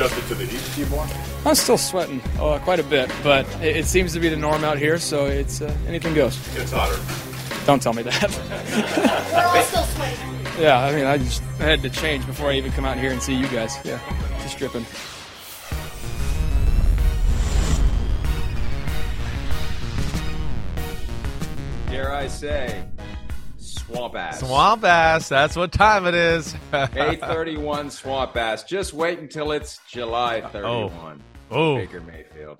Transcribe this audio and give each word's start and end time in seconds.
Adjusted 0.00 0.26
to 0.28 0.34
the 0.34 0.46
heat, 0.46 0.60
Steve 0.60 0.90
Moore? 0.90 1.06
I'm 1.44 1.54
still 1.54 1.76
sweating 1.76 2.22
uh, 2.38 2.58
quite 2.60 2.80
a 2.80 2.82
bit, 2.82 3.10
but 3.22 3.46
it, 3.62 3.76
it, 3.76 3.86
seems 3.86 4.14
to 4.14 4.20
be 4.20 4.30
the 4.30 4.36
norm 4.36 4.64
out 4.64 4.78
here, 4.78 4.98
so 4.98 5.26
it's 5.26 5.60
uh, 5.60 5.76
anything 5.86 6.14
goes. 6.14 6.38
It's 6.56 6.72
hotter. 6.72 6.96
Don't 7.66 7.82
tell 7.82 7.92
me 7.92 8.02
that. 8.02 8.22
We're 9.32 9.44
all 9.44 9.62
still 9.62 9.82
sweating. 9.82 10.62
Yeah, 10.62 10.78
I 10.78 10.94
mean, 10.94 11.04
I 11.04 11.18
just 11.18 11.42
had 11.58 11.82
to 11.82 11.90
change 11.90 12.24
before 12.24 12.48
I 12.48 12.54
even 12.54 12.72
come 12.72 12.86
out 12.86 12.96
here 12.96 13.12
and 13.12 13.22
see 13.22 13.34
you 13.34 13.46
guys. 13.48 13.76
Yeah, 13.84 14.00
just 14.42 14.56
dripping. 14.56 14.86
Dare 21.88 22.14
I 22.14 22.26
say, 22.26 22.84
Swamp 23.90 24.14
Ass. 24.14 24.40
Swamp 24.40 24.84
Ass. 24.84 25.28
That's 25.28 25.56
what 25.56 25.72
time 25.72 26.06
it 26.06 26.14
is. 26.14 26.54
831 26.72 27.90
Swamp 27.90 28.36
Ass. 28.36 28.62
Just 28.62 28.92
wait 28.92 29.18
until 29.18 29.50
it's 29.50 29.80
July 29.88 30.42
31. 30.42 31.22
Oh. 31.50 31.56
oh. 31.56 31.76
Baker 31.76 32.00
Mayfield. 32.00 32.58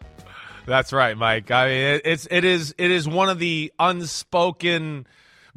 That's 0.66 0.92
right, 0.92 1.16
Mike. 1.16 1.50
I 1.50 1.68
mean, 1.68 2.00
it's 2.04 2.26
it 2.30 2.44
is 2.44 2.74
it 2.78 2.90
is 2.90 3.08
one 3.08 3.28
of 3.28 3.38
the 3.38 3.72
unspoken 3.78 5.06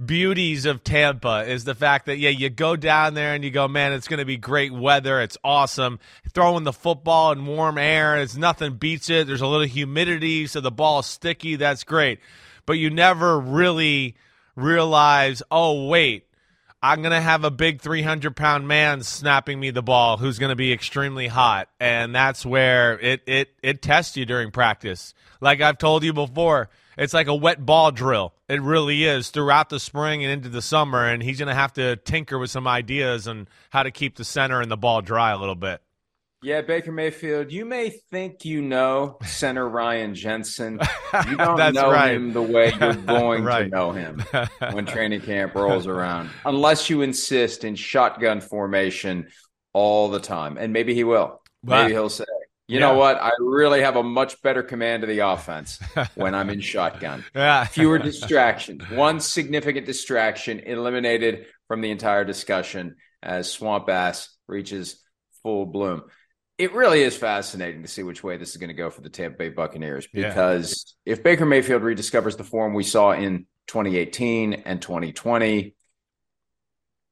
beauties 0.03 0.65
of 0.65 0.83
Tampa 0.83 1.43
is 1.47 1.65
the 1.65 1.75
fact 1.75 2.05
that 2.05 2.17
yeah, 2.17 2.29
you 2.29 2.49
go 2.49 2.75
down 2.75 3.13
there 3.13 3.33
and 3.33 3.43
you 3.43 3.51
go, 3.51 3.67
man, 3.67 3.93
it's 3.93 4.07
going 4.07 4.19
to 4.19 4.25
be 4.25 4.37
great 4.37 4.71
weather. 4.71 5.21
It's 5.21 5.37
awesome. 5.43 5.99
Throwing 6.33 6.63
the 6.63 6.73
football 6.73 7.31
in 7.31 7.45
warm 7.45 7.77
air, 7.77 8.17
it's 8.17 8.35
nothing 8.35 8.75
beats 8.75 9.09
it. 9.09 9.27
There's 9.27 9.41
a 9.41 9.47
little 9.47 9.67
humidity, 9.67 10.47
so 10.47 10.61
the 10.61 10.71
ball 10.71 10.99
is 10.99 11.05
sticky. 11.07 11.55
That's 11.57 11.83
great, 11.83 12.19
but 12.65 12.73
you 12.73 12.89
never 12.89 13.39
really 13.39 14.15
realize, 14.55 15.43
oh, 15.51 15.87
wait, 15.87 16.27
I'm 16.81 17.01
going 17.01 17.13
to 17.13 17.21
have 17.21 17.45
a 17.45 17.51
big 17.51 17.79
300 17.79 18.35
pound 18.35 18.67
man 18.67 19.03
snapping 19.03 19.57
me 19.57 19.71
the 19.71 19.81
ball 19.81 20.17
who's 20.17 20.37
going 20.37 20.49
to 20.49 20.55
be 20.55 20.73
extremely 20.73 21.27
hot. 21.27 21.69
And 21.79 22.13
that's 22.13 22.45
where 22.45 22.99
it, 22.99 23.21
it, 23.25 23.49
it 23.63 23.81
tests 23.81 24.17
you 24.17 24.25
during 24.25 24.51
practice. 24.51 25.13
Like 25.39 25.61
I've 25.61 25.77
told 25.77 26.03
you 26.03 26.11
before, 26.11 26.69
it's 26.97 27.13
like 27.13 27.27
a 27.27 27.35
wet 27.35 27.65
ball 27.65 27.91
drill. 27.91 28.33
It 28.49 28.61
really 28.61 29.05
is 29.05 29.29
throughout 29.29 29.69
the 29.69 29.79
spring 29.79 30.23
and 30.23 30.33
into 30.33 30.49
the 30.49 30.61
summer. 30.61 31.07
And 31.07 31.23
he's 31.23 31.39
going 31.39 31.47
to 31.47 31.55
have 31.55 31.71
to 31.73 31.95
tinker 31.95 32.37
with 32.37 32.51
some 32.51 32.67
ideas 32.67 33.29
on 33.29 33.47
how 33.69 33.83
to 33.83 33.91
keep 33.91 34.17
the 34.17 34.25
center 34.25 34.59
and 34.59 34.69
the 34.69 34.75
ball 34.75 35.01
dry 35.01 35.31
a 35.31 35.37
little 35.37 35.55
bit. 35.55 35.81
Yeah, 36.43 36.59
Baker 36.59 36.91
Mayfield, 36.91 37.53
you 37.53 37.63
may 37.63 37.89
think 37.89 38.43
you 38.43 38.61
know 38.61 39.17
center 39.23 39.67
Ryan 39.67 40.13
Jensen. 40.13 40.77
You 41.29 41.37
don't 41.37 41.57
know 41.73 41.89
right. 41.89 42.13
him 42.13 42.33
the 42.33 42.41
way 42.41 42.73
you're 42.77 42.93
going 43.07 43.45
right. 43.45 43.63
to 43.63 43.69
know 43.69 43.93
him 43.93 44.21
when 44.73 44.85
training 44.85 45.21
camp 45.21 45.55
rolls 45.55 45.87
around, 45.87 46.29
unless 46.45 46.89
you 46.89 47.01
insist 47.01 47.63
in 47.63 47.75
shotgun 47.75 48.41
formation 48.41 49.29
all 49.71 50.09
the 50.09 50.19
time. 50.19 50.57
And 50.57 50.73
maybe 50.73 50.93
he 50.93 51.05
will. 51.05 51.41
Maybe 51.63 51.93
he'll 51.93 52.09
say, 52.09 52.25
you 52.67 52.79
yeah. 52.79 52.87
know 52.87 52.95
what? 52.95 53.21
I 53.21 53.31
really 53.39 53.81
have 53.81 53.95
a 53.95 54.03
much 54.03 54.41
better 54.41 54.63
command 54.63 55.03
of 55.03 55.09
the 55.09 55.19
offense 55.19 55.79
when 56.15 56.35
I'm 56.35 56.49
in 56.49 56.59
shotgun. 56.59 57.23
Yeah. 57.33 57.63
Fewer 57.63 57.99
distractions. 57.99 58.83
One 58.89 59.21
significant 59.21 59.85
distraction 59.85 60.59
eliminated 60.59 61.45
from 61.69 61.79
the 61.79 61.91
entire 61.91 62.25
discussion 62.25 62.97
as 63.21 63.49
Swamp 63.49 63.87
Ass 63.87 64.27
reaches 64.49 65.01
full 65.41 65.65
bloom 65.65 66.03
it 66.57 66.73
really 66.73 67.01
is 67.01 67.17
fascinating 67.17 67.81
to 67.81 67.87
see 67.87 68.03
which 68.03 68.23
way 68.23 68.37
this 68.37 68.51
is 68.51 68.57
going 68.57 68.69
to 68.69 68.75
go 68.75 68.89
for 68.89 69.01
the 69.01 69.09
Tampa 69.09 69.37
Bay 69.37 69.49
Buccaneers 69.49 70.07
because 70.07 70.95
yeah. 71.05 71.13
if 71.13 71.23
Baker 71.23 71.45
Mayfield 71.45 71.81
rediscovers 71.81 72.37
the 72.37 72.43
form 72.43 72.73
we 72.73 72.83
saw 72.83 73.11
in 73.11 73.47
2018 73.67 74.53
and 74.53 74.81
2020, 74.81 75.75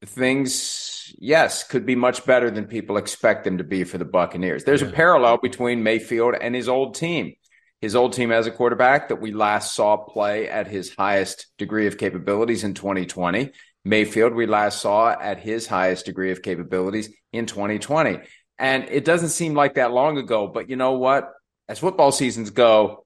things, 0.05 1.13
yes, 1.17 1.63
could 1.63 1.85
be 1.85 1.95
much 1.95 2.25
better 2.25 2.51
than 2.51 2.65
people 2.65 2.97
expect 2.97 3.43
them 3.43 3.57
to 3.57 3.63
be 3.63 3.83
for 3.83 3.97
the 3.97 4.05
Buccaneers. 4.05 4.63
There's 4.63 4.81
yeah. 4.81 4.89
a 4.89 4.91
parallel 4.91 5.37
between 5.37 5.83
Mayfield 5.83 6.35
and 6.39 6.53
his 6.53 6.69
old 6.69 6.95
team. 6.95 7.33
His 7.81 7.95
old 7.95 8.13
team 8.13 8.31
as 8.31 8.45
a 8.45 8.51
quarterback 8.51 9.09
that 9.09 9.21
we 9.21 9.31
last 9.31 9.73
saw 9.73 9.97
play 9.97 10.47
at 10.47 10.67
his 10.67 10.93
highest 10.93 11.47
degree 11.57 11.87
of 11.87 11.97
capabilities 11.97 12.63
in 12.63 12.75
2020. 12.75 13.51
Mayfield, 13.83 14.33
we 14.33 14.45
last 14.45 14.81
saw 14.81 15.09
at 15.09 15.39
his 15.39 15.65
highest 15.65 16.05
degree 16.05 16.29
of 16.29 16.43
capabilities 16.43 17.09
in 17.33 17.47
2020. 17.47 18.19
And 18.61 18.83
it 18.89 19.03
doesn't 19.05 19.29
seem 19.29 19.55
like 19.55 19.73
that 19.73 19.91
long 19.91 20.19
ago, 20.19 20.47
but 20.47 20.69
you 20.69 20.75
know 20.75 20.91
what? 20.91 21.33
As 21.67 21.79
football 21.79 22.11
seasons 22.11 22.51
go, 22.51 23.05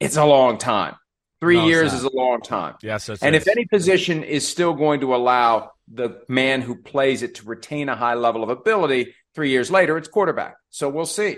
it's 0.00 0.16
a 0.16 0.24
long 0.24 0.58
time. 0.58 0.96
Three 1.40 1.58
no, 1.58 1.66
years 1.66 1.92
is 1.92 2.02
a 2.02 2.10
long 2.12 2.40
time. 2.40 2.74
Yes, 2.82 3.08
and 3.22 3.36
if 3.36 3.46
any 3.46 3.66
position 3.66 4.24
is 4.24 4.48
still 4.48 4.74
going 4.74 5.00
to 5.00 5.14
allow 5.14 5.70
the 5.86 6.22
man 6.28 6.60
who 6.60 6.74
plays 6.74 7.22
it 7.22 7.36
to 7.36 7.46
retain 7.46 7.88
a 7.88 7.94
high 7.94 8.14
level 8.14 8.42
of 8.42 8.48
ability, 8.48 9.14
three 9.32 9.50
years 9.50 9.70
later, 9.70 9.96
it's 9.96 10.08
quarterback. 10.08 10.56
So 10.70 10.88
we'll 10.88 11.06
see. 11.06 11.36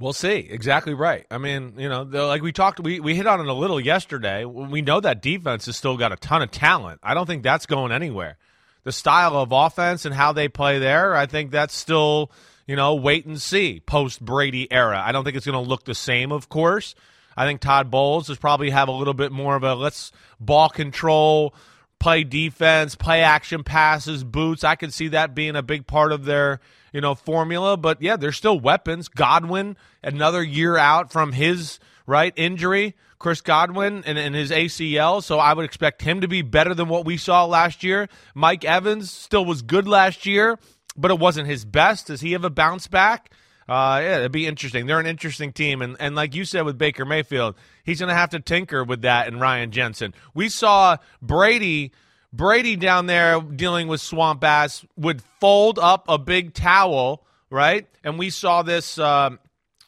We'll 0.00 0.14
see. 0.14 0.48
Exactly 0.48 0.94
right. 0.94 1.26
I 1.30 1.36
mean, 1.36 1.74
you 1.76 1.90
know, 1.90 2.04
like 2.04 2.40
we 2.40 2.52
talked, 2.52 2.80
we, 2.80 3.00
we 3.00 3.14
hit 3.16 3.26
on 3.26 3.40
it 3.40 3.48
a 3.48 3.52
little 3.52 3.80
yesterday. 3.80 4.46
We 4.46 4.80
know 4.80 5.00
that 5.00 5.20
defense 5.20 5.66
has 5.66 5.76
still 5.76 5.98
got 5.98 6.12
a 6.12 6.16
ton 6.16 6.40
of 6.40 6.50
talent. 6.52 7.00
I 7.02 7.12
don't 7.12 7.26
think 7.26 7.42
that's 7.42 7.66
going 7.66 7.92
anywhere. 7.92 8.38
The 8.84 8.92
style 8.92 9.36
of 9.36 9.52
offense 9.52 10.06
and 10.06 10.14
how 10.14 10.32
they 10.32 10.48
play 10.48 10.78
there, 10.78 11.14
I 11.14 11.26
think 11.26 11.50
that's 11.50 11.74
still 11.74 12.30
you 12.68 12.76
know, 12.76 12.94
wait 12.94 13.26
and 13.26 13.40
see 13.40 13.80
post 13.80 14.24
Brady 14.24 14.70
era. 14.70 15.02
I 15.04 15.10
don't 15.10 15.24
think 15.24 15.36
it's 15.36 15.46
going 15.46 15.60
to 15.60 15.68
look 15.68 15.84
the 15.84 15.94
same, 15.94 16.30
of 16.30 16.48
course. 16.48 16.94
I 17.36 17.46
think 17.46 17.60
Todd 17.60 17.90
Bowles 17.90 18.28
is 18.30 18.36
probably 18.36 18.70
have 18.70 18.88
a 18.88 18.92
little 18.92 19.14
bit 19.14 19.32
more 19.32 19.56
of 19.56 19.64
a 19.64 19.74
let's 19.74 20.12
ball 20.38 20.68
control, 20.68 21.54
play 21.98 22.24
defense, 22.24 22.94
play 22.94 23.22
action 23.22 23.64
passes, 23.64 24.22
boots. 24.22 24.64
I 24.64 24.74
can 24.74 24.90
see 24.90 25.08
that 25.08 25.34
being 25.34 25.56
a 25.56 25.62
big 25.62 25.86
part 25.86 26.12
of 26.12 26.26
their, 26.26 26.60
you 26.92 27.00
know, 27.00 27.14
formula. 27.14 27.76
But 27.78 28.02
yeah, 28.02 28.16
there's 28.16 28.36
still 28.36 28.60
weapons. 28.60 29.08
Godwin, 29.08 29.76
another 30.02 30.42
year 30.42 30.76
out 30.76 31.10
from 31.10 31.32
his 31.32 31.78
right 32.06 32.34
injury. 32.36 32.94
Chris 33.18 33.40
Godwin 33.40 34.04
and, 34.06 34.16
and 34.16 34.32
his 34.32 34.52
ACL, 34.52 35.24
so 35.24 35.40
I 35.40 35.52
would 35.52 35.64
expect 35.64 36.02
him 36.02 36.20
to 36.20 36.28
be 36.28 36.42
better 36.42 36.72
than 36.72 36.88
what 36.88 37.04
we 37.04 37.16
saw 37.16 37.46
last 37.46 37.82
year. 37.82 38.08
Mike 38.32 38.64
Evans 38.64 39.10
still 39.10 39.44
was 39.44 39.62
good 39.62 39.88
last 39.88 40.24
year 40.24 40.56
but 40.98 41.10
it 41.10 41.18
wasn't 41.18 41.46
his 41.46 41.64
best. 41.64 42.08
Does 42.08 42.20
he 42.20 42.32
have 42.32 42.44
a 42.44 42.50
bounce 42.50 42.86
back? 42.88 43.32
Uh, 43.68 44.00
yeah, 44.02 44.18
it'd 44.18 44.32
be 44.32 44.46
interesting. 44.46 44.86
They're 44.86 45.00
an 45.00 45.06
interesting 45.06 45.52
team, 45.52 45.82
and 45.82 45.96
and 46.00 46.14
like 46.14 46.34
you 46.34 46.44
said 46.44 46.62
with 46.62 46.78
Baker 46.78 47.04
Mayfield, 47.04 47.54
he's 47.84 48.00
going 48.00 48.08
to 48.08 48.14
have 48.14 48.30
to 48.30 48.40
tinker 48.40 48.82
with 48.82 49.02
that 49.02 49.28
and 49.28 49.40
Ryan 49.40 49.70
Jensen. 49.70 50.14
We 50.34 50.48
saw 50.48 50.96
Brady 51.20 51.92
Brady 52.32 52.76
down 52.76 53.06
there 53.06 53.40
dealing 53.40 53.88
with 53.88 54.00
swamp 54.00 54.44
ass 54.44 54.84
would 54.96 55.22
fold 55.40 55.78
up 55.78 56.06
a 56.08 56.18
big 56.18 56.54
towel, 56.54 57.24
right? 57.50 57.86
And 58.04 58.18
we 58.18 58.30
saw 58.30 58.62
this. 58.62 58.98
Um, 58.98 59.38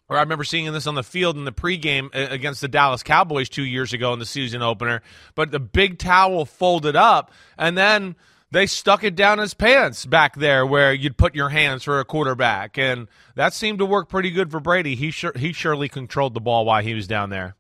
or 0.09 0.17
I 0.17 0.21
remember 0.23 0.43
seeing 0.43 0.71
this 0.73 0.89
on 0.89 0.97
the 0.97 1.05
field 1.05 1.37
in 1.37 1.45
the 1.45 1.53
pregame 1.53 2.07
uh, 2.07 2.33
against 2.33 2.61
the 2.61 2.67
Dallas 2.67 3.05
Cowboys 3.05 3.49
two 3.49 3.63
years 3.63 3.93
ago 3.93 4.13
in 4.13 4.19
the 4.19 4.27
season 4.27 4.61
opener. 4.61 5.03
But 5.37 5.53
the 5.53 5.61
big 5.61 5.99
towel 5.99 6.45
folded 6.45 6.97
up, 6.97 7.31
and 7.57 7.79
then 7.79 8.17
they 8.53 8.67
stuck 8.67 9.05
it 9.05 9.15
down 9.15 9.39
his 9.39 9.55
pants 9.55 10.05
back 10.07 10.37
there 10.37 10.67
where 10.67 10.93
you'd 10.93 11.17
put 11.17 11.35
your 11.35 11.49
hands 11.49 11.85
for 11.85 12.01
a 12.01 12.05
quarterback, 12.05 12.79
and 12.79 13.09
that 13.37 13.55
seemed 13.55 13.79
to 13.79 13.87
work 13.87 14.09
pretty 14.09 14.31
good 14.31 14.51
for 14.51 14.61
Brady. 14.61 14.95
He 14.95 15.11
sure 15.11 15.33
he 15.37 15.53
surely 15.53 15.89
controlled 15.89 16.35
the 16.35 16.41
ball 16.41 16.65
while 16.65 16.83
he 16.83 16.95
was 16.95 17.07
down 17.07 17.31
there. 17.31 17.57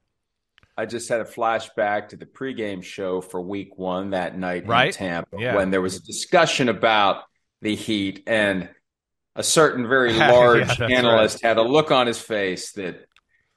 I 0.76 0.86
just 0.86 1.08
had 1.08 1.20
a 1.20 1.24
flashback 1.24 2.08
to 2.08 2.16
the 2.16 2.26
pregame 2.26 2.82
show 2.82 3.20
for 3.20 3.40
Week 3.40 3.76
One 3.76 4.10
that 4.10 4.36
night 4.36 4.66
right? 4.66 4.86
in 4.86 4.92
Tampa 4.92 5.36
yeah. 5.38 5.54
when 5.54 5.70
there 5.70 5.82
was 5.82 5.96
a 5.96 6.02
discussion 6.02 6.68
about 6.68 7.24
the 7.60 7.74
Heat 7.74 8.22
and 8.26 8.68
a 9.36 9.42
certain 9.42 9.86
very 9.86 10.12
large 10.18 10.78
yeah, 10.78 10.86
analyst 10.86 11.42
right. 11.42 11.48
had 11.48 11.58
a 11.58 11.62
look 11.62 11.90
on 11.90 12.06
his 12.06 12.18
face 12.18 12.72
that 12.72 13.06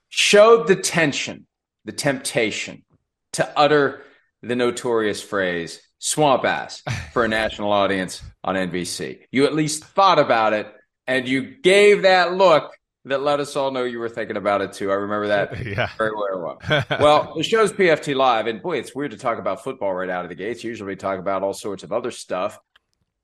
showed 0.08 0.66
the 0.66 0.76
tension, 0.76 1.46
the 1.84 1.92
temptation 1.92 2.84
to 3.32 3.58
utter 3.58 4.02
the 4.42 4.54
notorious 4.54 5.22
phrase 5.22 5.80
swamp 6.04 6.44
ass 6.44 6.82
for 7.14 7.24
a 7.24 7.28
national 7.28 7.72
audience 7.72 8.20
on 8.44 8.56
NBC. 8.56 9.20
You 9.32 9.46
at 9.46 9.54
least 9.54 9.84
thought 9.84 10.18
about 10.18 10.52
it 10.52 10.70
and 11.06 11.26
you 11.26 11.56
gave 11.62 12.02
that 12.02 12.34
look 12.34 12.70
that 13.06 13.22
let 13.22 13.40
us 13.40 13.56
all 13.56 13.70
know 13.70 13.84
you 13.84 13.98
were 13.98 14.10
thinking 14.10 14.36
about 14.36 14.60
it 14.60 14.74
too. 14.74 14.90
I 14.90 14.96
remember 14.96 15.28
that 15.28 15.64
yeah. 15.66 15.88
very, 15.96 16.10
well. 16.14 16.58
well, 17.00 17.32
the 17.34 17.42
show's 17.42 17.72
PFT 17.72 18.14
Live, 18.14 18.46
and 18.46 18.60
boy, 18.60 18.78
it's 18.78 18.94
weird 18.94 19.12
to 19.12 19.16
talk 19.16 19.38
about 19.38 19.64
football 19.64 19.94
right 19.94 20.10
out 20.10 20.26
of 20.26 20.28
the 20.28 20.34
gates. 20.34 20.62
Usually 20.62 20.88
we 20.88 20.96
talk 20.96 21.18
about 21.18 21.42
all 21.42 21.54
sorts 21.54 21.82
of 21.84 21.92
other 21.92 22.10
stuff. 22.10 22.58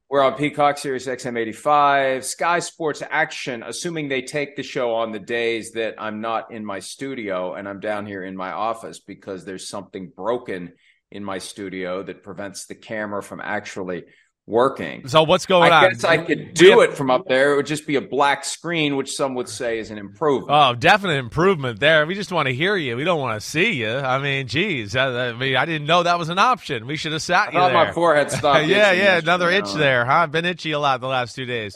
We're 0.08 0.22
on 0.22 0.34
Peacock 0.34 0.78
Sirius 0.78 1.06
XM 1.06 1.38
85, 1.38 2.24
Sky 2.24 2.58
Sports 2.60 3.02
Action, 3.10 3.62
assuming 3.62 4.08
they 4.08 4.22
take 4.22 4.56
the 4.56 4.62
show 4.62 4.94
on 4.94 5.12
the 5.12 5.18
days 5.18 5.72
that 5.72 5.96
I'm 5.98 6.22
not 6.22 6.50
in 6.50 6.64
my 6.64 6.80
studio 6.80 7.54
and 7.54 7.68
I'm 7.68 7.78
down 7.78 8.06
here 8.06 8.24
in 8.24 8.36
my 8.36 8.52
office 8.52 9.00
because 9.00 9.44
there's 9.44 9.68
something 9.68 10.08
broken 10.08 10.72
in 11.10 11.24
my 11.24 11.38
studio 11.38 12.02
that 12.02 12.22
prevents 12.22 12.66
the 12.66 12.74
camera 12.74 13.22
from 13.22 13.40
actually 13.40 14.04
working. 14.50 15.06
So 15.06 15.22
what's 15.22 15.46
going 15.46 15.72
I 15.72 15.76
on? 15.76 15.84
I 15.84 15.88
guess 15.90 16.04
I 16.04 16.18
could 16.18 16.54
do 16.54 16.80
it 16.80 16.94
from 16.94 17.10
up 17.10 17.26
there. 17.28 17.52
It 17.52 17.56
would 17.56 17.66
just 17.66 17.86
be 17.86 17.96
a 17.96 18.00
black 18.00 18.44
screen, 18.44 18.96
which 18.96 19.12
some 19.14 19.34
would 19.36 19.48
say 19.48 19.78
is 19.78 19.90
an 19.90 19.98
improvement. 19.98 20.50
Oh, 20.50 20.74
definite 20.74 21.14
improvement 21.14 21.78
there. 21.78 22.04
We 22.04 22.14
just 22.14 22.32
want 22.32 22.48
to 22.48 22.54
hear 22.54 22.76
you. 22.76 22.96
We 22.96 23.04
don't 23.04 23.20
want 23.20 23.40
to 23.40 23.46
see 23.46 23.72
you. 23.72 23.90
I 23.90 24.18
mean, 24.18 24.48
geez. 24.48 24.96
I, 24.96 25.28
I 25.28 25.32
mean, 25.32 25.56
I 25.56 25.64
didn't 25.64 25.86
know 25.86 26.02
that 26.02 26.18
was 26.18 26.28
an 26.28 26.38
option. 26.38 26.86
We 26.86 26.96
should 26.96 27.12
have 27.12 27.22
sat 27.22 27.52
you 27.52 27.60
there. 27.60 27.72
my 27.72 27.92
forehead 27.92 28.30
stopped. 28.30 28.66
yeah, 28.66 28.92
yeah, 28.92 29.18
another 29.18 29.50
itch 29.50 29.72
there, 29.74 30.04
huh? 30.04 30.14
I've 30.14 30.32
been 30.32 30.44
itchy 30.44 30.72
a 30.72 30.78
lot 30.78 31.00
the 31.00 31.06
last 31.06 31.36
two 31.36 31.46
days. 31.46 31.74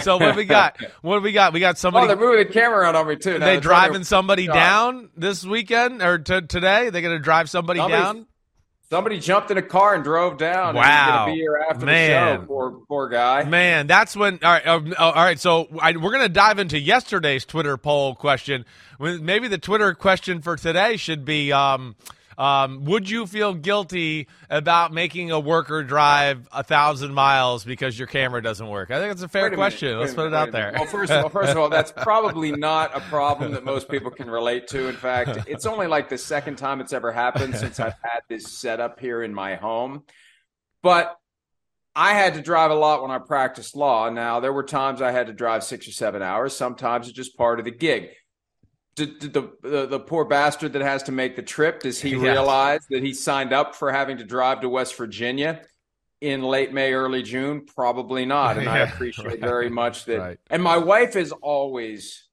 so 0.00 0.16
what 0.16 0.36
we 0.36 0.44
got? 0.44 0.76
What 1.02 1.18
do 1.18 1.22
we 1.22 1.32
got? 1.32 1.52
We 1.52 1.60
got 1.60 1.76
oh, 1.76 1.78
somebody. 1.78 2.04
Oh, 2.04 2.08
they're 2.08 2.16
moving 2.16 2.46
the 2.46 2.52
camera 2.52 2.78
around 2.78 2.96
on 2.96 3.06
me 3.06 3.16
too. 3.16 3.38
Now 3.38 3.46
they 3.46 3.60
driving 3.60 4.02
somebody 4.02 4.46
down 4.46 5.10
this 5.16 5.44
weekend 5.44 6.02
or 6.02 6.18
t- 6.18 6.40
today? 6.42 6.90
They're 6.90 7.02
going 7.02 7.16
to 7.16 7.22
drive 7.22 7.48
somebody 7.48 7.78
Somebody's- 7.78 8.04
down? 8.04 8.26
Somebody 8.88 9.18
jumped 9.18 9.50
in 9.50 9.58
a 9.58 9.62
car 9.62 9.94
and 9.96 10.04
drove 10.04 10.38
down. 10.38 10.76
Wow. 10.76 11.24
gonna 11.24 11.32
be 11.32 11.38
here 11.38 11.60
after 11.68 11.86
Man. 11.86 12.10
the 12.10 12.40
show. 12.42 12.46
Poor, 12.46 12.70
poor 12.86 13.08
guy. 13.08 13.42
Man, 13.42 13.88
that's 13.88 14.16
when. 14.16 14.38
All 14.44 14.52
right, 14.52 14.66
um, 14.66 14.94
all 14.96 15.12
right. 15.12 15.40
So 15.40 15.66
I, 15.80 15.92
we're 15.96 16.12
going 16.12 16.22
to 16.22 16.28
dive 16.28 16.60
into 16.60 16.78
yesterday's 16.78 17.44
Twitter 17.44 17.76
poll 17.76 18.14
question. 18.14 18.64
Maybe 19.00 19.48
the 19.48 19.58
Twitter 19.58 19.92
question 19.92 20.40
for 20.40 20.56
today 20.56 20.96
should 20.98 21.24
be: 21.24 21.52
um, 21.52 21.96
um, 22.38 22.84
Would 22.84 23.08
you 23.08 23.26
feel 23.26 23.54
guilty 23.54 24.28
about 24.50 24.92
making 24.92 25.30
a 25.30 25.40
worker 25.40 25.82
drive 25.82 26.48
a 26.52 26.62
thousand 26.62 27.14
miles 27.14 27.64
because 27.64 27.98
your 27.98 28.08
camera 28.08 28.42
doesn't 28.42 28.68
work? 28.68 28.90
I 28.90 28.98
think 29.00 29.12
it's 29.12 29.22
a 29.22 29.28
fair 29.28 29.46
a 29.46 29.54
question. 29.54 29.96
a 29.96 30.00
Let's 30.00 30.14
put 30.14 30.30
minute, 30.30 30.36
it 30.36 30.40
out 30.40 30.52
there. 30.52 30.72
Well, 30.74 30.86
first 30.86 31.12
of 31.12 31.24
all, 31.24 31.30
first 31.30 31.50
of 31.50 31.56
all, 31.58 31.68
that's 31.68 31.92
probably 31.96 32.52
not 32.52 32.96
a 32.96 33.00
problem 33.00 33.52
that 33.52 33.64
most 33.64 33.88
people 33.88 34.10
can 34.10 34.30
relate 34.30 34.68
to. 34.68 34.88
In 34.88 34.96
fact, 34.96 35.46
it's 35.46 35.66
only 35.66 35.86
like 35.86 36.08
the 36.08 36.18
second 36.18 36.56
time 36.56 36.80
it's 36.80 36.92
ever 36.92 37.12
happened 37.12 37.56
since 37.56 37.80
I've 37.80 37.94
had 38.02 38.20
this 38.28 38.48
setup 38.48 39.00
here 39.00 39.22
in 39.22 39.32
my 39.32 39.56
home. 39.56 40.04
But 40.82 41.16
I 41.94 42.12
had 42.12 42.34
to 42.34 42.42
drive 42.42 42.70
a 42.70 42.74
lot 42.74 43.00
when 43.00 43.10
I 43.10 43.18
practiced 43.18 43.74
law. 43.74 44.10
Now, 44.10 44.40
there 44.40 44.52
were 44.52 44.64
times 44.64 45.00
I 45.00 45.12
had 45.12 45.28
to 45.28 45.32
drive 45.32 45.64
six 45.64 45.88
or 45.88 45.92
seven 45.92 46.20
hours. 46.20 46.54
Sometimes 46.54 47.08
it's 47.08 47.16
just 47.16 47.38
part 47.38 47.58
of 47.58 47.64
the 47.64 47.70
gig. 47.70 48.10
Did, 48.96 49.18
did 49.18 49.32
the, 49.34 49.52
the 49.62 49.86
the 49.86 50.00
poor 50.00 50.24
bastard 50.24 50.72
that 50.72 50.82
has 50.82 51.02
to 51.04 51.12
make 51.12 51.36
the 51.36 51.42
trip 51.42 51.80
does 51.80 52.00
he 52.00 52.10
Yes. 52.12 52.20
realize 52.22 52.80
that 52.90 53.02
he 53.02 53.12
signed 53.12 53.52
up 53.52 53.74
for 53.74 53.92
having 53.92 54.16
to 54.18 54.24
drive 54.24 54.62
to 54.62 54.68
West 54.68 54.96
Virginia 54.96 55.62
in 56.22 56.42
late 56.42 56.72
May, 56.72 56.94
early 56.94 57.22
June? 57.22 57.66
Probably 57.66 58.24
not. 58.24 58.56
And 58.58 58.68
I 58.68 58.78
appreciate 58.88 59.26
right. 59.26 59.40
very 59.40 59.68
much 59.68 60.06
that. 60.06 60.18
Right. 60.18 60.38
And 60.50 60.62
my 60.62 60.78
wife 60.78 61.14
is 61.14 61.30
always 61.32 62.24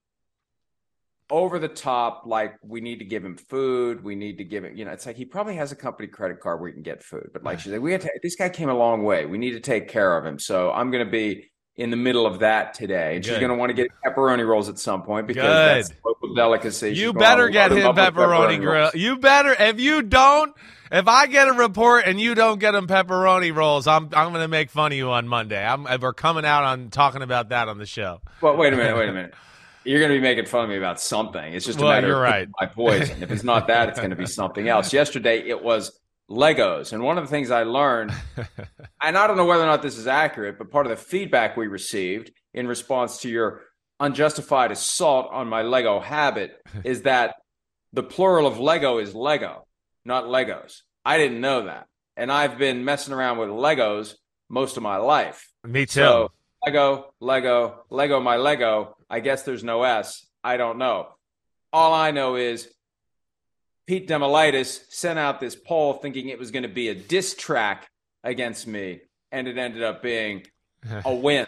over 1.29 1.59
the 1.59 1.67
top. 1.67 2.23
Like 2.25 2.55
we 2.63 2.79
need 2.79 2.99
to 2.99 3.05
give 3.05 3.25
him 3.25 3.35
food. 3.35 4.03
We 4.03 4.15
need 4.15 4.37
to 4.37 4.43
give 4.45 4.63
him. 4.63 4.75
You 4.77 4.85
know, 4.85 4.91
it's 4.91 5.05
like 5.05 5.17
he 5.17 5.25
probably 5.25 5.55
has 5.55 5.71
a 5.71 5.75
company 5.75 6.07
credit 6.07 6.39
card 6.39 6.59
where 6.61 6.69
he 6.69 6.73
can 6.73 6.83
get 6.83 7.03
food. 7.03 7.29
But 7.33 7.43
like 7.43 7.59
she's 7.59 7.73
like, 7.73 7.81
we 7.81 7.91
have 7.91 8.01
to. 8.01 8.09
This 8.21 8.35
guy 8.35 8.49
came 8.49 8.69
a 8.69 8.73
long 8.73 9.03
way. 9.03 9.25
We 9.25 9.37
need 9.37 9.51
to 9.51 9.59
take 9.59 9.89
care 9.89 10.17
of 10.17 10.25
him. 10.25 10.39
So 10.39 10.71
I'm 10.71 10.91
going 10.91 11.05
to 11.05 11.11
be 11.11 11.51
in 11.75 11.89
the 11.89 11.97
middle 11.97 12.25
of 12.27 12.39
that 12.39 12.75
today, 12.75 13.15
and 13.15 13.25
she's 13.25 13.37
going 13.39 13.49
to 13.49 13.55
want 13.55 13.69
to 13.69 13.73
get 13.73 13.89
pepperoni 14.05 14.45
rolls 14.47 14.69
at 14.69 14.77
some 14.77 15.01
point 15.03 15.25
because 15.25 15.43
Good. 15.43 15.83
that's 15.85 15.89
a 15.89 16.07
local 16.07 16.35
delicacy. 16.35 16.93
You 16.93 17.13
gonna 17.13 17.19
better 17.19 17.49
get 17.49 17.71
him 17.71 17.87
with 17.87 17.95
pepperoni 17.97 18.59
grill. 18.61 18.91
You 18.93 19.17
better. 19.17 19.55
If 19.57 19.79
you 19.79 20.03
don't, 20.03 20.53
if 20.91 21.07
I 21.07 21.25
get 21.25 21.47
a 21.47 21.53
report 21.53 22.03
and 22.05 22.21
you 22.21 22.35
don't 22.35 22.59
get 22.59 22.75
him 22.75 22.85
pepperoni 22.85 23.55
rolls, 23.55 23.87
I'm 23.87 24.03
I'm 24.13 24.29
going 24.29 24.43
to 24.43 24.47
make 24.47 24.69
fun 24.69 24.91
of 24.91 24.97
you 24.97 25.09
on 25.09 25.27
Monday. 25.27 25.65
I'm 25.65 25.87
we're 25.99 26.13
coming 26.13 26.45
out 26.45 26.63
on 26.63 26.89
talking 26.91 27.23
about 27.23 27.49
that 27.49 27.67
on 27.67 27.79
the 27.79 27.87
show. 27.87 28.21
Well, 28.41 28.55
wait 28.55 28.73
a 28.73 28.77
minute. 28.77 28.95
Wait 28.95 29.09
a 29.09 29.13
minute. 29.13 29.33
You're 29.85 29.99
going 29.99 30.11
to 30.11 30.17
be 30.17 30.21
making 30.21 30.45
fun 30.45 30.63
of 30.65 30.69
me 30.69 30.77
about 30.77 31.01
something. 31.01 31.53
It's 31.53 31.65
just 31.65 31.77
a 31.79 31.81
Well, 31.81 31.91
matter 31.91 32.07
you're 32.07 32.15
of 32.17 32.21
right. 32.21 32.47
my 32.61 32.67
poison. 32.67 33.21
If 33.21 33.31
it's 33.31 33.43
not 33.43 33.67
that, 33.67 33.89
it's 33.89 33.97
going 33.99 34.11
to 34.11 34.15
be 34.15 34.27
something 34.27 34.69
else. 34.69 34.93
Yesterday, 34.93 35.39
it 35.39 35.61
was 35.61 35.99
Legos, 36.29 36.93
and 36.93 37.03
one 37.03 37.17
of 37.17 37.25
the 37.25 37.29
things 37.29 37.51
I 37.51 37.63
learned, 37.63 38.13
and 39.03 39.17
I 39.17 39.27
don't 39.27 39.37
know 39.37 39.45
whether 39.45 39.63
or 39.63 39.67
not 39.67 39.81
this 39.81 39.97
is 39.97 40.07
accurate, 40.07 40.57
but 40.57 40.71
part 40.71 40.85
of 40.85 40.89
the 40.89 40.95
feedback 40.95 41.57
we 41.57 41.67
received 41.67 42.31
in 42.53 42.67
response 42.67 43.19
to 43.21 43.29
your 43.29 43.61
unjustified 43.99 44.71
assault 44.71 45.29
on 45.31 45.47
my 45.47 45.61
Lego 45.61 45.99
habit 45.99 46.59
is 46.83 47.03
that 47.03 47.35
the 47.91 48.03
plural 48.03 48.47
of 48.47 48.59
Lego 48.59 48.97
is 48.97 49.13
Lego, 49.13 49.67
not 50.05 50.25
Legos. 50.25 50.81
I 51.05 51.17
didn't 51.17 51.41
know 51.41 51.65
that, 51.65 51.87
and 52.15 52.31
I've 52.31 52.57
been 52.57 52.85
messing 52.85 53.13
around 53.13 53.37
with 53.37 53.49
Legos 53.49 54.15
most 54.49 54.77
of 54.77 54.83
my 54.83 54.97
life. 54.97 55.49
Me 55.65 55.85
too. 55.85 55.99
So 55.99 56.31
Lego, 56.65 57.13
Lego, 57.19 57.83
Lego, 57.89 58.19
my 58.21 58.37
Lego. 58.37 58.95
I 59.09 59.19
guess 59.19 59.43
there's 59.43 59.63
no 59.63 59.83
S. 59.83 60.25
I 60.43 60.57
don't 60.57 60.77
know. 60.77 61.09
All 61.73 61.93
I 61.93 62.11
know 62.11 62.35
is 62.35 62.69
Pete 63.85 64.07
Damilatis 64.07 64.79
sent 64.89 65.19
out 65.19 65.39
this 65.39 65.55
poll 65.55 65.93
thinking 65.93 66.29
it 66.29 66.39
was 66.39 66.51
going 66.51 66.63
to 66.63 66.69
be 66.69 66.87
a 66.87 66.95
diss 66.95 67.35
track 67.35 67.89
against 68.23 68.67
me, 68.67 69.01
and 69.31 69.47
it 69.47 69.57
ended 69.57 69.83
up 69.83 70.01
being 70.01 70.45
a 71.05 71.13
win. 71.13 71.47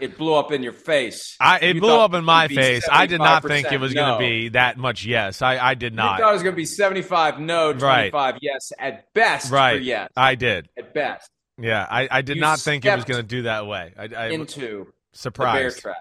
It 0.00 0.18
blew 0.18 0.34
up 0.34 0.50
in 0.50 0.64
your 0.64 0.72
face. 0.72 1.36
I, 1.38 1.60
it 1.60 1.76
You 1.76 1.80
blew 1.80 1.96
up 2.00 2.14
in 2.14 2.24
my 2.24 2.48
face. 2.48 2.84
I 2.90 3.06
did 3.06 3.20
not 3.20 3.44
think 3.44 3.70
it 3.70 3.78
was 3.78 3.94
going 3.94 4.14
to 4.14 4.18
be 4.18 4.48
that 4.48 4.76
much 4.76 5.04
yes. 5.04 5.40
I, 5.40 5.56
I 5.58 5.74
did 5.74 5.94
not. 5.94 6.18
thought 6.18 6.30
it 6.30 6.32
was 6.32 6.42
going 6.42 6.54
to 6.54 6.56
be 6.56 6.64
75 6.64 7.38
no, 7.38 7.68
Right. 7.72 8.10
25 8.10 8.38
yes 8.42 8.72
at 8.76 9.12
best. 9.14 9.48
for 9.50 9.54
right. 9.54 9.80
yes. 9.80 10.10
I 10.16 10.34
did. 10.34 10.68
At 10.76 10.94
best. 10.94 11.30
Yeah. 11.58 11.86
I, 11.88 12.08
I 12.10 12.22
did 12.22 12.38
You 12.38 12.40
not 12.40 12.58
think 12.58 12.84
it 12.84 12.92
was 12.92 13.04
going 13.04 13.22
to 13.22 13.26
do 13.26 13.42
that 13.42 13.68
way. 13.68 13.92
I, 13.96 14.08
I 14.16 14.26
into 14.30 14.92
the 15.22 15.30
bear 15.30 15.70
trap. 15.70 15.96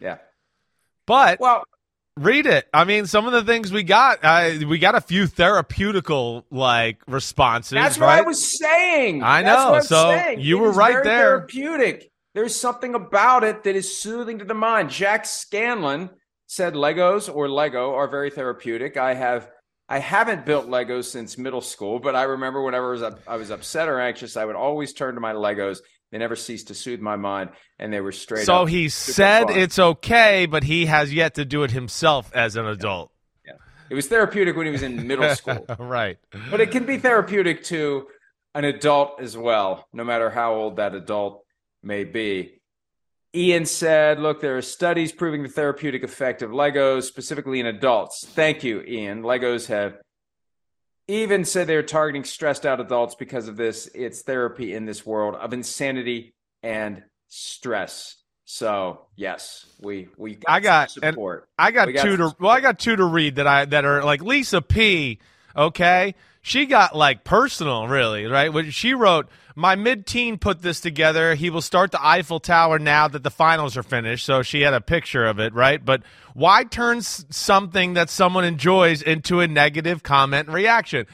Yeah. 0.00 0.16
But 1.06 1.38
Well, 1.38 1.64
read 2.16 2.46
it. 2.46 2.68
I 2.72 2.84
mean, 2.84 3.06
some 3.06 3.26
of 3.26 3.32
the 3.32 3.42
things 3.44 3.72
we 3.72 3.82
got, 3.82 4.24
I, 4.24 4.64
we 4.64 4.78
got 4.78 4.94
a 4.94 5.00
few 5.00 5.24
therapeutical 5.24 6.44
like 6.50 6.98
responses. 7.06 7.72
That's 7.72 7.98
what 7.98 8.06
right? 8.06 8.18
I 8.18 8.22
was 8.22 8.58
saying. 8.58 9.22
I 9.22 9.42
know. 9.42 9.72
what 9.72 9.84
So 9.84 10.10
saying. 10.10 10.40
you 10.40 10.58
It 10.58 10.60
were 10.60 10.72
right 10.72 11.02
there. 11.02 11.38
Therapeutic. 11.38 12.10
There's 12.34 12.56
something 12.56 12.94
about 12.94 13.44
it 13.44 13.62
that 13.64 13.76
is 13.76 13.96
soothing 13.96 14.38
to 14.38 14.44
the 14.44 14.54
mind. 14.54 14.90
Jack 14.90 15.24
Scanlon 15.24 16.10
said 16.46 16.74
Legos 16.74 17.32
or 17.32 17.48
Lego 17.48 17.94
are 17.94 18.08
very 18.08 18.30
therapeutic. 18.30 18.96
I 18.96 19.14
have 19.14 19.50
I 19.88 19.98
haven't 19.98 20.46
built 20.46 20.66
Legos 20.66 21.04
since 21.04 21.36
middle 21.36 21.60
school, 21.60 21.98
but 21.98 22.16
I 22.16 22.22
remember 22.22 22.62
whenever 22.62 22.88
I 22.88 22.92
was, 22.92 23.02
up, 23.02 23.20
I 23.26 23.36
was 23.36 23.50
upset 23.50 23.88
or 23.88 24.00
anxious, 24.00 24.36
I 24.36 24.44
would 24.46 24.56
always 24.56 24.94
turn 24.94 25.14
to 25.14 25.20
my 25.20 25.34
Legos. 25.34 25.78
They 26.14 26.18
never 26.18 26.36
ceased 26.36 26.68
to 26.68 26.74
soothe 26.74 27.00
my 27.00 27.16
mind, 27.16 27.50
and 27.80 27.92
they 27.92 28.00
were 28.00 28.12
straight 28.12 28.46
So 28.46 28.66
he 28.66 28.88
said 28.88 29.48
fun. 29.48 29.58
it's 29.58 29.80
okay, 29.80 30.46
but 30.46 30.62
he 30.62 30.86
has 30.86 31.12
yet 31.12 31.34
to 31.34 31.44
do 31.44 31.64
it 31.64 31.72
himself 31.72 32.30
as 32.32 32.54
an 32.54 32.66
adult. 32.66 33.10
Yeah. 33.44 33.54
It 33.90 33.94
was 33.96 34.06
therapeutic 34.06 34.54
when 34.54 34.66
he 34.66 34.70
was 34.70 34.84
in 34.84 35.08
middle 35.08 35.28
school. 35.34 35.66
right. 35.76 36.16
But 36.52 36.60
it 36.60 36.70
can 36.70 36.84
be 36.86 36.98
therapeutic 36.98 37.64
to 37.64 38.06
an 38.54 38.64
adult 38.64 39.20
as 39.20 39.36
well, 39.36 39.88
no 39.92 40.04
matter 40.04 40.30
how 40.30 40.54
old 40.54 40.76
that 40.76 40.94
adult 40.94 41.44
may 41.82 42.04
be. 42.04 42.60
Ian 43.34 43.66
said, 43.66 44.20
Look, 44.20 44.40
there 44.40 44.56
are 44.56 44.62
studies 44.62 45.10
proving 45.10 45.42
the 45.42 45.48
therapeutic 45.48 46.04
effect 46.04 46.42
of 46.42 46.52
Legos, 46.52 47.06
specifically 47.06 47.58
in 47.58 47.66
adults. 47.66 48.24
Thank 48.24 48.62
you, 48.62 48.82
Ian. 48.82 49.22
Legos 49.24 49.66
have 49.66 49.96
even 51.08 51.44
said 51.44 51.66
they're 51.66 51.82
targeting 51.82 52.24
stressed 52.24 52.64
out 52.64 52.80
adults 52.80 53.14
because 53.14 53.48
of 53.48 53.56
this. 53.56 53.88
It's 53.94 54.22
therapy 54.22 54.74
in 54.74 54.86
this 54.86 55.04
world 55.04 55.34
of 55.34 55.52
insanity 55.52 56.34
and 56.62 57.02
stress. 57.28 58.16
So 58.44 59.06
yes, 59.16 59.66
we 59.80 60.08
we 60.16 60.34
got 60.34 60.44
I 60.48 60.60
got 60.60 60.90
support. 60.90 61.48
I 61.58 61.70
got, 61.70 61.92
got 61.92 62.02
two 62.02 62.16
to 62.18 62.36
well, 62.38 62.50
I 62.50 62.60
got 62.60 62.78
two 62.78 62.96
to 62.96 63.04
read 63.04 63.36
that 63.36 63.46
I 63.46 63.64
that 63.66 63.84
are 63.84 64.04
like 64.04 64.22
Lisa 64.22 64.60
P. 64.60 65.18
Okay, 65.56 66.14
she 66.46 66.66
got 66.66 66.94
like 66.94 67.24
personal, 67.24 67.88
really, 67.88 68.26
right? 68.26 68.52
When 68.52 68.70
she 68.70 68.92
wrote, 68.92 69.28
"My 69.56 69.76
mid-teen 69.76 70.36
put 70.36 70.60
this 70.60 70.78
together. 70.78 71.34
He 71.34 71.48
will 71.48 71.62
start 71.62 71.90
the 71.90 72.06
Eiffel 72.06 72.38
Tower 72.38 72.78
now 72.78 73.08
that 73.08 73.22
the 73.22 73.30
finals 73.30 73.78
are 73.78 73.82
finished." 73.82 74.26
So 74.26 74.42
she 74.42 74.60
had 74.60 74.74
a 74.74 74.80
picture 74.82 75.24
of 75.24 75.38
it, 75.40 75.54
right? 75.54 75.82
But 75.82 76.02
why 76.34 76.64
turn 76.64 77.00
something 77.00 77.94
that 77.94 78.10
someone 78.10 78.44
enjoys 78.44 79.00
into 79.00 79.40
a 79.40 79.48
negative 79.48 80.02
comment 80.02 80.48
and 80.48 80.54
reaction? 80.54 81.06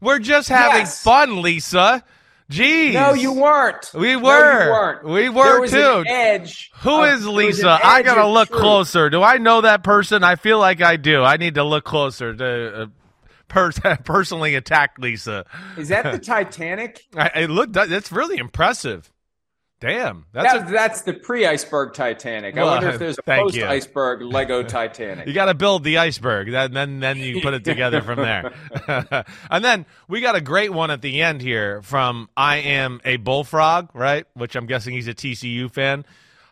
We're 0.00 0.18
just 0.18 0.48
having 0.48 0.80
Yes. 0.80 1.00
fun, 1.00 1.42
Lisa. 1.42 2.02
Jeez. 2.50 2.92
No, 2.94 3.14
you 3.14 3.32
weren't. 3.32 3.88
We 3.94 4.14
No, 4.14 4.18
were. 4.18 4.70
weren't. 4.72 5.04
We 5.04 5.28
were 5.28 5.66
too. 5.68 6.04
Edge. 6.06 6.72
Who 6.80 7.04
of- 7.04 7.08
is 7.08 7.08
there 7.08 7.14
was 7.14 7.26
an 7.28 7.34
Lisa? 7.36 7.78
I 7.84 8.02
gotta 8.02 8.26
look 8.26 8.48
truth. 8.48 8.60
closer. 8.60 9.10
Do 9.10 9.22
I 9.22 9.38
know 9.38 9.60
that 9.60 9.84
person? 9.84 10.24
I 10.24 10.34
feel 10.34 10.58
like 10.58 10.82
I 10.82 10.96
do. 10.96 11.22
I 11.22 11.36
need 11.36 11.54
to 11.54 11.62
look 11.62 11.84
closer 11.84 12.34
to 12.34 12.82
uh, 12.82 12.86
per- 13.52 13.72
personally 14.04 14.54
attack 14.54 14.96
Lisa. 14.98 15.44
Is 15.76 15.88
that 15.88 16.10
the 16.10 16.18
Titanic? 16.24 17.04
I, 17.16 17.30
it 17.42 17.50
looked. 17.50 17.74
That's 17.74 18.10
really 18.10 18.38
impressive. 18.38 19.12
Damn, 19.80 20.26
that's 20.32 20.52
That's, 20.52 20.70
a, 20.70 20.72
that's 20.72 21.02
the 21.02 21.12
pre-iceberg 21.12 21.92
Titanic. 21.92 22.56
I 22.56 22.62
wonder 22.62 22.90
if 22.90 22.98
there's 23.00 23.18
a 23.18 23.22
post-iceberg 23.22 24.22
Lego 24.22 24.62
Titanic. 24.62 25.26
you 25.26 25.32
got 25.32 25.46
to 25.46 25.54
build 25.54 25.82
the 25.82 25.98
iceberg. 25.98 26.52
That, 26.52 26.72
then 26.72 27.00
then 27.00 27.16
you 27.16 27.40
put 27.40 27.52
it 27.52 27.64
together 27.64 28.00
from 28.00 28.20
there. 28.20 28.52
and 29.50 29.64
then 29.64 29.84
we 30.06 30.20
got 30.20 30.36
a 30.36 30.40
great 30.40 30.72
one 30.72 30.92
at 30.92 31.02
the 31.02 31.20
end 31.20 31.42
here 31.42 31.82
from 31.82 32.28
I 32.36 32.58
am 32.58 33.00
a 33.04 33.16
bullfrog, 33.16 33.88
right? 33.92 34.24
Which 34.34 34.54
I'm 34.54 34.66
guessing 34.66 34.94
he's 34.94 35.08
a 35.08 35.14
TCU 35.14 35.68
fan. 35.68 36.04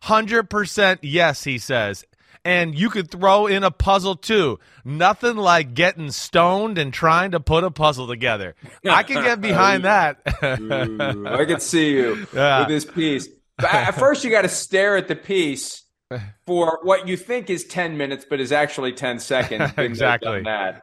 Hundred 0.03 0.51
percent 0.51 1.05
yes, 1.05 1.45
he 1.45 1.59
says. 1.59 2.05
And 2.45 2.75
you 2.79 2.89
could 2.89 3.11
throw 3.11 3.47
in 3.47 3.65
a 3.65 3.71
puzzle 3.71 4.17
too. 4.17 4.59
Nothing 4.85 5.37
like 5.37 5.75
getting 5.75 6.11
stoned 6.11 6.79
and 6.79 6.93
trying 6.93 7.33
to 7.33 7.41
put 7.41 7.65
a 7.65 7.71
puzzle 7.71 8.07
together. 8.07 8.55
I 8.89 9.03
can 9.03 9.23
get 9.23 9.41
behind 9.43 9.85
that. 9.85 10.19
Ooh, 10.43 11.27
I 11.27 11.45
can 11.45 11.61
see 11.61 11.91
you 11.93 12.27
Yeah. 12.35 12.61
with 12.61 12.69
this 12.69 12.85
piece. 12.87 13.29
But 13.59 13.75
at 13.75 13.91
first, 13.95 14.25
you 14.25 14.31
got 14.31 14.43
to 14.43 14.49
stare 14.49 14.97
at 14.97 15.07
the 15.09 15.17
piece 15.17 15.83
for 16.47 16.81
what 16.83 17.07
you 17.07 17.17
think 17.17 17.51
is 17.51 17.65
10 17.67 17.97
minutes, 17.99 18.25
but 18.29 18.41
is 18.41 18.53
actually 18.53 18.93
10 18.95 19.19
seconds. 19.21 19.71
Exactly. 19.79 20.43
that. 20.43 20.83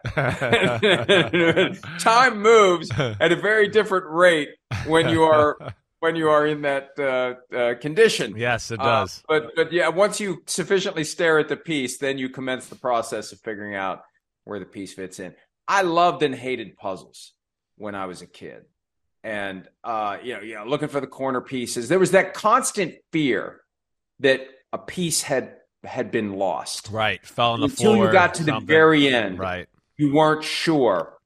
Time 1.99 2.41
moves 2.41 2.89
at 2.97 3.31
a 3.31 3.35
very 3.35 3.67
different 3.67 4.05
rate 4.09 4.49
when 4.85 5.09
you 5.09 5.23
are 5.23 5.57
when 5.99 6.15
you 6.15 6.29
are 6.29 6.45
in 6.45 6.61
that 6.61 6.89
uh, 6.99 7.55
uh, 7.55 7.75
condition. 7.75 8.35
yes, 8.37 8.71
it 8.71 8.79
Uh, 8.79 8.83
does. 8.83 9.23
but 9.27 9.51
but 9.55 9.71
yeah, 9.71 9.89
once 9.89 10.19
you 10.19 10.43
sufficiently 10.45 11.03
stare 11.03 11.39
at 11.39 11.47
the 11.49 11.57
piece, 11.57 11.97
then 11.97 12.17
you 12.17 12.29
commence 12.29 12.67
the 12.67 12.75
process 12.75 13.31
of 13.31 13.39
figuring 13.41 13.75
out 13.75 14.01
where 14.43 14.59
the 14.59 14.65
piece 14.65 14.93
fits 14.93 15.19
in. 15.19 15.33
I 15.67 15.81
loved 15.81 16.23
and 16.23 16.33
hated 16.33 16.77
puzzles 16.77 17.33
when 17.77 17.95
I 17.95 18.05
was 18.05 18.21
a 18.21 18.27
kid, 18.27 18.63
and 19.23 19.67
uh, 19.83 20.17
you 20.23 20.33
know, 20.35 20.41
you 20.41 20.55
know, 20.55 20.65
looking 20.65 20.87
for 20.87 21.01
the 21.01 21.07
corner 21.07 21.41
pieces. 21.41 21.89
There 21.89 21.99
was 21.99 22.11
that 22.11 22.33
constant 22.33 22.95
fear 23.11 23.61
that 24.19 24.41
a 24.71 24.77
piece 24.77 25.23
had 25.23 25.55
had 25.83 26.11
been 26.11 26.33
lost 26.33 26.89
right. 26.91 27.25
Fell 27.25 27.51
on 27.53 27.59
the 27.59 27.65
until 27.65 27.93
floor. 27.93 28.05
you 28.07 28.11
got 28.11 28.33
to 28.35 28.43
the 28.43 28.59
very 28.59 29.07
end. 29.07 29.39
Right. 29.39 29.67
You 29.97 30.13
weren't 30.13 30.43
sure. 30.43 31.16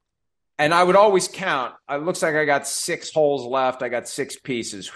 And 0.62 0.76
I 0.76 0.84
would 0.84 0.96
always 0.96 1.28
count. 1.28 1.74
It 1.90 2.04
looks 2.04 2.22
like 2.22 2.36
I 2.36 2.46
got 2.46 2.68
six 2.68 3.12
holes 3.12 3.48
left. 3.48 3.82
I 3.82 3.90
got 3.90 4.08
six 4.08 4.38
pieces. 4.38 4.92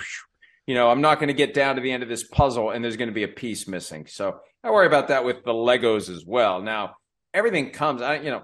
You 0.68 0.76
know, 0.76 0.92
I'm 0.92 1.02
not 1.02 1.18
going 1.18 1.30
to 1.30 1.34
get 1.34 1.56
down 1.56 1.76
to 1.76 1.82
the 1.82 1.92
end 1.92 2.04
of 2.04 2.10
this 2.10 2.24
puzzle 2.24 2.70
and 2.70 2.84
there's 2.84 2.98
going 2.98 3.10
to 3.10 3.16
be 3.16 3.24
a 3.24 3.28
piece 3.28 3.68
missing. 3.68 4.06
So 4.06 4.42
I 4.64 4.70
worry 4.70 4.86
about 4.86 5.08
that 5.08 5.26
with 5.26 5.44
the 5.44 5.54
Legos 5.54 6.08
as 6.08 6.24
well. 6.24 6.62
Now, 6.62 6.98
everything 7.34 7.72
comes, 7.72 8.04
I, 8.04 8.18
you 8.18 8.30
know, 8.30 8.44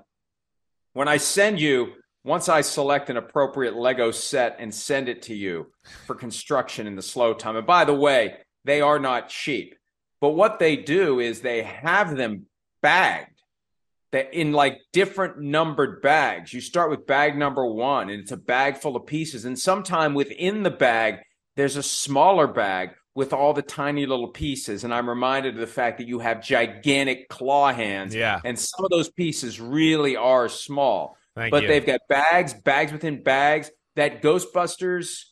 when 0.94 1.08
I 1.08 1.18
send 1.18 1.60
you, 1.60 1.94
once 2.24 2.50
I 2.50 2.62
select 2.62 3.12
an 3.12 3.18
appropriate 3.18 3.76
Lego 3.76 4.10
set 4.10 4.56
and 4.58 4.74
send 4.74 5.08
it 5.08 5.22
to 5.24 5.36
you 5.36 5.72
for 6.08 6.16
construction 6.16 6.88
in 6.88 6.96
the 6.96 7.04
slow 7.04 7.36
time. 7.36 7.56
And 7.56 7.68
by 7.68 7.86
the 7.86 7.94
way, 7.94 8.38
they 8.66 8.82
are 8.82 8.98
not 8.98 9.30
cheap. 9.30 9.76
But 10.22 10.32
what 10.32 10.58
they 10.58 10.76
do 10.76 11.20
is 11.20 11.42
they 11.42 11.62
have 11.62 12.18
them 12.18 12.48
bagged 12.82 13.41
that 14.12 14.34
in 14.34 14.52
like 14.52 14.80
different 14.92 15.40
numbered 15.40 16.02
bags. 16.02 16.54
You 16.54 16.62
start 16.62 16.90
with 16.90 17.08
bag 17.08 17.38
number 17.38 17.66
one, 17.66 18.10
and 18.10 18.22
it's 18.22 18.32
a 18.32 18.38
bag 18.38 18.78
full 18.78 18.96
of 18.96 19.06
pieces. 19.06 19.46
And 19.46 19.58
sometime 19.58 20.14
within 20.14 20.64
the 20.64 20.72
bag, 20.72 21.20
there's 21.56 21.78
a 21.78 21.84
smaller 21.84 22.48
bag 22.48 22.92
with 23.14 23.34
all 23.34 23.54
the 23.54 23.62
tiny 23.62 24.06
little 24.06 24.30
pieces. 24.30 24.84
And 24.84 24.94
I'm 24.94 25.08
reminded 25.10 25.56
of 25.56 25.60
the 25.60 25.68
fact 25.68 25.98
that 25.98 26.08
you 26.08 26.20
have 26.20 26.42
gigantic 26.42 27.30
claw 27.30 27.74
hands. 27.74 28.16
Yeah. 28.16 28.40
And 28.44 28.58
some 28.58 28.86
of 28.86 28.92
those 28.92 29.10
pieces 29.10 29.60
really 29.60 30.16
are 30.16 30.48
small. 30.50 31.18
Thank 31.36 31.52
but 31.52 31.64
you. 31.64 31.68
they've 31.68 31.86
got 31.86 32.02
bags, 32.10 32.54
bags 32.54 32.92
within 32.92 33.24
bags. 33.24 33.70
That 33.98 34.22
Ghostbusters 34.22 35.26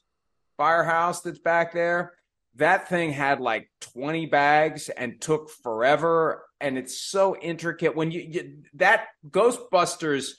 firehouse 0.57 1.21
that's 1.21 1.39
back 1.39 1.71
there, 1.71 2.13
that 2.59 2.87
thing 2.87 3.11
had 3.11 3.39
like 3.39 3.69
20 3.93 4.27
bags 4.27 4.89
and 4.89 5.19
took 5.19 5.49
forever. 5.49 6.45
And 6.61 6.77
it's 6.77 7.01
so 7.01 7.35
intricate. 7.35 7.95
When 7.95 8.11
you, 8.11 8.21
you 8.21 8.57
that 8.75 9.07
Ghostbusters 9.29 10.31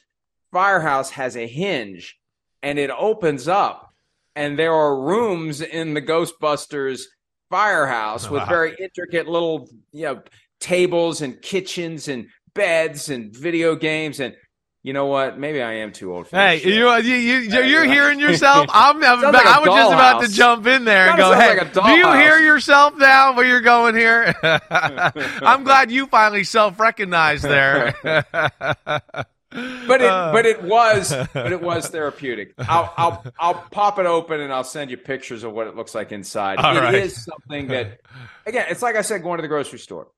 firehouse 0.53 1.11
has 1.11 1.37
a 1.37 1.47
hinge 1.47 2.19
and 2.63 2.79
it 2.79 2.91
opens 2.91 3.49
up, 3.49 3.93
and 4.37 4.59
there 4.59 4.75
are 4.75 5.01
rooms 5.01 5.61
in 5.61 5.95
the 5.95 6.03
Ghostbusters 6.03 7.03
firehouse 7.51 8.31
with 8.31 8.43
very 8.49 8.75
intricate 8.79 9.27
little, 9.27 9.69
you 9.93 10.05
know, 10.05 10.23
tables 10.61 11.23
and 11.23 11.41
kitchens 11.41 12.09
and 12.09 12.29
beds 12.55 13.09
and 13.09 13.35
video 13.35 13.75
games 13.75 14.21
and 14.21 14.35
you 14.83 14.93
know 14.95 15.07
what? 15.07 15.39
Maybe 15.39 15.61
I 15.61 15.75
am 15.75 15.93
too 15.93 16.15
old 16.15 16.29
for 16.29 16.37
Hey, 16.37 16.63
you, 16.63 16.91
you, 16.97 17.15
you, 17.15 17.63
you're 17.63 17.85
hearing 17.85 18.19
yourself. 18.27 18.69
I'm, 18.73 18.97
I'm 19.05 19.21
Sounds 19.21 19.35
like 19.35 19.47
I 19.47 19.59
was 19.61 19.69
just 19.69 19.93
about 19.93 20.23
to 20.23 20.29
jump 20.29 20.67
in 20.67 20.85
there 20.85 21.09
and 21.11 21.19
go, 21.19 21.35
hey, 21.35 21.59
like 21.59 21.73
do 21.73 21.81
you 21.81 22.05
dollhouse." 22.05 22.21
hear 22.21 22.39
yourself 22.41 22.97
now 22.97 23.35
where 23.37 23.45
you're 23.47 23.61
going 23.61 23.95
here? 23.95 24.35
I'm 24.43 25.65
glad 25.65 25.91
you 25.91 26.07
finally 26.07 26.45
self-recognized 26.45 27.45
there. 27.45 27.95
but 28.03 30.01
it 30.01 30.03
Uh. 30.03 30.33
but 30.33 30.47
it 30.47 30.63
was 30.63 31.13
but 31.35 31.53
it 31.53 31.61
was 31.61 31.89
therapeutic. 31.89 32.55
I'll 32.59 32.93
I'll 32.97 33.25
I'll 33.39 33.55
pop 33.71 33.99
it 33.99 34.07
open 34.07 34.41
and 34.41 34.53
I'll 34.53 34.65
send 34.65 34.91
you 34.91 34.97
pictures 34.97 35.43
of 35.45 35.53
what 35.53 35.67
it 35.67 35.77
looks 35.77 35.95
like 35.95 36.13
inside. 36.13 36.59
It 36.59 36.65
All 36.65 36.95
is 36.95 37.23
something 37.25 37.69
that 37.69 38.01
again, 38.47 38.67
it's 38.71 38.81
like 38.83 38.97
I 38.97 39.03
said 39.03 39.23
going 39.23 39.39
to 39.39 39.43
the 39.43 39.49
grocery 39.49 39.79
store. 39.79 40.09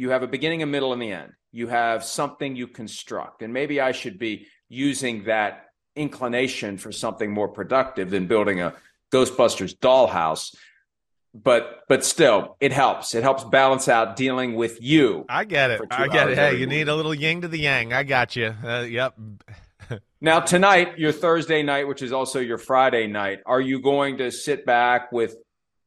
You 0.00 0.08
have 0.08 0.22
a 0.22 0.26
beginning, 0.26 0.62
a 0.62 0.66
middle, 0.66 0.94
and 0.94 1.02
the 1.02 1.12
end. 1.12 1.32
You 1.52 1.66
have 1.66 2.02
something 2.02 2.56
you 2.56 2.66
construct. 2.66 3.42
And 3.42 3.52
maybe 3.52 3.82
I 3.82 3.92
should 3.92 4.18
be 4.18 4.46
using 4.70 5.24
that 5.24 5.66
inclination 5.94 6.78
for 6.78 6.90
something 6.90 7.30
more 7.30 7.48
productive 7.48 8.08
than 8.08 8.26
building 8.26 8.62
a 8.62 8.72
Ghostbusters 9.12 9.76
dollhouse. 9.76 10.56
But 11.34 11.80
but 11.86 12.02
still, 12.02 12.56
it 12.60 12.72
helps. 12.72 13.14
It 13.14 13.22
helps 13.22 13.44
balance 13.44 13.88
out 13.88 14.16
dealing 14.16 14.54
with 14.54 14.80
you. 14.80 15.26
I 15.28 15.44
get 15.44 15.70
it. 15.70 15.82
I 15.90 16.08
get 16.08 16.30
it. 16.30 16.38
Hey, 16.38 16.56
you 16.56 16.66
need 16.66 16.88
a 16.88 16.94
little 16.94 17.14
yin 17.14 17.42
to 17.42 17.48
the 17.48 17.58
yang. 17.58 17.92
I 17.92 18.02
got 18.02 18.34
you. 18.36 18.54
Uh, 18.64 18.86
yep. 18.88 19.14
Now, 20.22 20.38
tonight, 20.40 20.98
your 20.98 21.12
Thursday 21.12 21.62
night, 21.62 21.88
which 21.88 22.02
is 22.02 22.12
also 22.12 22.40
your 22.40 22.58
Friday 22.58 23.06
night, 23.06 23.40
are 23.46 23.60
you 23.60 23.80
going 23.80 24.18
to 24.18 24.30
sit 24.30 24.66
back 24.66 25.10
with 25.12 25.34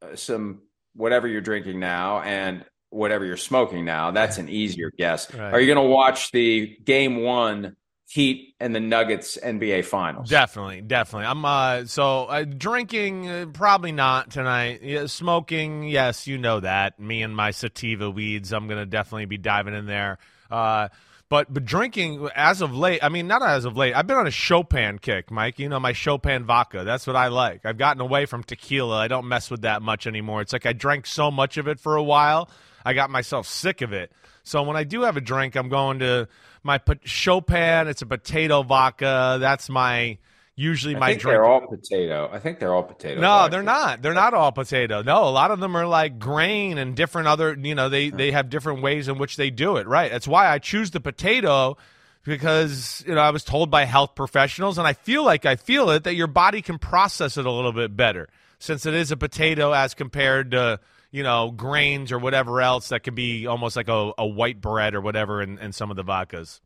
uh, 0.01 0.15
some 0.15 0.63
whatever 0.95 1.27
you're 1.27 1.39
drinking 1.39 1.79
now 1.79 2.19
and 2.19 2.65
whatever 2.93 3.25
you're 3.25 3.37
smoking 3.37 3.85
now? 3.85 4.11
That's 4.11 4.37
an 4.37 4.49
easier 4.49 4.91
guess. 4.97 5.33
Right. 5.33 5.53
Are 5.53 5.59
you 5.59 5.73
going 5.73 5.85
to 5.85 5.91
watch 5.91 6.31
the 6.31 6.77
game 6.83 7.23
one 7.23 7.75
Heat 8.13 8.53
and 8.59 8.75
the 8.75 8.79
Nuggets 8.79 9.39
NBA 9.43 9.85
Finals? 9.85 10.29
Definitely, 10.29 10.81
definitely. 10.81 11.25
I'm 11.25 11.43
uh 11.43 11.85
so 11.85 12.25
uh, 12.25 12.43
drinking 12.43 13.27
uh, 13.27 13.45
probably 13.51 13.91
not 13.91 14.29
tonight. 14.29 14.81
Yeah, 14.83 15.07
smoking, 15.07 15.83
yes, 15.87 16.27
you 16.27 16.37
know 16.37 16.59
that. 16.59 16.99
Me 16.99 17.23
and 17.23 17.35
my 17.35 17.49
sativa 17.49 18.11
weeds, 18.11 18.53
I'm 18.53 18.67
gonna 18.67 18.85
definitely 18.85 19.25
be 19.25 19.39
diving 19.39 19.73
in 19.73 19.87
there. 19.87 20.19
Uh, 20.51 20.89
but 21.33 21.51
but 21.51 21.65
drinking 21.65 22.29
as 22.35 22.61
of 22.61 22.75
late, 22.75 23.03
I 23.03 23.09
mean 23.09 23.25
not 23.25 23.41
as 23.41 23.65
of 23.65 23.75
late. 23.75 23.95
I've 23.95 24.05
been 24.05 24.17
on 24.17 24.27
a 24.27 24.31
Chopin 24.31 24.99
kick, 24.99 25.31
Mike. 25.31 25.57
You 25.57 25.67
know 25.67 25.79
my 25.79 25.91
Chopin 25.91 26.45
vodka. 26.45 26.83
That's 26.83 27.07
what 27.07 27.15
I 27.15 27.29
like. 27.29 27.65
I've 27.65 27.79
gotten 27.79 28.01
away 28.01 28.27
from 28.27 28.43
tequila. 28.43 28.99
I 28.99 29.07
don't 29.07 29.27
mess 29.27 29.49
with 29.49 29.63
that 29.63 29.81
much 29.81 30.05
anymore. 30.05 30.41
It's 30.41 30.53
like 30.53 30.67
I 30.67 30.73
drank 30.73 31.07
so 31.07 31.31
much 31.31 31.57
of 31.57 31.67
it 31.67 31.79
for 31.79 31.95
a 31.95 32.03
while. 32.03 32.51
I 32.85 32.93
got 32.93 33.09
myself 33.09 33.47
sick 33.47 33.81
of 33.81 33.93
it. 33.93 34.11
So 34.43 34.61
when 34.61 34.77
I 34.77 34.83
do 34.83 35.01
have 35.01 35.17
a 35.17 35.21
drink, 35.21 35.55
I'm 35.55 35.69
going 35.69 35.97
to 35.99 36.27
my 36.61 36.79
Chopin. 37.03 37.87
It's 37.87 38.03
a 38.03 38.05
potato 38.05 38.61
vodka. 38.61 39.39
That's 39.41 39.71
my 39.71 40.19
usually 40.55 40.95
I 40.95 40.99
my 40.99 41.07
think 41.09 41.21
drink. 41.21 41.33
they're 41.33 41.45
all 41.45 41.67
potato. 41.67 42.29
I 42.31 42.39
think 42.39 42.59
they're 42.59 42.73
all 42.73 42.83
potato. 42.83 43.21
No, 43.21 43.49
they're 43.49 43.63
not. 43.63 44.01
They're 44.01 44.13
not 44.13 44.33
all 44.33 44.51
potato. 44.51 45.01
No, 45.01 45.27
a 45.27 45.31
lot 45.31 45.51
of 45.51 45.59
them 45.59 45.75
are 45.75 45.87
like 45.87 46.19
grain 46.19 46.77
and 46.77 46.95
different 46.95 47.27
other. 47.27 47.57
You 47.59 47.75
know, 47.75 47.89
they 47.89 48.09
hmm. 48.09 48.17
they 48.17 48.31
have 48.31 48.49
different 48.49 48.81
ways 48.81 49.07
in 49.07 49.17
which 49.17 49.37
they 49.37 49.49
do 49.49 49.77
it. 49.77 49.87
Right. 49.87 50.11
That's 50.11 50.27
why 50.27 50.49
I 50.49 50.59
choose 50.59 50.91
the 50.91 50.99
potato 50.99 51.77
because 52.23 53.03
you 53.07 53.15
know 53.15 53.21
I 53.21 53.31
was 53.31 53.43
told 53.43 53.69
by 53.69 53.85
health 53.85 54.15
professionals, 54.15 54.77
and 54.77 54.87
I 54.87 54.93
feel 54.93 55.23
like 55.23 55.45
I 55.45 55.55
feel 55.55 55.89
it 55.89 56.03
that 56.05 56.15
your 56.15 56.27
body 56.27 56.61
can 56.61 56.79
process 56.79 57.37
it 57.37 57.45
a 57.45 57.51
little 57.51 57.73
bit 57.73 57.95
better 57.95 58.29
since 58.59 58.85
it 58.85 58.93
is 58.93 59.11
a 59.11 59.17
potato 59.17 59.71
as 59.71 59.93
compared 59.93 60.51
to 60.51 60.79
you 61.11 61.23
know 61.23 61.51
grains 61.51 62.11
or 62.11 62.19
whatever 62.19 62.61
else 62.61 62.89
that 62.89 63.01
could 63.01 63.15
be 63.15 63.47
almost 63.47 63.75
like 63.75 63.89
a, 63.89 64.13
a 64.17 64.25
white 64.25 64.61
bread 64.61 64.95
or 64.95 65.01
whatever 65.01 65.41
in, 65.41 65.59
in 65.59 65.71
some 65.73 65.91
of 65.91 65.97
the 65.97 66.03
vodkas. 66.03 66.59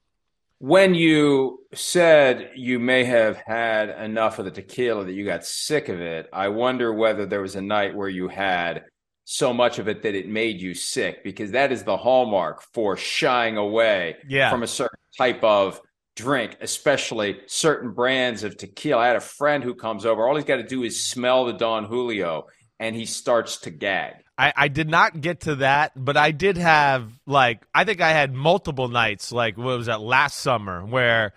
When 0.60 0.96
you 0.96 1.60
said 1.74 2.52
you 2.56 2.80
may 2.80 3.04
have 3.04 3.38
had 3.46 3.90
enough 3.90 4.40
of 4.40 4.46
the 4.46 4.52
tequila 4.52 5.06
that 5.06 5.14
you 5.14 5.24
got 5.24 5.46
sick 5.46 5.88
of 5.88 6.02
it, 6.02 6.28
I 6.34 6.48
wonder 6.48 6.92
whether 6.94 7.28
there 7.28 7.42
was 7.42 7.56
a 7.56 7.62
night 7.62 7.96
where 7.96 8.10
you 8.10 8.28
had 8.28 8.86
so 9.24 9.54
much 9.54 9.78
of 9.78 9.88
it 9.88 10.02
that 10.02 10.16
it 10.16 10.28
made 10.28 10.60
you 10.60 10.74
sick 10.74 11.24
because 11.24 11.52
that 11.52 11.72
is 11.72 11.84
the 11.84 11.98
hallmark 11.98 12.64
for 12.74 12.98
shying 12.98 13.58
away 13.58 14.16
yeah. 14.28 14.50
from 14.50 14.64
a 14.64 14.68
certain 14.68 14.98
type 15.16 15.44
of 15.44 15.80
drink, 16.16 16.58
especially 16.62 17.38
certain 17.46 17.92
brands 17.92 18.44
of 18.44 18.58
tequila. 18.58 19.02
I 19.02 19.08
had 19.08 19.16
a 19.16 19.22
friend 19.22 19.64
who 19.64 19.76
comes 19.76 20.06
over, 20.06 20.28
all 20.28 20.36
he's 20.36 20.46
got 20.46 20.56
to 20.56 20.64
do 20.64 20.84
is 20.84 21.06
smell 21.06 21.46
the 21.46 21.54
Don 21.54 21.86
Julio 21.86 22.48
and 22.80 22.96
he 22.96 23.06
starts 23.06 23.58
to 23.58 23.70
gag. 23.70 24.14
I, 24.38 24.54
I 24.56 24.68
did 24.68 24.90
not 24.90 25.20
get 25.20 25.42
to 25.42 25.56
that, 25.56 25.94
but 25.96 26.16
I 26.16 26.32
did 26.32 26.58
have 26.58 27.12
like 27.26 27.66
I 27.74 27.84
think 27.84 28.02
I 28.02 28.12
had 28.12 28.34
multiple 28.34 28.88
nights, 28.88 29.32
like 29.32 29.58
what 29.58 29.78
was 29.78 29.88
that 29.88 30.02
last 30.02 30.40
summer, 30.40 30.86
where 30.86 31.34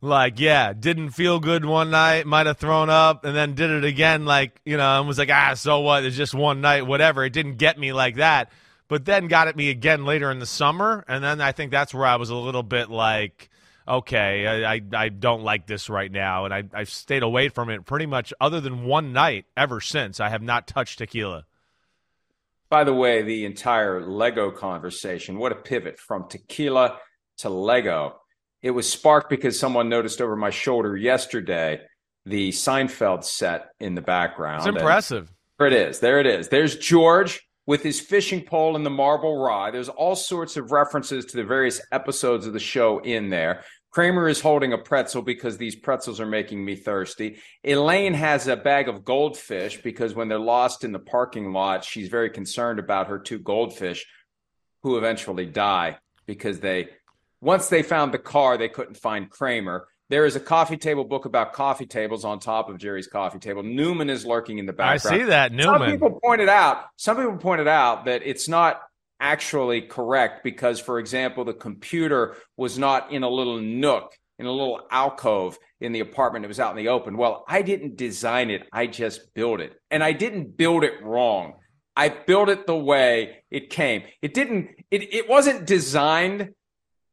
like 0.00 0.40
yeah 0.40 0.72
didn't 0.72 1.10
feel 1.10 1.38
good 1.38 1.64
one 1.64 1.90
night 1.90 2.26
might 2.26 2.46
have 2.46 2.58
thrown 2.58 2.90
up 2.90 3.24
and 3.24 3.36
then 3.36 3.54
did 3.54 3.70
it 3.70 3.84
again 3.84 4.24
like 4.24 4.60
you 4.64 4.76
know 4.76 4.98
and 4.98 5.06
was 5.06 5.18
like 5.18 5.30
ah 5.30 5.54
so 5.54 5.80
what? 5.80 6.04
It's 6.04 6.16
just 6.16 6.34
one 6.34 6.60
night 6.60 6.86
whatever. 6.86 7.24
It 7.24 7.32
didn't 7.32 7.56
get 7.56 7.78
me 7.78 7.92
like 7.92 8.16
that 8.16 8.50
but 8.92 9.06
then 9.06 9.26
got 9.26 9.48
at 9.48 9.56
me 9.56 9.70
again 9.70 10.04
later 10.04 10.30
in 10.30 10.38
the 10.38 10.44
summer 10.44 11.02
and 11.08 11.24
then 11.24 11.40
i 11.40 11.50
think 11.50 11.70
that's 11.70 11.94
where 11.94 12.04
i 12.04 12.16
was 12.16 12.28
a 12.28 12.36
little 12.36 12.62
bit 12.62 12.90
like 12.90 13.48
okay 13.88 14.46
i, 14.46 14.74
I, 14.74 14.80
I 14.92 15.08
don't 15.08 15.42
like 15.42 15.66
this 15.66 15.88
right 15.88 16.12
now 16.12 16.44
and 16.44 16.52
I, 16.52 16.64
i've 16.74 16.90
stayed 16.90 17.22
away 17.22 17.48
from 17.48 17.70
it 17.70 17.86
pretty 17.86 18.04
much 18.04 18.34
other 18.38 18.60
than 18.60 18.84
one 18.84 19.14
night 19.14 19.46
ever 19.56 19.80
since. 19.80 20.20
I 20.20 20.28
have 20.28 20.42
not 20.42 20.66
touched 20.66 20.98
tequila 20.98 21.46
by 22.72 22.84
the 22.84 22.92
way 22.92 23.22
the 23.22 23.44
entire 23.44 24.00
lego 24.00 24.50
conversation 24.50 25.38
what 25.38 25.52
a 25.52 25.56
pivot 25.56 25.98
from 25.98 26.26
tequila 26.28 26.98
to 27.36 27.48
lego 27.48 28.16
it 28.62 28.70
was 28.70 28.88
sparked 28.88 29.28
because 29.28 29.58
someone 29.58 29.88
noticed 29.88 30.20
over 30.20 30.36
my 30.36 30.50
shoulder 30.50 30.96
yesterday 30.96 31.80
the 32.24 32.50
Seinfeld 32.50 33.24
set 33.24 33.70
in 33.80 33.94
the 33.94 34.00
background. 34.00 34.66
It's 34.66 34.76
impressive. 34.76 35.32
there 35.58 35.66
it 35.66 35.72
is. 35.72 35.98
There 36.00 36.20
it 36.20 36.26
is. 36.26 36.48
There's 36.48 36.76
George 36.76 37.46
with 37.66 37.82
his 37.82 38.00
fishing 38.00 38.42
pole 38.42 38.76
in 38.76 38.82
the 38.82 38.90
marble 38.90 39.38
rye. 39.38 39.70
There's 39.70 39.88
all 39.88 40.16
sorts 40.16 40.56
of 40.56 40.72
references 40.72 41.24
to 41.26 41.36
the 41.36 41.44
various 41.44 41.80
episodes 41.92 42.46
of 42.46 42.52
the 42.52 42.60
show 42.60 43.00
in 43.00 43.30
there. 43.30 43.64
Kramer 43.92 44.26
is 44.26 44.40
holding 44.40 44.72
a 44.72 44.78
pretzel 44.78 45.20
because 45.20 45.58
these 45.58 45.76
pretzels 45.76 46.18
are 46.18 46.26
making 46.26 46.64
me 46.64 46.76
thirsty. 46.76 47.36
Elaine 47.62 48.14
has 48.14 48.48
a 48.48 48.56
bag 48.56 48.88
of 48.88 49.04
goldfish 49.04 49.82
because 49.82 50.14
when 50.14 50.28
they're 50.28 50.38
lost 50.38 50.82
in 50.82 50.92
the 50.92 50.98
parking 50.98 51.52
lot, 51.52 51.84
she's 51.84 52.08
very 52.08 52.30
concerned 52.30 52.78
about 52.78 53.08
her 53.08 53.18
two 53.18 53.38
goldfish 53.38 54.06
who 54.82 54.96
eventually 54.96 55.44
die 55.44 55.98
because 56.26 56.58
they 56.60 56.88
once 57.42 57.68
they 57.68 57.82
found 57.82 58.14
the 58.14 58.18
car, 58.18 58.56
they 58.56 58.68
couldn't 58.68 58.96
find 58.96 59.28
Kramer. 59.28 59.86
There 60.08 60.24
is 60.24 60.36
a 60.36 60.40
coffee 60.40 60.76
table 60.76 61.04
book 61.04 61.26
about 61.26 61.52
coffee 61.52 61.86
tables 61.86 62.24
on 62.24 62.38
top 62.38 62.70
of 62.70 62.78
Jerry's 62.78 63.06
coffee 63.06 63.40
table. 63.40 63.62
Newman 63.62 64.08
is 64.08 64.24
lurking 64.24 64.58
in 64.58 64.66
the 64.66 64.72
background. 64.72 65.16
I 65.16 65.18
see 65.18 65.24
that 65.30 65.52
Newman. 65.52 65.80
Some 65.80 65.90
people 65.90 66.20
pointed 66.22 66.48
out. 66.48 66.84
Some 66.96 67.16
people 67.16 67.36
pointed 67.36 67.68
out 67.68 68.06
that 68.06 68.22
it's 68.24 68.48
not 68.48 68.80
actually 69.22 69.80
correct 69.82 70.44
because, 70.44 70.80
for 70.80 70.98
example, 70.98 71.44
the 71.44 71.54
computer 71.54 72.36
was 72.56 72.78
not 72.78 73.12
in 73.12 73.22
a 73.22 73.28
little 73.30 73.58
nook 73.58 74.12
in 74.38 74.46
a 74.46 74.50
little 74.50 74.80
alcove 74.90 75.56
in 75.80 75.92
the 75.92 76.00
apartment. 76.00 76.44
It 76.44 76.48
was 76.48 76.58
out 76.58 76.76
in 76.76 76.84
the 76.84 76.90
open. 76.90 77.16
Well, 77.16 77.44
I 77.46 77.62
didn't 77.62 77.96
design 77.96 78.50
it. 78.50 78.66
I 78.72 78.88
just 78.88 79.32
built 79.34 79.60
it, 79.60 79.74
and 79.90 80.02
I 80.02 80.12
didn't 80.12 80.56
build 80.56 80.84
it 80.84 81.02
wrong. 81.02 81.54
I 81.94 82.08
built 82.08 82.48
it 82.48 82.66
the 82.66 82.76
way 82.76 83.44
it 83.50 83.70
came. 83.70 84.02
It 84.20 84.34
didn't. 84.34 84.70
It 84.90 85.14
it 85.14 85.28
wasn't 85.28 85.66
designed 85.66 86.54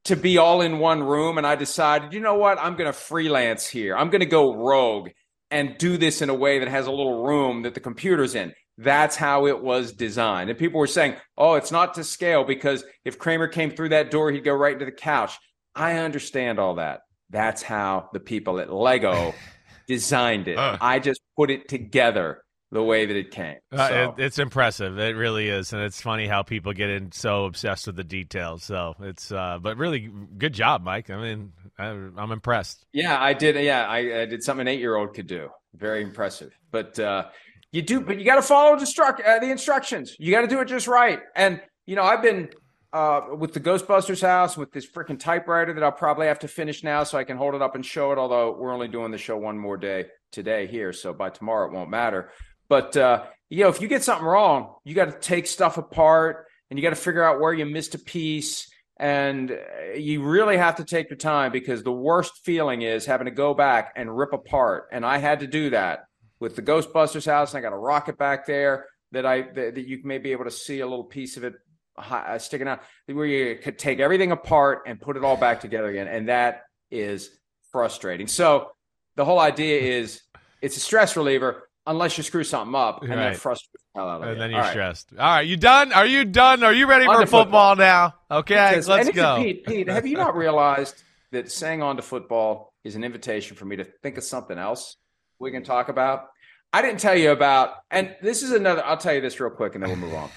to 0.06 0.16
be 0.16 0.38
all 0.38 0.62
in 0.62 0.80
one 0.80 1.04
room. 1.04 1.38
And 1.38 1.46
I 1.46 1.56
decided, 1.56 2.14
you 2.14 2.20
know 2.20 2.36
what? 2.36 2.58
I'm 2.60 2.76
going 2.76 2.92
to 2.92 2.94
freelance 2.94 3.68
here. 3.68 3.96
I'm 3.96 4.10
going 4.10 4.22
to 4.22 4.26
go 4.26 4.56
rogue 4.56 5.10
and 5.52 5.78
do 5.78 5.98
this 5.98 6.22
in 6.22 6.30
a 6.30 6.34
way 6.34 6.60
that 6.60 6.68
has 6.68 6.88
a 6.88 6.92
little 6.92 7.24
room 7.24 7.64
that 7.64 7.74
the 7.74 7.80
computer's 7.80 8.36
in. 8.36 8.54
That's 8.82 9.18
how 9.18 9.46
it 9.48 9.62
was 9.62 9.92
designed. 9.92 10.50
And 10.50 10.58
people 10.58 10.80
were 10.80 10.88
saying, 10.88 11.16
oh, 11.38 11.56
it's 11.56 11.72
not 11.72 11.96
to 11.96 12.04
scale 12.06 12.46
because 12.46 12.86
if 13.04 13.20
Kramer 13.20 13.50
came 13.50 13.72
through 13.72 13.90
that 13.90 14.10
door, 14.10 14.32
he'd 14.32 14.46
go 14.46 14.54
right 14.54 14.72
into 14.72 14.86
the 14.86 14.92
couch. 14.94 15.38
I 15.76 15.98
understand 15.98 16.60
all 16.60 16.76
that. 16.76 17.02
That's 17.30 17.62
how 17.62 18.10
the 18.14 18.22
people 18.22 18.58
at 18.62 18.72
Lego 18.72 19.36
designed 19.88 20.48
it. 20.48 20.58
Uh. 20.58 20.78
I 20.80 21.00
just 21.00 21.20
put 21.36 21.52
it 21.52 21.68
together 21.68 22.42
the 22.72 22.82
way 22.82 23.06
that 23.06 23.16
it 23.18 23.32
came. 23.32 23.58
Uh, 23.70 24.14
it, 24.18 24.24
it's 24.24 24.40
impressive. 24.40 24.98
It 24.98 25.18
really 25.18 25.50
is, 25.50 25.74
and 25.74 25.82
it's 25.82 26.02
funny 26.02 26.28
how 26.28 26.44
people 26.44 26.72
get 26.72 26.90
in 26.90 27.12
so 27.12 27.46
obsessed 27.46 27.88
with 27.88 27.98
the 27.98 28.04
details. 28.06 28.64
So 28.64 28.96
it's, 29.02 29.30
uh, 29.30 29.58
but 29.62 29.76
really 29.76 30.10
good 30.38 30.54
job, 30.54 30.84
Mike. 30.84 31.10
I 31.10 31.22
mean, 31.22 31.52
I, 31.78 31.88
am 31.88 32.14
I'm 32.18 32.32
impressed. 32.32 32.86
Yeah, 32.94 33.20
I 33.20 33.34
did. 33.34 33.56
Yeah, 33.58 33.86
I, 33.86 34.22
I 34.22 34.26
did 34.26 34.42
something 34.42 34.62
an 34.62 34.68
eight 34.70 34.80
year 34.80 34.96
old 34.96 35.16
could 35.16 35.28
do. 35.28 35.50
Very 35.76 36.02
impressive. 36.02 36.58
But 36.72 36.98
uh, 37.00 37.26
you 37.72 37.82
do, 37.82 38.02
but 38.02 38.18
you 38.18 38.26
got 38.26 38.36
to 38.36 38.42
follow 38.42 38.78
the, 38.78 39.24
uh, 39.26 39.40
the 39.40 39.52
instructions. 39.52 40.16
You 40.20 40.32
got 40.32 40.42
to 40.42 40.48
do 40.48 40.60
it 40.60 40.66
just 40.66 40.88
right. 40.88 41.20
And 41.36 41.62
you 41.86 41.96
know, 41.96 42.04
I've 42.04 42.22
been 42.22 42.50
uh, 42.94 43.22
with 43.38 43.54
the 43.54 43.60
Ghostbusters 43.60 44.22
house 44.22 44.58
with 44.58 44.72
this 44.72 44.90
freaking 44.90 45.20
typewriter 45.20 45.74
that 45.74 45.84
I'll 45.84 45.92
probably 45.92 46.28
have 46.28 46.40
to 46.40 46.48
finish 46.48 46.84
now 46.84 47.04
so 47.04 47.18
I 47.18 47.24
can 47.24 47.38
hold 47.38 47.56
it 47.56 47.62
up 47.62 47.76
and 47.76 47.86
show 47.86 48.12
it. 48.12 48.18
Although 48.18 48.58
we're 48.58 48.74
only 48.74 48.88
doing 48.88 49.12
the 49.12 49.18
show 49.18 49.38
one 49.38 49.58
more 49.58 49.78
day 49.78 50.06
today 50.32 50.68
here, 50.68 50.94
so 50.94 51.14
by 51.14 51.30
tomorrow 51.30 51.68
it 51.68 51.74
won't 51.74 51.90
matter. 51.90 52.32
But 52.68 52.98
uh, 52.98 53.26
you 53.50 53.64
know, 53.64 53.70
if 53.70 53.82
you 53.82 53.88
get 53.88 54.04
something 54.04 54.26
wrong, 54.26 54.76
you 54.84 54.96
got 54.96 55.06
to 55.06 55.20
take 55.20 55.48
stuff 55.48 55.78
apart 55.78 56.48
and 56.70 56.78
you 56.78 56.84
got 56.84 56.92
to 56.92 56.96
figure 56.96 57.24
out 57.24 57.40
where 57.40 57.54
you 57.54 57.66
missed 57.66 57.96
a 57.96 58.00
piece. 58.00 58.68
And 58.98 59.52
uh, 59.52 59.94
you 59.96 60.24
really 60.24 60.58
have 60.58 60.76
to 60.76 60.84
take 60.84 61.10
your 61.10 61.18
time 61.18 61.52
because 61.52 61.84
the 61.84 61.92
worst 61.92 62.34
feeling 62.44 62.82
is 62.82 63.06
having 63.06 63.26
to 63.26 63.32
go 63.32 63.54
back 63.54 63.94
and 63.96 64.16
rip 64.16 64.34
apart. 64.34 64.90
And 64.92 65.06
I 65.06 65.20
had 65.20 65.40
to 65.40 65.48
do 65.48 65.70
that 65.70 66.02
with 66.40 66.56
the 66.56 66.62
Ghostbusters 66.62 67.26
house. 67.26 67.54
And 67.54 67.60
I 67.60 67.62
got 67.62 67.74
a 67.74 67.80
rocket 67.80 68.18
back 68.18 68.46
there 68.46 68.88
that 69.12 69.26
I 69.26 69.42
that, 69.42 69.76
that 69.76 69.88
you 69.88 70.02
may 70.04 70.18
be 70.18 70.32
able 70.32 70.46
to 70.46 70.52
see 70.52 70.80
a 70.80 70.88
little 70.88 71.04
piece 71.04 71.38
of 71.38 71.44
it 71.44 71.56
uh, 71.98 72.38
sticking 72.38 72.68
out, 72.68 72.82
where 73.08 73.26
you 73.26 73.58
could 73.58 73.78
take 73.78 74.00
everything 74.00 74.32
apart 74.32 74.84
and 74.88 75.00
put 75.00 75.18
it 75.18 75.24
all 75.24 75.38
back 75.38 75.62
together 75.62 75.88
again. 75.88 76.08
And 76.08 76.30
that 76.30 76.64
is 76.92 77.30
frustrating. 77.72 78.28
So 78.28 78.72
the 79.16 79.26
whole 79.26 79.40
idea 79.40 79.82
is 80.00 80.22
it's 80.62 80.78
a 80.78 80.80
stress 80.80 81.16
reliever 81.16 81.70
unless 81.86 82.18
you 82.18 82.24
screw 82.24 82.44
something 82.44 82.76
up 82.76 83.02
and 83.02 83.10
right. 83.10 83.32
that 83.32 83.38
frustrates 83.38 83.84
the 83.94 84.00
hell 84.00 84.10
out 84.10 84.22
of 84.22 84.28
it. 84.28 84.32
and 84.34 84.42
then 84.42 84.52
you're 84.52 84.62
All 84.62 84.70
stressed. 84.70 85.12
Right. 85.12 85.22
All 85.24 85.36
right, 85.36 85.48
you 85.48 85.58
done? 85.58 85.92
Are 85.92 86.06
you 86.06 86.26
done? 86.26 86.64
Are 86.64 86.74
you 86.74 86.88
ready 86.88 87.06
for 87.06 87.22
football, 87.22 87.44
football, 87.44 87.76
now? 87.76 88.16
Okay, 88.30 88.70
because, 88.72 88.88
let's 88.88 89.10
go. 89.10 89.42
Pete, 89.42 89.66
Pete, 89.66 89.88
have 89.88 90.06
you 90.06 90.18
not 90.18 90.36
realized 90.38 91.02
that 91.32 91.52
saying 91.52 91.82
on 91.82 91.96
to 91.96 92.02
football 92.02 92.74
is 92.84 92.96
an 92.96 93.04
invitation 93.04 93.56
for 93.56 93.66
me 93.66 93.76
to 93.78 93.84
think 93.84 94.18
of 94.18 94.24
something 94.24 94.58
else 94.58 94.98
we 95.40 95.52
can 95.52 95.64
talk 95.64 95.90
about? 95.90 96.28
I 96.72 96.82
didn't 96.82 97.00
tell 97.00 97.16
you 97.16 97.32
about, 97.32 97.74
and 97.90 98.16
this 98.22 98.44
is 98.44 98.52
another. 98.52 98.86
I'll 98.86 98.98
tell 98.98 99.14
you 99.14 99.22
this 99.22 99.40
real 99.40 99.50
quick, 99.50 99.74
and 99.74 99.84
then 99.84 99.90
we'll 99.90 100.00
move 100.00 100.14
on. 100.14 100.30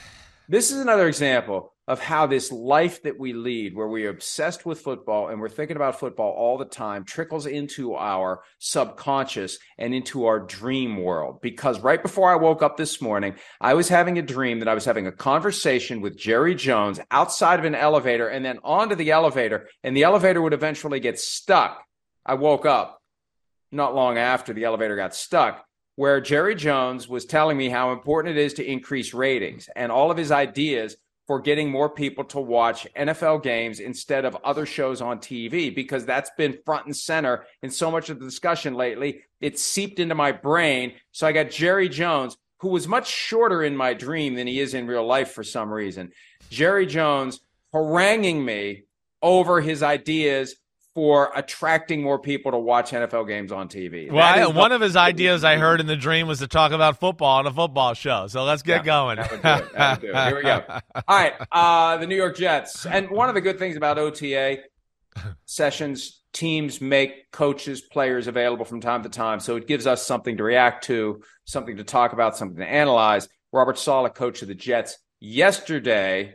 This 0.49 0.71
is 0.71 0.81
another 0.81 1.07
example 1.07 1.73
of 1.89 2.01
how 2.01 2.27
this 2.27 2.53
life 2.53 3.03
that 3.03 3.19
we 3.19 3.33
lead, 3.33 3.75
where 3.75 3.89
we're 3.89 4.09
obsessed 4.09 4.65
with 4.65 4.81
football 4.81 5.29
and 5.29 5.41
we're 5.41 5.49
thinking 5.49 5.77
about 5.77 5.99
football 5.99 6.31
all 6.31 6.57
the 6.57 6.65
time, 6.65 7.05
trickles 7.05 7.47
into 7.47 7.95
our 7.95 8.43
subconscious 8.59 9.59
and 9.79 9.93
into 9.93 10.27
our 10.27 10.41
dream 10.41 11.03
world. 11.03 11.41
Because 11.43 11.81
right 11.81 12.01
before 12.01 12.31
I 12.31 12.37
woke 12.37 12.63
up 12.63 12.77
this 12.77 13.01
morning, 13.03 13.35
I 13.61 13.75
was 13.75 13.89
having 13.89 14.19
a 14.19 14.23
dream 14.23 14.61
that 14.61 14.69
I 14.69 14.75
was 14.75 14.85
having 14.85 15.07
a 15.07 15.13
conversation 15.13 16.01
with 16.01 16.17
Jerry 16.17 16.55
Jones 16.55 17.01
outside 17.11 17.59
of 17.59 17.65
an 17.65 17.75
elevator 17.75 18.29
and 18.29 18.45
then 18.45 18.59
onto 18.63 18.95
the 18.95 19.11
elevator, 19.11 19.69
and 19.83 19.97
the 19.97 20.05
elevator 20.05 20.41
would 20.41 20.55
eventually 20.55 21.01
get 21.01 21.19
stuck. 21.19 21.83
I 22.25 22.35
woke 22.35 22.65
up 22.65 23.02
not 23.73 23.95
long 23.95 24.19
after 24.19 24.53
the 24.53 24.65
elevator 24.65 24.97
got 24.97 25.15
stuck 25.15 25.65
where 25.97 26.21
Jerry 26.21 26.55
Jones 26.55 27.09
was 27.09 27.27
telling 27.27 27.57
me 27.57 27.69
how 27.69 27.93
important 27.93 28.37
it 28.37 28.43
is 28.43 28.55
to 28.55 28.65
increase 28.65 29.13
ratings 29.13 29.69
and 29.77 29.93
all 29.93 30.11
of 30.11 30.17
his 30.17 30.31
ideas 30.31 30.97
for 31.27 31.41
getting 31.41 31.71
more 31.71 31.89
people 31.89 32.25
to 32.25 32.41
watch 32.41 32.87
NFL 32.97 33.43
games 33.43 33.79
instead 33.79 34.25
of 34.25 34.37
other 34.43 34.67
shows 34.67 35.01
on 35.01 35.19
TV 35.19 35.75
because 35.75 36.05
that's 36.05 36.31
been 36.37 36.59
front 36.65 36.87
and 36.87 36.97
center 36.97 37.45
in 37.63 37.71
so 37.71 37.91
much 37.91 38.11
of 38.11 38.19
the 38.19 38.25
discussion 38.25 38.75
lately. 38.75 39.21
It 39.41 39.59
seeped 39.59 40.01
into 40.01 40.15
my 40.15 40.33
brain. 40.33 40.95
So 41.13 41.27
I 41.27 41.33
got 41.33 41.51
Jerry 41.51 41.89
Jones, 41.89 42.37
who 42.59 42.69
was 42.69 42.89
much 42.89 43.09
shorter 43.09 43.63
in 43.63 43.77
my 43.77 43.95
dream 43.95 44.35
than 44.35 44.47
he 44.47 44.59
is 44.59 44.75
in 44.75 44.87
real 44.87 45.07
life 45.07 45.33
for 45.33 45.45
some 45.45 45.73
reason. 45.73 46.11
Jerry 46.51 46.87
Jones 46.87 47.41
haranguing 47.73 48.45
me 48.45 48.85
over 49.23 49.61
his 49.61 49.83
ideas 49.83 50.57
for 50.95 51.31
attracting 51.35 52.03
more 52.03 52.19
people 52.19 52.53
to 52.53 52.59
watch 52.59 52.91
NFL 52.91 53.27
games 53.27 53.51
on 53.51 53.69
TV. 53.69 54.11
Well, 54.11 54.23
I, 54.23 54.47
one 54.47 54.71
the- 54.71 54.77
of 54.77 54.81
his 54.83 54.95
ideas 54.97 55.43
I 55.43 55.57
heard 55.57 55.81
in 55.81 55.87
the 55.87 55.97
dream 55.97 56.27
was 56.27 56.41
to 56.41 56.49
talk 56.49 56.73
about 56.73 57.01
football 57.01 57.39
on 57.39 57.47
a 57.47 57.53
football 57.53 57.95
show. 57.95 58.27
So 58.27 58.45
let's 58.45 58.63
get 58.63 58.85
yeah, 58.85 58.85
going. 58.85 59.19
Here 59.19 60.37
we 60.37 60.43
go. 60.43 60.65
All 60.95 61.03
right, 61.09 61.35
uh, 61.51 61.97
the 61.97 62.07
New 62.07 62.17
York 62.17 62.37
Jets, 62.37 62.85
and 62.85 63.11
one 63.11 63.29
of 63.29 63.35
the 63.35 63.41
good 63.41 63.59
things 63.59 63.77
about 63.77 63.99
OTA 63.99 64.59
sessions, 65.47 66.23
teams 66.33 66.81
make 66.81 67.31
coaches, 67.31 67.81
players 67.81 68.27
available 68.27 68.65
from 68.65 68.81
time 68.81 69.03
to 69.03 69.09
time. 69.09 69.41
So 69.41 69.57
it 69.57 69.67
gives 69.67 69.87
us 69.87 70.07
something 70.07 70.37
to 70.37 70.43
react 70.43 70.85
to, 70.85 71.23
something 71.45 71.77
to 71.79 71.85
talk 71.85 72.13
about, 72.13 72.37
something 72.37 72.59
to 72.59 72.69
analyze. 72.69 73.29
Robert 73.51 73.79
Saleh, 73.79 74.15
coach 74.15 74.43
of 74.43 74.49
the 74.49 74.55
Jets, 74.55 74.99
yesterday 75.21 76.35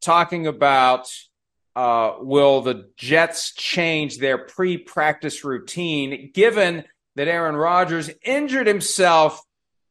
talking 0.00 0.46
about 0.46 1.08
uh, 1.74 2.14
will 2.20 2.60
the 2.60 2.90
Jets 2.96 3.52
change 3.54 4.18
their 4.18 4.38
pre 4.38 4.78
practice 4.78 5.44
routine 5.44 6.30
given 6.34 6.84
that 7.16 7.28
Aaron 7.28 7.56
Rodgers 7.56 8.10
injured 8.22 8.66
himself 8.66 9.42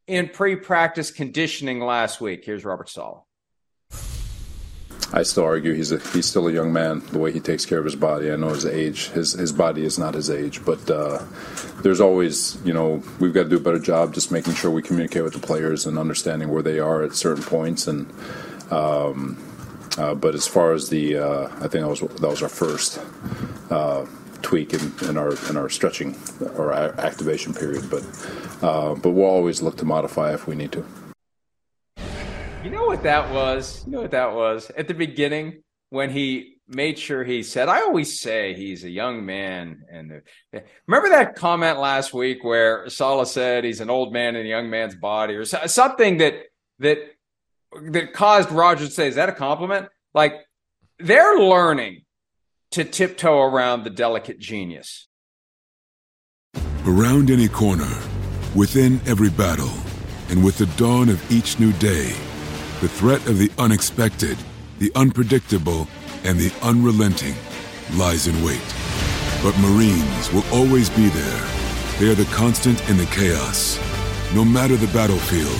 in 0.08 0.30
pre 0.30 0.56
practice 0.56 1.12
conditioning 1.12 1.80
last 1.80 2.22
week? 2.22 2.44
Here's 2.46 2.64
Robert 2.64 2.90
Saleh. 2.90 3.24
I 5.14 5.24
still 5.24 5.44
argue 5.44 5.74
he's 5.74 5.92
a, 5.92 6.00
he's 6.12 6.26
still 6.26 6.48
a 6.48 6.54
young 6.54 6.72
man. 6.72 7.02
The 7.08 7.20
way 7.20 7.34
he 7.34 7.42
takes 7.42 7.66
care 7.66 7.80
of 7.80 7.86
his 7.86 7.96
body, 7.96 8.32
I 8.32 8.38
know 8.38 8.50
his 8.50 8.66
age. 8.66 9.10
His 9.10 9.34
his 9.34 9.52
body 9.52 9.84
is 9.84 10.00
not 10.00 10.14
his 10.14 10.30
age, 10.30 10.64
but 10.64 10.90
uh, 10.90 11.24
there's 11.82 12.00
always 12.00 12.58
you 12.64 12.74
know 12.74 13.04
we've 13.20 13.34
got 13.34 13.44
to 13.44 13.50
do 13.50 13.58
a 13.58 13.60
better 13.60 13.80
job 13.80 14.14
just 14.14 14.32
making 14.32 14.54
sure 14.54 14.72
we 14.72 14.82
communicate 14.82 15.24
with 15.24 15.34
the 15.34 15.40
players 15.40 15.86
and 15.86 16.00
understanding 16.00 16.50
where 16.50 16.64
they 16.64 16.80
are 16.80 17.04
at 17.04 17.14
certain 17.14 17.44
points. 17.44 17.88
And 17.88 18.10
um, 18.72 19.38
uh, 19.98 20.16
but 20.16 20.36
as 20.36 20.48
far 20.48 20.74
as 20.74 20.90
the 20.90 21.18
uh, 21.18 21.48
I 21.58 21.68
think 21.68 21.84
that 21.84 21.88
was 21.88 22.00
that 22.00 22.30
was 22.30 22.42
our 22.42 22.50
first 22.50 23.00
uh, 23.70 24.06
tweak 24.42 24.74
in, 24.74 24.92
in, 25.08 25.18
our 25.18 25.34
in 25.50 25.58
our 25.58 25.70
stretching 25.70 26.18
or 26.56 26.74
activation 26.74 27.54
period. 27.54 27.90
But 27.90 28.04
uh, 28.62 28.96
but 28.96 29.12
we'll 29.12 29.26
always 29.26 29.62
look 29.62 29.78
to 29.78 29.86
modify 29.86 30.34
if 30.34 30.48
we 30.48 30.56
need 30.56 30.72
to. 30.74 30.86
You 32.64 32.70
know 32.70 32.86
what 32.86 33.04
that 33.04 33.32
was? 33.34 33.84
You 33.86 33.94
know 33.94 34.02
what 34.02 34.12
that 34.12 34.34
was? 34.34 34.70
At 34.78 34.88
the 34.88 34.94
beginning, 34.94 35.64
when 35.90 36.10
he 36.10 36.58
made 36.68 36.98
sure 36.98 37.24
he 37.24 37.44
said, 37.44 37.68
I 37.68 37.82
always 37.82 38.20
say 38.20 38.54
he's 38.54 38.84
a 38.84 38.90
young 38.90 39.26
man. 39.26 39.84
And 39.92 40.12
the, 40.52 40.64
remember 40.88 41.10
that 41.10 41.36
comment 41.36 41.80
last 41.80 42.14
week 42.14 42.44
where 42.44 42.90
Saleh 42.90 43.28
said 43.28 43.64
he's 43.64 43.82
an 43.82 43.90
old 43.90 44.14
man 44.14 44.36
in 44.36 44.46
a 44.46 44.50
young 44.50 44.70
man's 44.70 44.96
body 44.96 45.36
or 45.36 45.46
something 45.46 46.18
that, 46.18 46.36
that, 46.80 46.98
that 47.92 48.14
caused 48.14 48.52
Roger 48.52 48.86
to 48.86 48.92
say, 48.92 49.08
is 49.08 49.16
that 49.16 49.30
a 49.30 49.34
compliment? 49.34 49.88
Like 50.14 50.36
they're 51.00 51.38
learning 51.38 52.04
to 52.72 52.84
tiptoe 52.84 53.42
around 53.42 53.84
the 53.84 53.90
delicate 53.90 54.40
genius. 54.40 55.08
Around 56.86 57.30
any 57.30 57.48
corner, 57.48 57.92
within 58.56 59.00
every 59.06 59.30
battle, 59.30 59.72
and 60.30 60.44
with 60.44 60.58
the 60.58 60.66
dawn 60.78 61.10
of 61.10 61.32
each 61.32 61.60
new 61.60 61.72
day, 61.74 62.14
the 62.80 62.88
threat 62.88 63.26
of 63.28 63.38
the 63.38 63.52
unexpected, 63.58 64.38
the 64.80 64.92
unpredictable, 64.96 65.88
and 66.24 66.40
the 66.40 66.52
unrelenting 66.64 67.36
lies 67.94 68.28
in 68.28 68.44
wait. 68.44 68.62
But 69.44 69.58
Marines 69.60 70.32
will 70.34 70.46
always 70.52 70.90
be 70.90 71.10
there. 71.10 71.48
They 72.00 72.12
are 72.12 72.16
the 72.16 72.30
constant 72.34 72.90
in 72.90 72.98
the 72.98 73.06
chaos. 73.08 73.80
No 74.34 74.46
matter 74.46 74.76
the 74.76 74.92
battlefield, 74.94 75.60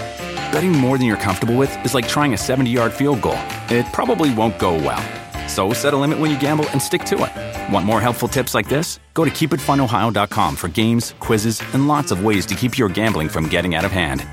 Betting 0.51 0.73
more 0.73 0.97
than 0.97 1.07
you're 1.07 1.15
comfortable 1.15 1.55
with 1.55 1.73
is 1.85 1.93
like 1.93 2.07
trying 2.09 2.33
a 2.33 2.37
70 2.37 2.69
yard 2.69 2.91
field 2.91 3.21
goal, 3.21 3.39
it 3.69 3.85
probably 3.93 4.33
won't 4.33 4.59
go 4.59 4.73
well. 4.73 5.01
So 5.47 5.71
set 5.71 5.93
a 5.93 5.97
limit 5.97 6.19
when 6.19 6.29
you 6.29 6.39
gamble 6.39 6.69
and 6.71 6.81
stick 6.81 7.05
to 7.05 7.23
it. 7.23 7.73
Want 7.73 7.85
more 7.85 8.01
helpful 8.01 8.27
tips 8.27 8.53
like 8.53 8.67
this? 8.67 8.99
Go 9.13 9.23
to 9.23 9.31
keepitfunohio.com 9.31 10.55
for 10.57 10.67
games, 10.67 11.13
quizzes, 11.19 11.61
and 11.73 11.87
lots 11.87 12.11
of 12.11 12.25
ways 12.25 12.45
to 12.47 12.55
keep 12.55 12.77
your 12.77 12.89
gambling 12.89 13.29
from 13.29 13.47
getting 13.47 13.75
out 13.75 13.85
of 13.85 13.91
hand. 13.91 14.25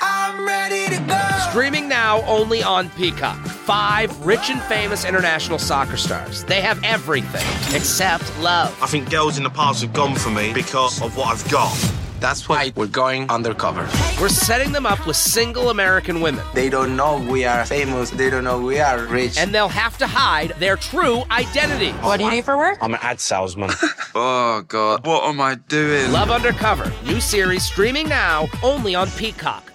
I'm 0.00 0.46
ready 0.46 0.94
to 0.94 1.02
go. 1.02 1.20
Streaming 1.48 1.88
now 1.88 2.20
only 2.26 2.62
on 2.62 2.90
Peacock. 2.90 3.40
Five 3.46 4.26
rich 4.26 4.50
and 4.50 4.60
famous 4.62 5.06
international 5.06 5.58
soccer 5.58 5.96
stars. 5.96 6.44
They 6.44 6.60
have 6.60 6.82
everything 6.84 7.46
except 7.74 8.38
love. 8.40 8.76
I 8.82 8.86
think 8.86 9.10
girls 9.10 9.38
in 9.38 9.44
the 9.44 9.50
past 9.50 9.80
have 9.80 9.94
gone 9.94 10.14
for 10.14 10.30
me 10.30 10.52
because 10.52 11.00
of 11.00 11.16
what 11.16 11.28
I've 11.28 11.50
got. 11.50 12.03
That's 12.24 12.48
why 12.48 12.72
we're 12.74 12.86
going 12.86 13.28
undercover. 13.28 13.82
We're 14.18 14.30
setting 14.30 14.72
them 14.72 14.86
up 14.86 15.06
with 15.06 15.14
single 15.14 15.68
American 15.68 16.22
women. 16.22 16.42
They 16.54 16.70
don't 16.70 16.96
know 16.96 17.18
we 17.18 17.44
are 17.44 17.66
famous. 17.66 18.08
They 18.08 18.30
don't 18.30 18.44
know 18.44 18.58
we 18.58 18.80
are 18.80 19.04
rich. 19.04 19.36
And 19.36 19.54
they'll 19.54 19.68
have 19.68 19.98
to 19.98 20.06
hide 20.06 20.54
their 20.58 20.76
true 20.76 21.24
identity. 21.30 21.90
What 21.90 22.16
do 22.16 22.24
you 22.24 22.30
do 22.30 22.40
for 22.40 22.56
work? 22.56 22.78
I'm 22.80 22.94
an 22.94 23.00
ad 23.02 23.20
salesman. 23.20 23.68
oh, 24.14 24.64
God. 24.66 25.06
What 25.06 25.24
am 25.24 25.38
I 25.38 25.56
doing? 25.56 26.12
Love 26.12 26.30
Undercover. 26.30 26.90
New 27.04 27.20
series 27.20 27.62
streaming 27.62 28.08
now 28.08 28.48
only 28.62 28.94
on 28.94 29.10
Peacock. 29.10 29.70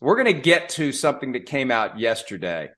We're 0.00 0.16
going 0.16 0.34
to 0.34 0.40
get 0.42 0.68
to 0.70 0.90
something 0.90 1.30
that 1.30 1.46
came 1.46 1.70
out 1.70 2.00
yesterday 2.00 2.70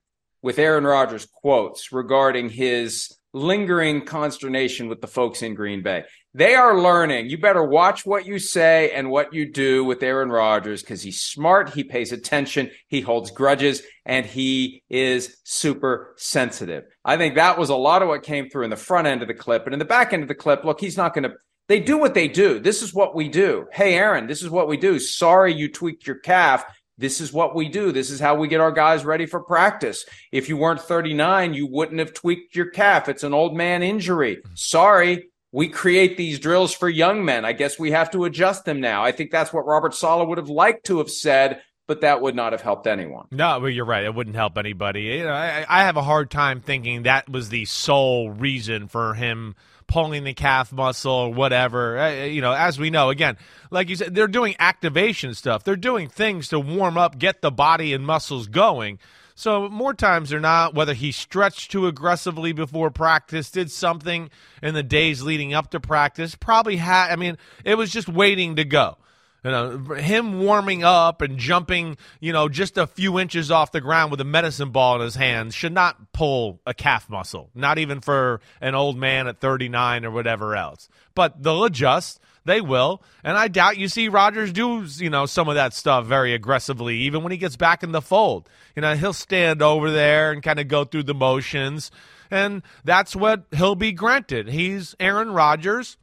with 0.43 0.59
Aaron 0.59 0.83
Rodgers 0.83 1.25
quotes 1.25 1.91
regarding 1.91 2.49
his 2.49 3.17
lingering 3.33 4.05
consternation 4.05 4.89
with 4.89 5.01
the 5.01 5.07
folks 5.07 5.41
in 5.41 5.53
Green 5.53 5.81
Bay. 5.81 6.03
They 6.37 6.53
are 6.53 6.79
learning. 6.79 7.31
You 7.31 7.39
better 7.39 7.63
watch 7.63 8.05
what 8.05 8.27
you 8.27 8.37
say 8.37 8.91
and 8.91 9.09
what 9.09 9.33
you 9.33 9.51
do 9.51 9.83
with 9.83 10.03
Aaron 10.03 10.29
Rodgers 10.29 10.83
because 10.83 11.01
he's 11.01 11.19
smart, 11.19 11.71
he 11.71 11.83
pays 11.83 12.11
attention, 12.11 12.69
he 12.89 13.01
holds 13.01 13.31
grudges, 13.31 13.81
and 14.05 14.23
he 14.23 14.83
is 14.87 15.35
super 15.43 16.13
sensitive. 16.15 16.83
I 17.03 17.17
think 17.17 17.35
that 17.35 17.57
was 17.57 17.69
a 17.69 17.75
lot 17.75 18.03
of 18.03 18.07
what 18.07 18.21
came 18.21 18.51
through 18.51 18.65
in 18.65 18.69
the 18.69 18.75
front 18.75 19.07
end 19.07 19.23
of 19.23 19.27
the 19.27 19.33
clip. 19.33 19.65
And 19.65 19.73
in 19.73 19.79
the 19.79 19.83
back 19.85 20.13
end 20.13 20.21
of 20.21 20.29
the 20.29 20.35
clip, 20.35 20.63
look, 20.63 20.79
he's 20.79 20.95
not 20.95 21.15
going 21.15 21.23
to. 21.23 21.33
They 21.69 21.79
do 21.79 21.97
what 21.97 22.13
they 22.13 22.27
do. 22.27 22.59
This 22.59 22.83
is 22.83 22.93
what 22.93 23.15
we 23.15 23.29
do. 23.29 23.65
Hey, 23.73 23.95
Aaron, 23.95 24.27
this 24.27 24.43
is 24.43 24.51
what 24.51 24.67
we 24.67 24.77
do. 24.77 24.99
Sorry 24.99 25.55
you 25.55 25.71
tweaked 25.71 26.05
your 26.05 26.19
calf 26.19 26.63
this 26.99 27.21
is 27.21 27.31
what 27.31 27.53
we 27.53 27.69
do. 27.69 27.91
This 27.91 28.09
is 28.09 28.19
how 28.19 28.35
we 28.35 28.47
get 28.47 28.59
our 28.59 28.71
guys 28.71 29.05
ready 29.05 29.27
for 29.27 29.39
practice. 29.39 30.03
If 30.31 30.49
you 30.49 30.57
weren't 30.57 30.81
39, 30.81 31.53
you 31.53 31.67
wouldn't 31.67 31.99
have 31.99 32.15
tweaked 32.15 32.55
your 32.55 32.71
calf. 32.71 33.07
It's 33.07 33.23
an 33.23 33.35
old 33.35 33.55
man 33.55 33.83
injury. 33.83 34.37
Mm. 34.37 34.57
Sorry. 34.57 35.29
We 35.57 35.69
create 35.69 36.17
these 36.17 36.37
drills 36.37 36.71
for 36.71 36.87
young 36.87 37.25
men. 37.25 37.43
I 37.43 37.51
guess 37.51 37.79
we 37.79 37.89
have 37.89 38.11
to 38.11 38.25
adjust 38.25 38.63
them 38.65 38.79
now. 38.79 39.03
I 39.03 39.11
think 39.11 39.31
that's 39.31 39.51
what 39.51 39.65
Robert 39.65 39.95
Saleh 39.95 40.27
would 40.27 40.37
have 40.37 40.49
liked 40.49 40.85
to 40.85 40.99
have 40.99 41.09
said, 41.09 41.63
but 41.87 42.01
that 42.01 42.21
would 42.21 42.35
not 42.35 42.51
have 42.51 42.61
helped 42.61 42.85
anyone. 42.85 43.25
No, 43.31 43.59
well, 43.59 43.71
you're 43.71 43.83
right. 43.83 44.03
It 44.03 44.13
wouldn't 44.13 44.35
help 44.35 44.59
anybody. 44.59 45.05
You 45.05 45.23
know, 45.23 45.33
I, 45.33 45.65
I 45.67 45.85
have 45.85 45.97
a 45.97 46.03
hard 46.03 46.29
time 46.29 46.61
thinking 46.61 47.03
that 47.03 47.27
was 47.27 47.49
the 47.49 47.65
sole 47.65 48.29
reason 48.29 48.87
for 48.87 49.15
him 49.15 49.55
pulling 49.87 50.25
the 50.25 50.35
calf 50.35 50.71
muscle 50.71 51.11
or 51.11 51.33
whatever. 51.33 51.97
Uh, 51.97 52.25
you 52.25 52.41
know, 52.41 52.53
as 52.53 52.77
we 52.77 52.91
know, 52.91 53.09
again, 53.09 53.35
like 53.71 53.89
you 53.89 53.95
said, 53.95 54.13
they're 54.13 54.27
doing 54.27 54.53
activation 54.59 55.33
stuff. 55.33 55.63
They're 55.63 55.75
doing 55.75 56.07
things 56.07 56.49
to 56.49 56.59
warm 56.59 56.99
up, 56.99 57.17
get 57.17 57.41
the 57.41 57.49
body 57.49 57.95
and 57.95 58.05
muscles 58.05 58.45
going. 58.45 58.99
So 59.37 59.69
more 59.69 59.93
times 59.93 60.31
than 60.31 60.41
not, 60.41 60.73
whether 60.73 60.95
he 60.95 61.11
stretched 61.11 61.69
too 61.69 61.85
aggressively 61.85 62.53
before 62.53 62.89
practice, 62.89 63.51
did 63.51 63.69
something 63.69 64.31
in 64.63 64.73
the 64.73 64.81
days 64.81 65.21
leading 65.21 65.53
up 65.53 65.69
to 65.71 65.79
practice, 65.79 66.33
probably 66.33 66.77
had. 66.77 67.11
I 67.11 67.17
mean, 67.17 67.37
it 67.63 67.75
was 67.75 67.91
just 67.91 68.09
waiting 68.09 68.55
to 68.55 68.65
go. 68.65 68.97
You 69.43 69.51
know, 69.51 69.77
him 69.93 70.39
warming 70.39 70.83
up 70.83 71.21
and 71.21 71.37
jumping, 71.37 71.97
you 72.19 72.33
know, 72.33 72.49
just 72.49 72.79
a 72.79 72.87
few 72.87 73.19
inches 73.19 73.51
off 73.51 73.71
the 73.71 73.79
ground 73.79 74.09
with 74.09 74.19
a 74.21 74.25
medicine 74.25 74.71
ball 74.71 74.95
in 74.95 75.01
his 75.01 75.13
hands 75.13 75.53
should 75.53 75.71
not 75.71 76.13
pull 76.13 76.59
a 76.65 76.73
calf 76.73 77.07
muscle, 77.07 77.51
not 77.53 77.77
even 77.77 78.01
for 78.01 78.41
an 78.59 78.73
old 78.73 78.97
man 78.97 79.27
at 79.27 79.39
39 79.39 80.03
or 80.03 80.09
whatever 80.09 80.55
else. 80.55 80.89
But 81.13 81.43
they'll 81.43 81.63
adjust. 81.63 82.19
They 82.47 82.61
will. 82.61 83.03
And 83.25 83.37
I 83.37 83.49
doubt 83.49 83.77
you 83.77 83.89
see 83.89 84.07
Rodgers 84.07 84.53
do, 84.53 84.85
you 84.95 85.09
know, 85.09 85.25
some 85.25 85.49
of 85.49 85.55
that 85.55 85.73
stuff 85.73 86.05
very 86.05 86.33
aggressively, 86.33 86.97
even 86.99 87.21
when 87.21 87.33
he 87.33 87.37
gets 87.37 87.57
back 87.57 87.83
in 87.83 87.91
the 87.91 88.01
fold. 88.01 88.49
You 88.73 88.81
know, 88.81 88.95
he'll 88.95 89.11
stand 89.11 89.61
over 89.61 89.91
there 89.91 90.31
and 90.31 90.41
kind 90.41 90.57
of 90.57 90.69
go 90.69 90.85
through 90.85 91.03
the 91.03 91.13
motions. 91.13 91.91
And 92.31 92.63
that's 92.85 93.15
what 93.15 93.43
he'll 93.51 93.75
be 93.75 93.91
granted. 93.91 94.47
He's 94.47 94.95
Aaron 94.97 95.33
Rodgers. 95.33 95.97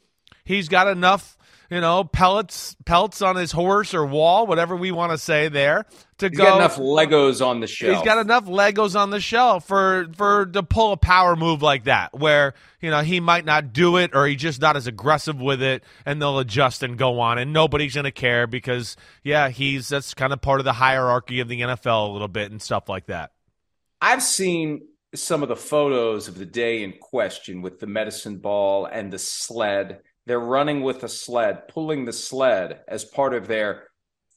He's 0.45 0.69
got 0.69 0.87
enough 0.87 1.39
you 1.71 1.81
know, 1.81 2.05
pellets 2.05 2.77
pelts 2.85 3.23
on 3.23 3.37
his 3.37 3.53
horse 3.53 3.95
or 3.95 4.05
wall, 4.05 4.47
whatever 4.47 4.77
we 4.77 4.93
want 4.93 5.13
to 5.13 5.19
say 5.19 5.49
there. 5.49 5.87
To 6.19 6.29
he's 6.29 6.39
go, 6.39 6.45
got 6.45 6.57
enough 6.57 6.77
Legos 6.77 7.45
on 7.45 7.61
the 7.61 7.67
shelf. 7.67 7.97
He's 7.97 8.05
got 8.05 8.19
enough 8.19 8.47
Legos 8.47 8.99
on 8.99 9.11
the 9.11 9.21
shelf 9.21 9.67
for 9.67 10.09
for 10.17 10.47
to 10.47 10.63
pull 10.63 10.93
a 10.93 10.97
power 10.97 11.37
move 11.37 11.63
like 11.63 11.85
that, 11.85 12.19
where 12.19 12.55
you 12.81 12.91
know 12.91 13.01
he 13.01 13.21
might 13.21 13.45
not 13.45 13.73
do 13.73 13.97
it 13.97 14.15
or 14.15 14.27
he's 14.27 14.41
just 14.41 14.61
not 14.61 14.77
as 14.77 14.87
aggressive 14.87 15.41
with 15.41 15.63
it, 15.63 15.83
and 16.07 16.21
they'll 16.21 16.39
adjust 16.39 16.83
and 16.83 16.97
go 16.99 17.21
on, 17.21 17.39
and 17.39 17.53
nobody's 17.53 17.95
gonna 17.95 18.13
care 18.13 18.47
because 18.47 18.97
yeah, 19.23 19.49
he's 19.49 19.89
that's 19.89 20.15
kind 20.15 20.33
of 20.33 20.41
part 20.41 20.61
of 20.61 20.65
the 20.65 20.73
hierarchy 20.73 21.41
of 21.41 21.49
the 21.49 21.61
NFL 21.61 22.09
a 22.09 22.13
little 22.13 22.29
bit 22.29 22.51
and 22.51 22.61
stuff 22.63 22.89
like 22.89 23.07
that. 23.07 23.33
I've 24.01 24.23
seen 24.23 24.83
some 25.15 25.43
of 25.43 25.49
the 25.49 25.57
photos 25.57 26.29
of 26.29 26.37
the 26.37 26.47
day 26.47 26.83
in 26.83 26.93
question 26.93 27.63
with 27.63 27.81
the 27.81 27.87
medicine 27.87 28.39
ball 28.39 28.87
and 28.87 29.13
the 29.13 29.19
sled. 29.19 30.01
They're 30.27 30.41
running 30.41 30.83
with 30.83 31.03
a 31.03 31.09
sled, 31.09 31.69
pulling 31.69 32.05
the 32.05 32.13
sled 32.13 32.81
as 32.89 33.05
part 33.05 33.35
of 33.35 33.47
their 33.47 33.89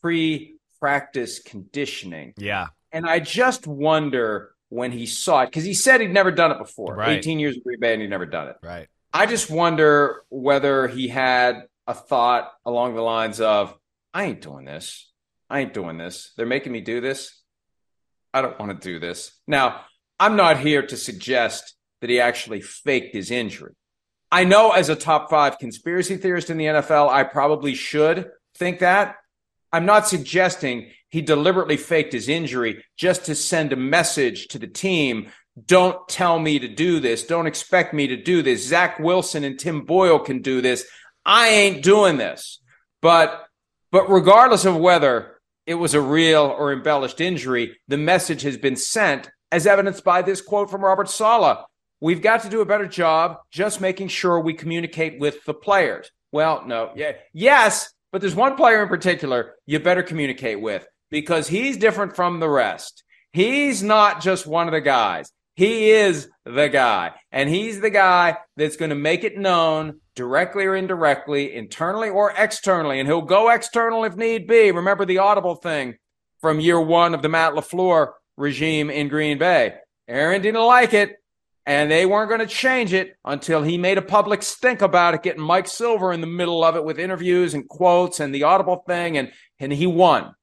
pre 0.01 0.57
practice 0.79 1.39
conditioning. 1.39 2.33
Yeah. 2.37 2.67
And 2.91 3.05
I 3.05 3.19
just 3.19 3.67
wonder 3.67 4.51
when 4.69 4.91
he 4.91 5.05
saw 5.05 5.43
it, 5.43 5.47
because 5.47 5.63
he 5.63 5.73
said 5.73 6.01
he'd 6.01 6.11
never 6.11 6.31
done 6.31 6.51
it 6.51 6.57
before. 6.57 6.95
Right. 6.95 7.17
18 7.17 7.39
years 7.39 7.57
of 7.57 7.63
Green 7.63 7.79
Bay 7.79 7.93
and 7.93 8.01
he'd 8.01 8.09
never 8.09 8.25
done 8.25 8.49
it. 8.49 8.57
Right. 8.61 8.87
I 9.13 9.25
just 9.25 9.49
wonder 9.49 10.23
whether 10.29 10.87
he 10.87 11.07
had 11.07 11.63
a 11.87 11.93
thought 11.93 12.51
along 12.65 12.95
the 12.95 13.01
lines 13.01 13.39
of, 13.39 13.73
I 14.13 14.25
ain't 14.25 14.41
doing 14.41 14.65
this. 14.65 15.11
I 15.49 15.61
ain't 15.61 15.73
doing 15.73 15.97
this. 15.97 16.33
They're 16.35 16.45
making 16.45 16.73
me 16.73 16.81
do 16.81 16.99
this. 16.99 17.41
I 18.33 18.41
don't 18.41 18.59
want 18.59 18.79
to 18.79 18.87
do 18.87 18.99
this. 18.99 19.31
Now, 19.47 19.81
I'm 20.19 20.35
not 20.35 20.59
here 20.59 20.85
to 20.85 20.97
suggest 20.97 21.75
that 22.01 22.09
he 22.09 22.19
actually 22.19 22.61
faked 22.61 23.15
his 23.15 23.31
injury. 23.31 23.73
I 24.31 24.43
know 24.43 24.71
as 24.71 24.89
a 24.89 24.95
top 24.95 25.29
five 25.29 25.57
conspiracy 25.57 26.17
theorist 26.17 26.49
in 26.49 26.57
the 26.57 26.65
NFL, 26.65 27.09
I 27.09 27.23
probably 27.23 27.75
should 27.75 28.29
think 28.55 28.79
that. 28.79 29.15
I'm 29.71 29.85
not 29.85 30.07
suggesting 30.07 30.91
he 31.09 31.21
deliberately 31.21 31.77
faked 31.77 32.13
his 32.13 32.29
injury 32.29 32.83
just 32.97 33.25
to 33.25 33.35
send 33.35 33.71
a 33.71 33.77
message 33.77 34.47
to 34.49 34.59
the 34.59 34.67
team. 34.67 35.31
Don't 35.65 36.07
tell 36.07 36.39
me 36.39 36.59
to 36.59 36.67
do 36.67 36.99
this. 36.99 37.23
Don't 37.23 37.47
expect 37.47 37.93
me 37.93 38.07
to 38.07 38.21
do 38.21 38.41
this. 38.41 38.67
Zach 38.67 38.99
Wilson 38.99 39.43
and 39.43 39.57
Tim 39.57 39.85
Boyle 39.85 40.19
can 40.19 40.41
do 40.41 40.61
this. 40.61 40.85
I 41.25 41.49
ain't 41.49 41.83
doing 41.83 42.17
this. 42.17 42.61
But 43.01 43.45
but 43.91 44.09
regardless 44.09 44.65
of 44.65 44.75
whether 44.75 45.39
it 45.65 45.75
was 45.75 45.93
a 45.93 46.01
real 46.01 46.43
or 46.43 46.73
embellished 46.73 47.21
injury, 47.21 47.77
the 47.87 47.97
message 47.97 48.41
has 48.41 48.57
been 48.57 48.75
sent, 48.75 49.29
as 49.51 49.65
evidenced 49.65 50.03
by 50.03 50.21
this 50.21 50.41
quote 50.41 50.69
from 50.69 50.83
Robert 50.83 51.09
Saleh. 51.09 51.59
We've 51.99 52.21
got 52.21 52.43
to 52.43 52.49
do 52.49 52.61
a 52.61 52.65
better 52.65 52.87
job 52.87 53.37
just 53.51 53.81
making 53.81 54.09
sure 54.09 54.39
we 54.39 54.53
communicate 54.53 55.19
with 55.19 55.43
the 55.45 55.53
players. 55.53 56.11
Well, 56.31 56.63
no, 56.65 56.91
yeah, 56.95 57.13
yes, 57.33 57.91
but 58.11 58.21
there's 58.21 58.35
one 58.35 58.55
player 58.55 58.81
in 58.83 58.89
particular 58.89 59.55
you 59.65 59.79
better 59.79 60.03
communicate 60.03 60.61
with 60.61 60.87
because 61.09 61.47
he's 61.47 61.77
different 61.77 62.15
from 62.15 62.39
the 62.39 62.49
rest. 62.49 63.03
He's 63.33 63.83
not 63.83 64.21
just 64.21 64.47
one 64.47 64.67
of 64.67 64.73
the 64.73 64.81
guys. 64.81 65.31
He 65.55 65.89
is 65.89 66.29
the 66.45 66.69
guy. 66.69 67.13
And 67.31 67.49
he's 67.49 67.81
the 67.81 67.89
guy 67.89 68.37
that's 68.57 68.77
going 68.77 68.89
to 68.89 68.95
make 68.95 69.23
it 69.23 69.37
known 69.37 70.01
directly 70.15 70.65
or 70.65 70.75
indirectly, 70.75 71.55
internally 71.55 72.09
or 72.09 72.31
externally. 72.37 72.99
And 72.99 73.07
he'll 73.07 73.23
go 73.23 73.49
external 73.49 74.03
if 74.03 74.15
need 74.15 74.47
be. 74.47 74.71
Remember 74.71 75.03
the 75.03 75.17
audible 75.17 75.55
thing 75.55 75.97
from 76.41 76.59
year 76.59 76.79
one 76.79 77.15
of 77.15 77.23
the 77.23 77.29
Matt 77.29 77.53
LaFleur 77.53 78.11
regime 78.37 78.91
in 78.91 79.07
Green 79.07 79.39
Bay. 79.39 79.73
Aaron 80.07 80.43
didn't 80.43 80.61
like 80.61 80.93
it, 80.93 81.15
and 81.67 81.91
they 81.91 82.05
weren't 82.05 82.29
going 82.29 82.39
to 82.39 82.47
change 82.47 82.93
it 82.93 83.17
until 83.25 83.61
he 83.61 83.77
made 83.77 83.97
a 83.97 84.01
public 84.01 84.41
stink 84.41 84.81
about 84.81 85.13
it, 85.13 85.21
getting 85.21 85.43
Mike 85.43 85.67
Silver 85.67 86.13
in 86.13 86.21
the 86.21 86.27
middle 86.27 86.63
of 86.63 86.77
it 86.77 86.85
with 86.85 86.97
interviews 86.97 87.53
and 87.53 87.67
quotes 87.67 88.21
and 88.21 88.33
the 88.33 88.43
audible 88.43 88.85
thing, 88.87 89.17
and, 89.17 89.33
and 89.59 89.73
he 89.73 89.85
won. 89.85 90.33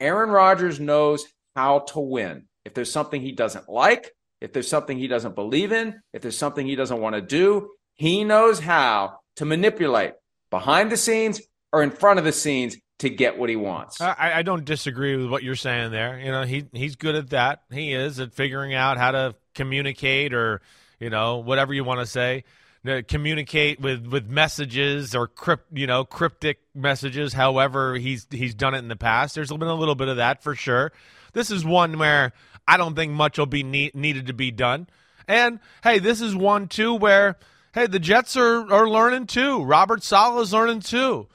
Aaron 0.00 0.30
Rodgers 0.30 0.80
knows 0.80 1.26
how 1.54 1.80
to 1.80 2.00
win. 2.00 2.46
If 2.64 2.72
there's 2.72 2.90
something 2.90 3.20
he 3.20 3.32
doesn't 3.32 3.68
like, 3.68 4.10
if 4.40 4.54
there's 4.54 4.66
something 4.66 4.96
he 4.96 5.06
doesn't 5.06 5.34
believe 5.34 5.70
in, 5.70 6.00
if 6.14 6.22
there's 6.22 6.38
something 6.38 6.66
he 6.66 6.76
doesn't 6.76 7.00
want 7.00 7.14
to 7.14 7.20
do, 7.20 7.70
he 7.96 8.24
knows 8.24 8.58
how 8.58 9.18
to 9.36 9.44
manipulate 9.44 10.14
behind 10.50 10.90
the 10.90 10.96
scenes 10.96 11.42
or 11.74 11.82
in 11.82 11.90
front 11.90 12.18
of 12.18 12.24
the 12.24 12.32
scenes 12.32 12.78
to 12.98 13.10
get 13.10 13.38
what 13.38 13.50
he 13.50 13.56
wants. 13.56 14.00
I, 14.00 14.34
I 14.36 14.42
don't 14.42 14.64
disagree 14.64 15.16
with 15.16 15.30
what 15.30 15.42
you're 15.42 15.56
saying 15.56 15.90
there. 15.90 16.18
You 16.18 16.30
know, 16.30 16.44
he 16.44 16.66
he's 16.72 16.96
good 16.96 17.14
at 17.14 17.30
that. 17.30 17.62
He 17.72 17.92
is 17.92 18.20
at 18.20 18.34
figuring 18.34 18.74
out 18.74 18.98
how 18.98 19.10
to 19.10 19.34
communicate 19.54 20.32
or 20.34 20.60
you 21.00 21.10
know 21.10 21.38
whatever 21.38 21.74
you 21.74 21.84
want 21.84 22.00
to 22.00 22.06
say 22.06 22.44
communicate 23.08 23.80
with 23.80 24.06
with 24.06 24.28
messages 24.28 25.14
or 25.14 25.26
crypt, 25.26 25.66
you 25.72 25.86
know 25.86 26.04
cryptic 26.04 26.60
messages 26.74 27.32
however 27.32 27.94
he's 27.96 28.26
he's 28.30 28.54
done 28.54 28.74
it 28.74 28.78
in 28.78 28.88
the 28.88 28.96
past 28.96 29.34
there's 29.34 29.50
been 29.50 29.62
a 29.62 29.74
little 29.74 29.94
bit 29.94 30.08
of 30.08 30.18
that 30.18 30.42
for 30.42 30.54
sure 30.54 30.92
this 31.32 31.50
is 31.50 31.64
one 31.64 31.98
where 31.98 32.32
i 32.68 32.76
don't 32.76 32.94
think 32.94 33.10
much 33.10 33.38
will 33.38 33.46
be 33.46 33.62
need, 33.62 33.94
needed 33.94 34.26
to 34.26 34.34
be 34.34 34.50
done 34.50 34.86
and 35.26 35.60
hey 35.82 35.98
this 35.98 36.20
is 36.20 36.36
one 36.36 36.68
too 36.68 36.94
where 36.94 37.38
hey 37.72 37.86
the 37.86 37.98
jets 37.98 38.36
are 38.36 38.70
are 38.70 38.88
learning 38.88 39.26
too 39.26 39.62
robert 39.64 40.02
Saleh's 40.02 40.52
learning 40.52 40.80
too 40.80 41.26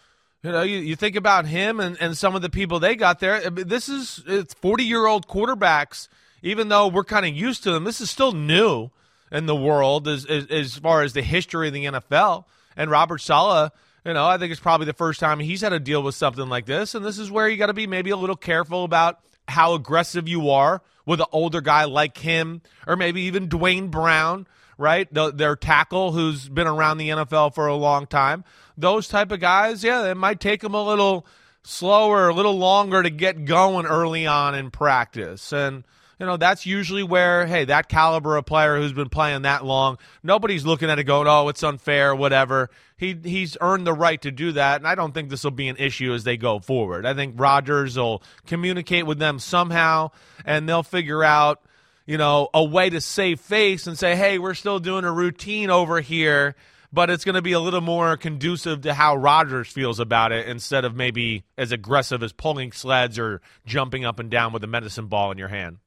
you 0.43 0.51
know, 0.51 0.61
you, 0.61 0.77
you 0.77 0.95
think 0.95 1.15
about 1.15 1.45
him 1.45 1.79
and, 1.79 1.97
and 1.99 2.17
some 2.17 2.35
of 2.35 2.41
the 2.41 2.49
people 2.49 2.79
they 2.79 2.95
got 2.95 3.19
there. 3.19 3.49
This 3.49 3.89
is 3.89 4.23
it's 4.25 4.53
40 4.53 4.83
year 4.83 5.05
old 5.05 5.27
quarterbacks, 5.27 6.07
even 6.41 6.69
though 6.69 6.87
we're 6.87 7.03
kind 7.03 7.25
of 7.25 7.33
used 7.35 7.63
to 7.63 7.71
them. 7.71 7.83
This 7.83 7.99
is 7.99 8.09
still 8.09 8.31
new 8.31 8.89
in 9.31 9.45
the 9.45 9.55
world 9.55 10.07
as, 10.07 10.25
as, 10.25 10.47
as 10.47 10.75
far 10.77 11.03
as 11.03 11.13
the 11.13 11.21
history 11.21 11.67
of 11.67 11.73
the 11.73 11.85
NFL. 11.85 12.45
And 12.77 12.89
Robert 12.89 13.19
Saleh, 13.19 13.71
you 14.05 14.13
know, 14.13 14.25
I 14.25 14.37
think 14.37 14.51
it's 14.51 14.61
probably 14.61 14.85
the 14.85 14.93
first 14.93 15.19
time 15.19 15.39
he's 15.39 15.61
had 15.61 15.69
to 15.69 15.79
deal 15.79 16.01
with 16.01 16.15
something 16.15 16.47
like 16.47 16.65
this. 16.65 16.95
And 16.95 17.05
this 17.05 17.19
is 17.19 17.29
where 17.29 17.49
you 17.49 17.57
got 17.57 17.67
to 17.67 17.73
be 17.73 17.87
maybe 17.87 18.09
a 18.11 18.17
little 18.17 18.37
careful 18.37 18.85
about 18.85 19.19
how 19.47 19.73
aggressive 19.73 20.27
you 20.27 20.49
are 20.49 20.81
with 21.05 21.19
an 21.19 21.25
older 21.31 21.59
guy 21.59 21.85
like 21.85 22.17
him, 22.17 22.61
or 22.87 22.95
maybe 22.95 23.21
even 23.23 23.49
Duane 23.49 23.87
Brown, 23.89 24.47
right? 24.79 25.13
The, 25.13 25.31
their 25.31 25.55
tackle 25.55 26.13
who's 26.13 26.49
been 26.49 26.67
around 26.67 26.97
the 26.97 27.09
NFL 27.09 27.53
for 27.53 27.67
a 27.67 27.75
long 27.75 28.07
time. 28.07 28.43
Those 28.77 29.07
type 29.07 29.31
of 29.31 29.39
guys, 29.39 29.83
yeah, 29.83 30.09
it 30.09 30.15
might 30.15 30.39
take 30.39 30.61
them 30.61 30.73
a 30.73 30.83
little 30.83 31.27
slower, 31.63 32.29
a 32.29 32.33
little 32.33 32.57
longer 32.57 33.03
to 33.03 33.09
get 33.09 33.45
going 33.45 33.85
early 33.85 34.25
on 34.25 34.55
in 34.55 34.71
practice. 34.71 35.51
And 35.51 35.83
you 36.19 36.25
know, 36.25 36.35
that's 36.35 36.65
usually 36.65 37.03
where, 37.03 37.45
hey, 37.45 37.65
that 37.65 37.87
caliber 37.87 38.35
of 38.35 38.45
player 38.45 38.77
who's 38.77 38.91
been 38.91 39.09
playing 39.09 39.43
that 39.43 39.63
long, 39.63 39.97
nobody's 40.21 40.65
looking 40.65 40.89
at 40.89 40.99
it 40.99 41.05
going, 41.05 41.27
oh, 41.29 41.47
it's 41.47 41.63
unfair, 41.63 42.13
whatever. 42.13 42.69
He 42.97 43.17
he's 43.23 43.55
earned 43.61 43.87
the 43.87 43.93
right 43.93 44.21
to 44.23 44.31
do 44.31 44.51
that, 44.51 44.81
and 44.81 44.87
I 44.87 44.95
don't 44.95 45.13
think 45.13 45.29
this 45.29 45.45
will 45.45 45.51
be 45.51 45.69
an 45.69 45.77
issue 45.77 46.13
as 46.13 46.25
they 46.25 46.35
go 46.35 46.59
forward. 46.59 47.05
I 47.05 47.13
think 47.13 47.35
Rodgers 47.37 47.97
will 47.97 48.21
communicate 48.45 49.05
with 49.05 49.17
them 49.17 49.39
somehow, 49.39 50.11
and 50.45 50.67
they'll 50.67 50.83
figure 50.83 51.23
out, 51.23 51.61
you 52.09 52.17
know, 52.17 52.49
a 52.55 52.63
way 52.63 52.89
to 52.89 52.99
save 52.99 53.39
face 53.39 53.85
and 53.85 53.97
say, 53.97 54.15
hey, 54.15 54.39
we're 54.39 54.55
still 54.55 54.79
doing 54.79 55.05
a 55.05 55.11
routine 55.11 55.69
over 55.69 56.01
here 56.01 56.55
but 56.91 57.09
it's 57.09 57.23
going 57.23 57.35
to 57.35 57.41
be 57.41 57.51
a 57.51 57.59
little 57.59 57.81
more 57.81 58.17
conducive 58.17 58.81
to 58.81 58.93
how 58.93 59.15
Rodgers 59.15 59.67
feels 59.67 59.99
about 59.99 60.31
it 60.31 60.47
instead 60.47 60.85
of 60.85 60.95
maybe 60.95 61.43
as 61.57 61.71
aggressive 61.71 62.23
as 62.23 62.33
pulling 62.33 62.71
sleds 62.71 63.19
or 63.19 63.41
jumping 63.65 64.05
up 64.05 64.19
and 64.19 64.29
down 64.29 64.53
with 64.53 64.63
a 64.63 64.67
medicine 64.67 65.07
ball 65.07 65.31
in 65.31 65.37
your 65.37 65.49
hand. 65.49 65.77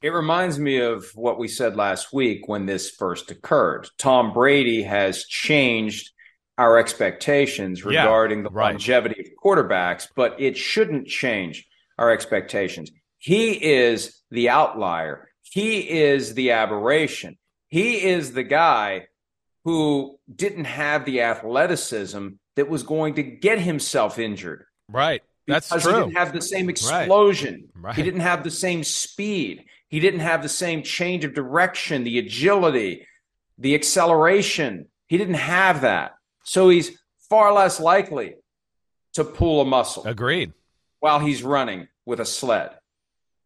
It 0.00 0.10
reminds 0.10 0.58
me 0.58 0.78
of 0.78 1.06
what 1.14 1.38
we 1.38 1.48
said 1.48 1.76
last 1.76 2.12
week 2.12 2.46
when 2.46 2.66
this 2.66 2.90
first 2.90 3.30
occurred. 3.30 3.88
Tom 3.96 4.32
Brady 4.32 4.82
has 4.82 5.24
changed 5.24 6.12
our 6.56 6.78
expectations 6.78 7.84
regarding 7.84 8.40
yeah, 8.40 8.44
the 8.44 8.50
right. 8.50 8.70
longevity 8.72 9.20
of 9.20 9.26
quarterbacks, 9.42 10.08
but 10.14 10.40
it 10.40 10.56
shouldn't 10.56 11.08
change 11.08 11.66
our 11.96 12.10
expectations. 12.10 12.90
He 13.18 13.52
is 13.52 14.20
the 14.30 14.50
outlier. 14.50 15.27
He 15.50 15.80
is 15.80 16.34
the 16.34 16.52
aberration. 16.52 17.38
He 17.68 18.04
is 18.04 18.32
the 18.32 18.42
guy 18.42 19.06
who 19.64 20.18
didn't 20.34 20.64
have 20.64 21.04
the 21.04 21.22
athleticism 21.22 22.28
that 22.56 22.68
was 22.68 22.82
going 22.82 23.14
to 23.14 23.22
get 23.22 23.60
himself 23.60 24.18
injured. 24.18 24.64
Right. 24.88 25.22
That's 25.46 25.68
because 25.68 25.82
true. 25.82 25.92
He 25.92 25.98
didn't 26.00 26.16
have 26.16 26.32
the 26.32 26.42
same 26.42 26.68
explosion. 26.68 27.68
Right. 27.74 27.84
Right. 27.88 27.96
He 27.96 28.02
didn't 28.02 28.20
have 28.20 28.44
the 28.44 28.50
same 28.50 28.84
speed. 28.84 29.64
He 29.88 30.00
didn't 30.00 30.20
have 30.20 30.42
the 30.42 30.48
same 30.48 30.82
change 30.82 31.24
of 31.24 31.34
direction, 31.34 32.04
the 32.04 32.18
agility, 32.18 33.06
the 33.56 33.74
acceleration. 33.74 34.86
He 35.06 35.16
didn't 35.16 35.34
have 35.34 35.82
that. 35.82 36.14
So 36.44 36.68
he's 36.68 36.98
far 37.30 37.52
less 37.52 37.80
likely 37.80 38.34
to 39.14 39.24
pull 39.24 39.60
a 39.60 39.64
muscle. 39.64 40.04
Agreed. 40.04 40.52
While 41.00 41.20
he's 41.20 41.42
running 41.42 41.88
with 42.04 42.20
a 42.20 42.26
sled. 42.26 42.70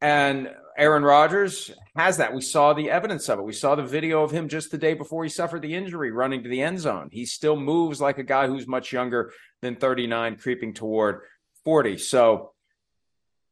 And 0.00 0.50
Aaron 0.76 1.02
Rodgers 1.02 1.70
has 1.96 2.16
that. 2.16 2.34
We 2.34 2.40
saw 2.40 2.72
the 2.72 2.90
evidence 2.90 3.28
of 3.28 3.38
it. 3.38 3.44
We 3.44 3.52
saw 3.52 3.74
the 3.74 3.82
video 3.82 4.22
of 4.22 4.30
him 4.30 4.48
just 4.48 4.70
the 4.70 4.78
day 4.78 4.94
before 4.94 5.22
he 5.22 5.28
suffered 5.28 5.62
the 5.62 5.74
injury 5.74 6.10
running 6.10 6.42
to 6.42 6.48
the 6.48 6.62
end 6.62 6.80
zone. 6.80 7.08
He 7.12 7.26
still 7.26 7.56
moves 7.56 8.00
like 8.00 8.18
a 8.18 8.22
guy 8.22 8.46
who's 8.46 8.66
much 8.66 8.92
younger 8.92 9.32
than 9.60 9.76
39, 9.76 10.36
creeping 10.36 10.74
toward 10.74 11.22
40. 11.64 11.98
So 11.98 12.52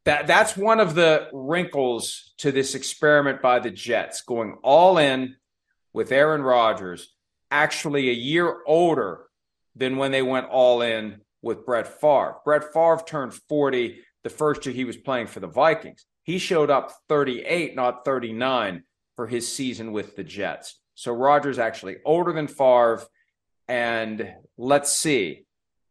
that 0.05 0.27
that's 0.27 0.57
one 0.57 0.81
of 0.81 0.95
the 0.95 1.29
wrinkles 1.33 2.33
to 2.39 2.53
this 2.53 2.75
experiment 2.75 3.43
by 3.43 3.59
the 3.59 3.71
Jets 3.71 4.23
going 4.23 4.57
all 4.63 4.99
in 4.99 5.37
with 5.93 6.13
Aaron 6.13 6.43
Rodgers, 6.43 7.15
actually 7.51 8.09
a 8.09 8.15
year 8.15 8.59
older 8.67 9.27
than 9.77 9.97
when 9.97 10.11
they 10.11 10.23
went 10.23 10.49
all 10.49 10.83
in 10.83 11.21
with 11.43 11.67
Brett 11.67 12.01
Favre. 12.01 12.37
Brett 12.45 12.73
Favre 12.73 13.03
turned 13.07 13.35
40 13.35 14.01
the 14.23 14.31
first 14.31 14.65
year 14.67 14.75
he 14.75 14.85
was 14.85 14.97
playing 14.97 15.27
for 15.27 15.41
the 15.41 15.47
Vikings. 15.47 16.05
He 16.31 16.39
showed 16.39 16.71
up 16.71 16.93
38, 17.09 17.75
not 17.75 18.05
39 18.05 18.85
for 19.17 19.27
his 19.27 19.53
season 19.53 19.91
with 19.91 20.15
the 20.15 20.23
Jets. 20.23 20.79
So 20.95 21.13
Rodgers 21.13 21.59
actually 21.59 21.97
older 22.05 22.33
than 22.33 22.47
Favre. 22.47 23.03
And 23.67 24.33
let's 24.57 24.93
see 24.93 25.47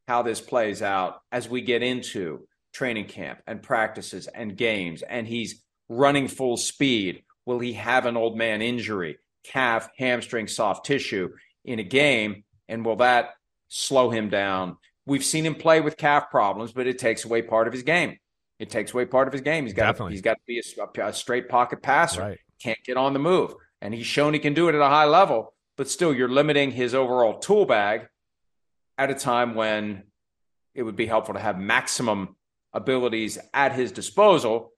how 0.07 0.21
this 0.21 0.39
plays 0.39 0.81
out 0.81 1.19
as 1.29 1.49
we 1.49 1.59
get 1.59 1.83
into 1.83 2.47
training 2.71 3.07
camp 3.07 3.41
and 3.47 3.61
practices 3.61 4.27
and 4.27 4.55
games, 4.55 5.01
and 5.01 5.27
he's 5.27 5.61
running 5.89 6.29
full 6.29 6.55
speed 6.55 7.23
will 7.45 7.59
he 7.59 7.73
have 7.73 8.05
an 8.05 8.15
old 8.15 8.37
man 8.37 8.61
injury, 8.61 9.17
calf, 9.43 9.89
hamstring, 9.97 10.47
soft 10.47 10.85
tissue 10.85 11.31
in 11.65 11.79
a 11.79 11.83
game? 11.83 12.45
And 12.69 12.85
will 12.85 12.95
that 12.97 13.31
slow 13.67 14.09
him 14.09 14.29
down? 14.29 14.77
We've 15.05 15.25
seen 15.25 15.45
him 15.45 15.55
play 15.55 15.81
with 15.81 15.97
calf 15.97 16.29
problems, 16.31 16.71
but 16.71 16.87
it 16.87 16.97
takes 16.97 17.25
away 17.25 17.41
part 17.41 17.67
of 17.67 17.73
his 17.73 17.83
game. 17.83 18.19
It 18.59 18.69
takes 18.69 18.93
away 18.93 19.05
part 19.05 19.27
of 19.27 19.33
his 19.33 19.41
game. 19.41 19.65
He's 19.65 19.73
got 19.73 19.95
to, 19.95 20.07
he's 20.07 20.21
got 20.21 20.33
to 20.33 20.43
be 20.45 20.59
a, 20.59 21.05
a 21.07 21.13
straight 21.13 21.47
pocket 21.47 21.81
passer. 21.81 22.21
Right. 22.21 22.37
Can't 22.61 22.79
get 22.83 22.97
on 22.97 23.13
the 23.13 23.19
move, 23.19 23.55
and 23.81 23.93
he's 23.93 24.05
shown 24.05 24.33
he 24.33 24.39
can 24.39 24.53
do 24.53 24.67
it 24.67 24.75
at 24.75 24.81
a 24.81 24.89
high 24.89 25.05
level. 25.05 25.53
But 25.77 25.89
still, 25.89 26.13
you're 26.13 26.27
limiting 26.27 26.71
his 26.71 26.93
overall 26.93 27.39
tool 27.39 27.65
bag 27.65 28.09
at 28.97 29.09
a 29.09 29.15
time 29.15 29.55
when 29.55 30.03
it 30.75 30.83
would 30.83 30.97
be 30.97 31.05
helpful 31.05 31.35
to 31.35 31.39
have 31.39 31.57
maximum 31.57 32.35
abilities 32.73 33.37
at 33.53 33.71
his 33.71 33.93
disposal 33.93 34.73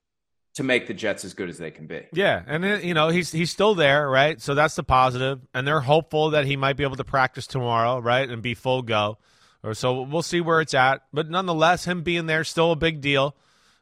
to 0.54 0.62
make 0.62 0.86
the 0.86 0.94
Jets 0.94 1.24
as 1.24 1.34
good 1.34 1.48
as 1.48 1.58
they 1.58 1.70
can 1.70 1.86
be. 1.86 2.02
Yeah, 2.12 2.42
and 2.46 2.64
uh, 2.64 2.68
you 2.82 2.94
know 2.94 3.08
he's 3.08 3.32
he's 3.32 3.50
still 3.50 3.74
there, 3.74 4.08
right? 4.08 4.40
So 4.40 4.54
that's 4.54 4.74
the 4.74 4.82
positive, 4.82 5.40
and 5.54 5.66
they're 5.66 5.80
hopeful 5.80 6.30
that 6.30 6.44
he 6.44 6.56
might 6.56 6.76
be 6.76 6.84
able 6.84 6.96
to 6.96 7.04
practice 7.04 7.46
tomorrow, 7.46 7.98
right, 7.98 8.28
and 8.28 8.42
be 8.42 8.54
full 8.54 8.82
go. 8.82 9.18
Or 9.64 9.74
so 9.74 10.02
we'll 10.02 10.22
see 10.22 10.40
where 10.40 10.60
it's 10.60 10.74
at, 10.74 11.02
but 11.12 11.30
nonetheless, 11.30 11.84
him 11.84 12.02
being 12.02 12.26
there 12.26 12.44
still 12.44 12.72
a 12.72 12.76
big 12.76 13.00
deal, 13.00 13.36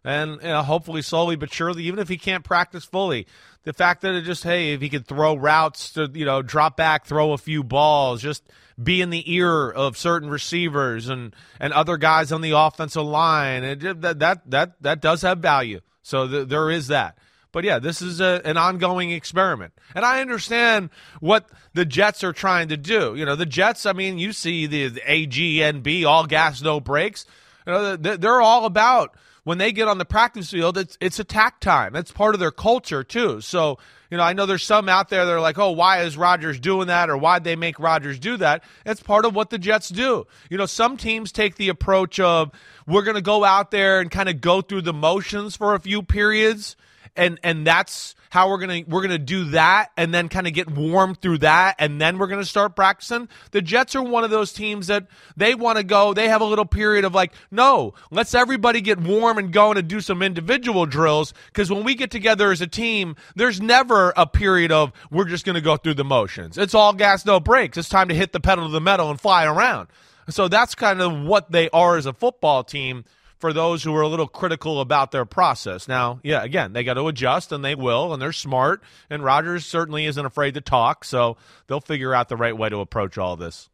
and 0.04 0.40
you 0.42 0.48
know, 0.48 0.62
hopefully 0.62 1.02
slowly 1.02 1.36
but 1.36 1.52
surely, 1.52 1.84
even 1.84 1.98
if 1.98 2.08
he 2.08 2.16
can't 2.16 2.44
practice 2.44 2.84
fully, 2.84 3.26
the 3.64 3.72
fact 3.72 4.02
that 4.02 4.14
it 4.14 4.22
just 4.22 4.44
hey, 4.44 4.72
if 4.72 4.80
he 4.80 4.88
could 4.88 5.06
throw 5.06 5.34
routes 5.34 5.92
to 5.92 6.10
you 6.12 6.24
know 6.24 6.42
drop 6.42 6.76
back, 6.76 7.04
throw 7.04 7.32
a 7.32 7.38
few 7.38 7.62
balls, 7.62 8.22
just 8.22 8.42
be 8.82 9.02
in 9.02 9.10
the 9.10 9.32
ear 9.32 9.70
of 9.70 9.96
certain 9.96 10.30
receivers 10.30 11.08
and 11.08 11.34
and 11.58 11.72
other 11.72 11.96
guys 11.96 12.32
on 12.32 12.40
the 12.40 12.52
offensive 12.52 13.04
line, 13.04 13.64
and 13.64 13.80
that 13.80 14.18
that 14.18 14.50
that 14.50 14.82
that 14.82 15.00
does 15.00 15.22
have 15.22 15.38
value. 15.38 15.80
So 16.02 16.26
th- 16.26 16.48
there 16.48 16.70
is 16.70 16.88
that. 16.88 17.18
But 17.52 17.64
yeah, 17.64 17.78
this 17.78 18.00
is 18.00 18.20
a, 18.20 18.40
an 18.44 18.56
ongoing 18.56 19.10
experiment. 19.10 19.72
And 19.94 20.04
I 20.04 20.20
understand 20.20 20.90
what 21.18 21.48
the 21.74 21.84
Jets 21.84 22.22
are 22.22 22.32
trying 22.32 22.68
to 22.68 22.76
do. 22.76 23.14
You 23.16 23.24
know, 23.24 23.34
the 23.34 23.46
Jets, 23.46 23.86
I 23.86 23.92
mean, 23.92 24.18
you 24.18 24.32
see 24.32 24.66
the, 24.66 24.88
the 24.88 25.00
AGNB, 25.00 26.06
all 26.06 26.26
gas, 26.26 26.62
no 26.62 26.80
brakes. 26.80 27.26
You 27.66 27.72
know, 27.72 27.96
they're 27.96 28.40
all 28.40 28.66
about 28.66 29.16
when 29.44 29.58
they 29.58 29.72
get 29.72 29.88
on 29.88 29.98
the 29.98 30.04
practice 30.04 30.50
field, 30.50 30.76
it's, 30.78 30.98
it's 31.00 31.18
attack 31.18 31.60
time. 31.60 31.92
That's 31.92 32.12
part 32.12 32.34
of 32.34 32.40
their 32.40 32.50
culture, 32.50 33.02
too. 33.02 33.40
So, 33.40 33.78
you 34.10 34.16
know, 34.16 34.22
I 34.22 34.32
know 34.32 34.46
there's 34.46 34.64
some 34.64 34.88
out 34.88 35.08
there 35.08 35.24
that 35.24 35.32
are 35.32 35.40
like, 35.40 35.58
oh, 35.58 35.70
why 35.70 36.02
is 36.02 36.16
Rodgers 36.16 36.58
doing 36.58 36.88
that 36.88 37.10
or 37.10 37.16
why'd 37.16 37.44
they 37.44 37.56
make 37.56 37.78
Rodgers 37.78 38.18
do 38.18 38.36
that? 38.38 38.64
It's 38.84 39.02
part 39.02 39.24
of 39.24 39.34
what 39.34 39.50
the 39.50 39.58
Jets 39.58 39.88
do. 39.88 40.26
You 40.48 40.58
know, 40.58 40.66
some 40.66 40.96
teams 40.96 41.32
take 41.32 41.56
the 41.56 41.68
approach 41.68 42.20
of 42.20 42.50
we're 42.86 43.04
going 43.04 43.16
to 43.16 43.22
go 43.22 43.44
out 43.44 43.70
there 43.70 44.00
and 44.00 44.10
kind 44.10 44.28
of 44.28 44.40
go 44.40 44.60
through 44.60 44.82
the 44.82 44.92
motions 44.92 45.56
for 45.56 45.74
a 45.74 45.80
few 45.80 46.02
periods 46.02 46.76
and 47.16 47.38
and 47.42 47.66
that's 47.66 48.14
how 48.30 48.48
we're 48.48 48.58
gonna 48.58 48.82
we're 48.86 49.02
gonna 49.02 49.18
do 49.18 49.44
that 49.46 49.90
and 49.96 50.14
then 50.14 50.28
kind 50.28 50.46
of 50.46 50.52
get 50.52 50.70
warm 50.70 51.14
through 51.14 51.38
that 51.38 51.74
and 51.78 52.00
then 52.00 52.18
we're 52.18 52.28
gonna 52.28 52.44
start 52.44 52.76
practicing. 52.76 53.28
The 53.50 53.60
Jets 53.60 53.94
are 53.96 54.02
one 54.02 54.24
of 54.24 54.30
those 54.30 54.52
teams 54.52 54.86
that 54.86 55.06
they 55.36 55.54
want 55.54 55.78
to 55.78 55.84
go. 55.84 56.14
They 56.14 56.28
have 56.28 56.40
a 56.40 56.44
little 56.44 56.64
period 56.64 57.04
of 57.04 57.14
like, 57.14 57.32
no, 57.50 57.94
let's 58.10 58.34
everybody 58.34 58.80
get 58.80 59.00
warm 59.00 59.38
and 59.38 59.52
go 59.52 59.72
and 59.72 59.88
do 59.88 60.00
some 60.00 60.22
individual 60.22 60.86
drills 60.86 61.34
because 61.46 61.70
when 61.70 61.84
we 61.84 61.94
get 61.94 62.10
together 62.10 62.52
as 62.52 62.60
a 62.60 62.66
team, 62.66 63.16
there's 63.34 63.60
never 63.60 64.12
a 64.16 64.26
period 64.26 64.70
of 64.70 64.92
we're 65.10 65.24
just 65.24 65.44
gonna 65.44 65.60
go 65.60 65.76
through 65.76 65.94
the 65.94 66.04
motions. 66.04 66.56
It's 66.56 66.74
all 66.74 66.92
gas, 66.92 67.26
no 67.26 67.40
brakes. 67.40 67.76
It's 67.76 67.88
time 67.88 68.08
to 68.08 68.14
hit 68.14 68.32
the 68.32 68.40
pedal 68.40 68.66
to 68.66 68.72
the 68.72 68.80
metal 68.80 69.10
and 69.10 69.20
fly 69.20 69.44
around. 69.44 69.88
So 70.28 70.46
that's 70.46 70.76
kind 70.76 71.00
of 71.00 71.22
what 71.22 71.50
they 71.50 71.68
are 71.70 71.96
as 71.96 72.06
a 72.06 72.12
football 72.12 72.62
team 72.62 73.04
for 73.40 73.52
those 73.52 73.82
who 73.82 73.94
are 73.96 74.02
a 74.02 74.08
little 74.08 74.28
critical 74.28 74.80
about 74.80 75.10
their 75.10 75.24
process. 75.24 75.88
Now, 75.88 76.20
yeah, 76.22 76.42
again, 76.42 76.72
they 76.72 76.84
got 76.84 76.94
to 76.94 77.08
adjust 77.08 77.50
and 77.52 77.64
they 77.64 77.74
will, 77.74 78.12
and 78.12 78.20
they're 78.20 78.32
smart. 78.32 78.82
And 79.08 79.24
Rodgers 79.24 79.64
certainly 79.66 80.04
isn't 80.06 80.24
afraid 80.24 80.54
to 80.54 80.60
talk, 80.60 81.04
so 81.04 81.36
they'll 81.66 81.80
figure 81.80 82.14
out 82.14 82.28
the 82.28 82.36
right 82.36 82.56
way 82.56 82.68
to 82.68 82.78
approach 82.78 83.18
all 83.18 83.36
this. 83.36 83.70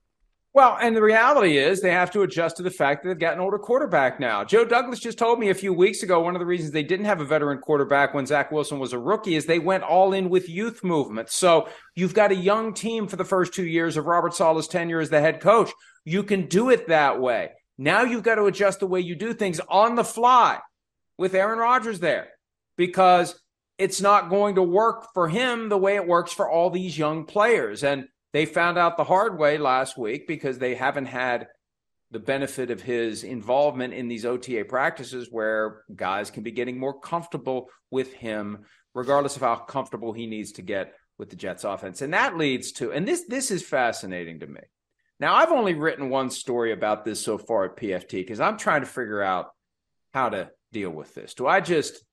Well, 0.57 0.79
and 0.81 0.96
the 0.96 1.02
reality 1.02 1.59
is 1.59 1.83
they 1.83 1.90
have 1.90 2.11
to 2.12 2.22
adjust 2.22 2.57
to 2.57 2.62
the 2.62 2.70
fact 2.70 3.02
that 3.02 3.11
they've 3.11 3.18
got 3.18 3.35
an 3.35 3.40
older 3.40 3.59
quarterback 3.59 4.18
now. 4.18 4.42
Joe 4.42 4.64
Douglas 4.64 5.00
just 5.00 5.18
told 5.18 5.38
me 5.38 5.50
a 5.50 5.55
few 5.55 5.74
weeks 5.74 6.02
ago 6.02 6.20
one 6.20 6.35
of 6.35 6.40
the 6.40 6.46
reasons 6.46 6.72
they 6.72 6.83
didn't 6.83 7.05
have 7.05 7.20
a 7.20 7.26
veteran 7.26 7.59
quarterback 7.59 8.14
when 8.14 8.24
Zach 8.24 8.50
Wilson 8.50 8.79
was 8.79 8.94
a 8.94 8.98
rookie 8.98 9.35
is 9.35 9.44
they 9.44 9.59
went 9.59 9.83
all 9.83 10.14
in 10.14 10.31
with 10.31 10.48
youth 10.48 10.83
movement. 10.83 11.29
So 11.29 11.68
you've 11.94 12.14
got 12.14 12.33
a 12.33 12.37
young 12.37 12.72
team 12.72 13.07
for 13.07 13.16
the 13.16 13.24
first 13.24 13.52
two 13.52 13.66
years 13.66 13.98
of 13.98 14.07
Robert 14.07 14.33
Saleh's 14.33 14.66
tenure 14.66 15.00
as 15.00 15.11
the 15.11 15.20
head 15.20 15.40
coach. 15.40 15.70
You 16.07 16.22
can 16.22 16.46
do 16.46 16.70
it 16.70 16.88
that 16.88 17.20
way. 17.20 17.50
Now 17.79 18.03
you've 18.03 18.23
got 18.23 18.37
to 18.37 18.45
adjust 18.45 18.81
the 18.81 18.87
way 18.87 19.01
you 19.01 19.15
do 19.15 19.35
things 19.35 19.61
on 19.69 19.95
the 19.95 20.05
fly 20.05 20.61
with 21.19 21.35
Aaron 21.35 21.59
Rodgers 21.59 22.01
there 22.01 22.29
because 22.77 23.39
it's 23.79 24.01
not 24.01 24.31
going 24.31 24.55
to 24.55 24.62
work 24.62 25.09
for 25.12 25.29
him 25.29 25.69
the 25.69 25.79
way 25.79 25.97
it 25.97 26.07
works 26.07 26.33
for 26.33 26.51
all 26.51 26.71
these 26.71 26.97
young 26.97 27.25
players. 27.25 27.85
And 27.85 28.09
they 28.33 28.47
found 28.47 28.79
out 28.79 28.97
the 28.97 29.05
hard 29.05 29.39
way 29.39 29.59
last 29.59 29.99
week 29.99 30.27
because 30.27 30.59
they 30.59 30.75
haven't 30.75 31.07
had 31.07 31.49
the 32.11 32.19
benefit 32.19 32.71
of 32.71 32.83
his 32.83 33.25
involvement 33.25 33.93
in 33.93 34.09
these 34.09 34.25
OTA 34.25 34.65
practices 34.65 35.29
where 35.31 35.83
guys 35.95 36.31
can 36.31 36.43
be 36.43 36.53
getting 36.53 36.79
more 36.79 36.99
comfortable 36.99 37.69
with 37.91 38.12
him, 38.15 38.65
regardless 38.95 39.37
of 39.37 39.43
how 39.43 39.57
comfortable 39.57 40.12
he 40.12 40.27
needs 40.27 40.53
to 40.53 40.62
get 40.62 40.95
with 41.19 41.31
the 41.31 41.37
Jets 41.37 41.65
offense. 41.65 42.03
And 42.03 42.15
that 42.15 42.37
leads 42.37 42.73
to, 42.73 42.93
and 42.93 43.07
this 43.07 43.25
this 43.29 43.51
is 43.51 43.62
fascinating 43.62 44.41
to 44.41 44.47
me. 44.47 44.61
Now, 45.18 45.35
I've 45.35 45.52
only 45.52 45.74
written 45.74 46.11
one 46.11 46.31
story 46.31 46.72
about 46.72 47.05
this 47.05 47.20
so 47.20 47.38
far 47.38 47.64
at 47.64 47.76
PFT 47.76 48.12
because 48.12 48.40
I'm 48.40 48.59
trying 48.59 48.83
to 48.83 48.87
figure 48.87 49.22
out 49.22 49.50
how 50.12 50.29
to 50.29 50.50
deal 50.72 50.90
with 50.90 51.14
this. 51.14 51.35
Do 51.35 51.46
I 51.46 51.61
just 51.61 52.05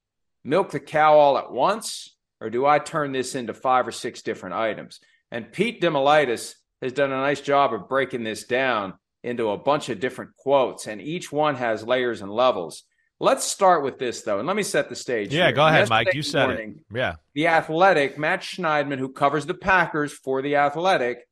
milk 0.43 0.71
the 0.71 0.79
cow 0.79 1.17
all 1.17 1.37
at 1.37 1.51
once, 1.51 2.15
or 2.39 2.49
do 2.49 2.65
I 2.65 2.79
turn 2.79 3.11
this 3.11 3.35
into 3.35 3.53
five 3.53 3.87
or 3.87 3.91
six 3.91 4.21
different 4.21 4.55
items? 4.55 4.99
And 5.31 5.51
Pete 5.51 5.81
Damilatis 5.81 6.55
has 6.81 6.93
done 6.93 7.11
a 7.11 7.17
nice 7.17 7.41
job 7.41 7.73
of 7.73 7.89
breaking 7.89 8.23
this 8.23 8.45
down 8.45 8.93
into 9.23 9.49
a 9.49 9.57
bunch 9.57 9.89
of 9.89 9.99
different 9.99 10.35
quotes, 10.37 10.87
and 10.87 11.01
each 11.01 11.31
one 11.31 11.55
has 11.55 11.85
layers 11.85 12.21
and 12.21 12.31
levels. 12.31 12.83
Let's 13.19 13.45
start 13.45 13.83
with 13.83 13.99
this, 13.99 14.21
though, 14.21 14.39
and 14.39 14.47
let 14.47 14.55
me 14.55 14.63
set 14.63 14.89
the 14.89 14.95
stage. 14.95 15.33
Yeah, 15.33 15.45
here. 15.45 15.55
go 15.55 15.65
ahead, 15.65 15.87
Mike. 15.87 16.13
You 16.13 16.21
said 16.21 16.47
morning, 16.47 16.75
it. 16.89 16.97
Yeah. 16.97 17.15
The 17.35 17.47
Athletic, 17.47 18.17
Matt 18.17 18.41
Schneidman, 18.41 18.99
who 18.99 19.09
covers 19.09 19.45
the 19.45 19.53
Packers 19.53 20.11
for 20.11 20.41
The 20.41 20.57
Athletic, 20.57 21.25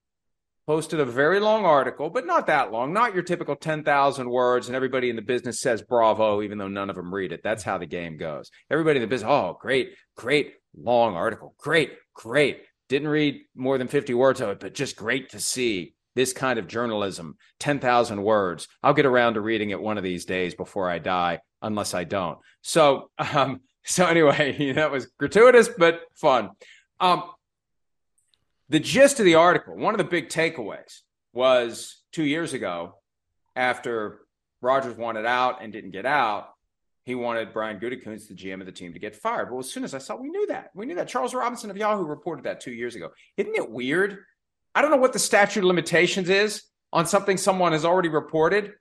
posted 0.72 1.02
a 1.02 1.06
very 1.06 1.42
long 1.42 1.66
article, 1.66 2.10
but 2.10 2.26
not 2.26 2.48
that 2.48 2.72
long, 2.72 2.94
not 2.94 3.14
your 3.14 3.24
typical 3.24 3.58
10,000 3.58 4.30
words, 4.30 4.68
and 4.68 4.76
everybody 4.78 5.10
in 5.10 5.18
the 5.18 5.22
business 5.22 5.60
says 5.60 5.82
bravo, 5.82 6.42
even 6.42 6.58
though 6.58 6.70
none 6.70 6.90
of 6.90 6.96
them 6.96 7.14
read 7.14 7.34
it. 7.34 7.42
That's 7.44 7.62
how 7.62 7.78
the 7.78 7.86
game 7.86 8.16
goes. 8.16 8.50
Everybody 8.70 9.00
in 9.00 9.02
the 9.02 9.08
business, 9.08 9.30
oh, 9.30 9.58
great, 9.60 9.96
great, 10.16 10.54
long 10.74 11.18
article. 11.18 11.56
Great, 11.58 11.92
great. 12.14 12.62
Didn't 12.88 13.10
read 13.10 13.42
more 13.54 13.78
than 13.78 13.90
50 13.90 14.14
words 14.14 14.40
of 14.40 14.48
it, 14.48 14.62
but 14.62 14.74
just 14.74 14.96
great 14.96 15.32
to 15.32 15.42
see 15.42 15.94
this 16.16 16.32
kind 16.32 16.58
of 16.58 16.70
journalism 16.70 17.36
10,000 17.60 18.24
words. 18.24 18.70
I'll 18.82 18.94
get 18.94 19.06
around 19.06 19.34
to 19.34 19.42
reading 19.42 19.72
it 19.72 19.82
one 19.82 19.98
of 19.98 20.06
these 20.06 20.24
days 20.24 20.56
before 20.56 20.90
I 20.90 21.00
die, 21.00 21.40
unless 21.62 21.94
I 21.94 22.06
don't. 22.06 22.38
So, 22.62 23.12
um, 23.18 23.60
so 23.84 24.06
anyway, 24.06 24.72
that 24.76 24.90
was 24.90 25.08
gratuitous, 25.20 25.68
but 25.68 26.00
fun. 26.16 26.52
Um, 27.02 27.24
the 28.72 28.80
gist 28.80 29.20
of 29.20 29.26
the 29.26 29.36
article, 29.36 29.76
one 29.76 29.94
of 29.94 29.98
the 29.98 30.06
big 30.06 30.30
takeaways 30.30 31.02
was 31.34 32.02
two 32.14 32.24
years 32.24 32.54
ago, 32.54 32.96
after 33.54 34.22
Rodgers 34.62 34.96
wanted 34.96 35.26
out 35.26 35.62
and 35.62 35.74
didn't 35.74 35.92
get 35.92 36.06
out, 36.06 36.48
he 37.04 37.14
wanted 37.14 37.52
Brian 37.52 37.82
Gutekunst, 37.82 38.30
the 38.30 38.34
GM 38.34 38.62
of 38.62 38.66
the 38.66 38.72
team, 38.72 38.94
to 38.94 39.00
get 39.00 39.14
fired. 39.14 39.52
Well, 39.52 39.60
as 39.60 39.70
soon 39.70 39.84
as 39.84 39.94
I 39.94 39.98
saw, 39.98 40.16
we 40.16 40.30
knew 40.30 40.48
that. 40.48 40.70
We 40.74 40.86
knew 40.86 40.96
that. 40.96 41.10
Charles 41.10 41.34
Robinson 41.34 41.70
of 41.70 41.76
Yahoo 41.76 42.06
reported 42.06 42.46
that 42.46 42.62
two 42.62 42.72
years 42.72 42.96
ago. 42.96 43.10
Isn't 43.36 43.56
it 43.56 43.70
weird? 43.70 44.20
I 44.74 44.82
don't 44.82 44.92
know 44.92 44.98
what 44.98 45.12
the 45.12 45.20
statute 45.20 45.60
of 45.60 45.66
limitations 45.66 46.30
is 46.30 46.64
on 46.94 47.06
something 47.06 47.36
someone 47.36 47.74
has 47.74 47.84
already 47.84 48.08
reported 48.08 48.76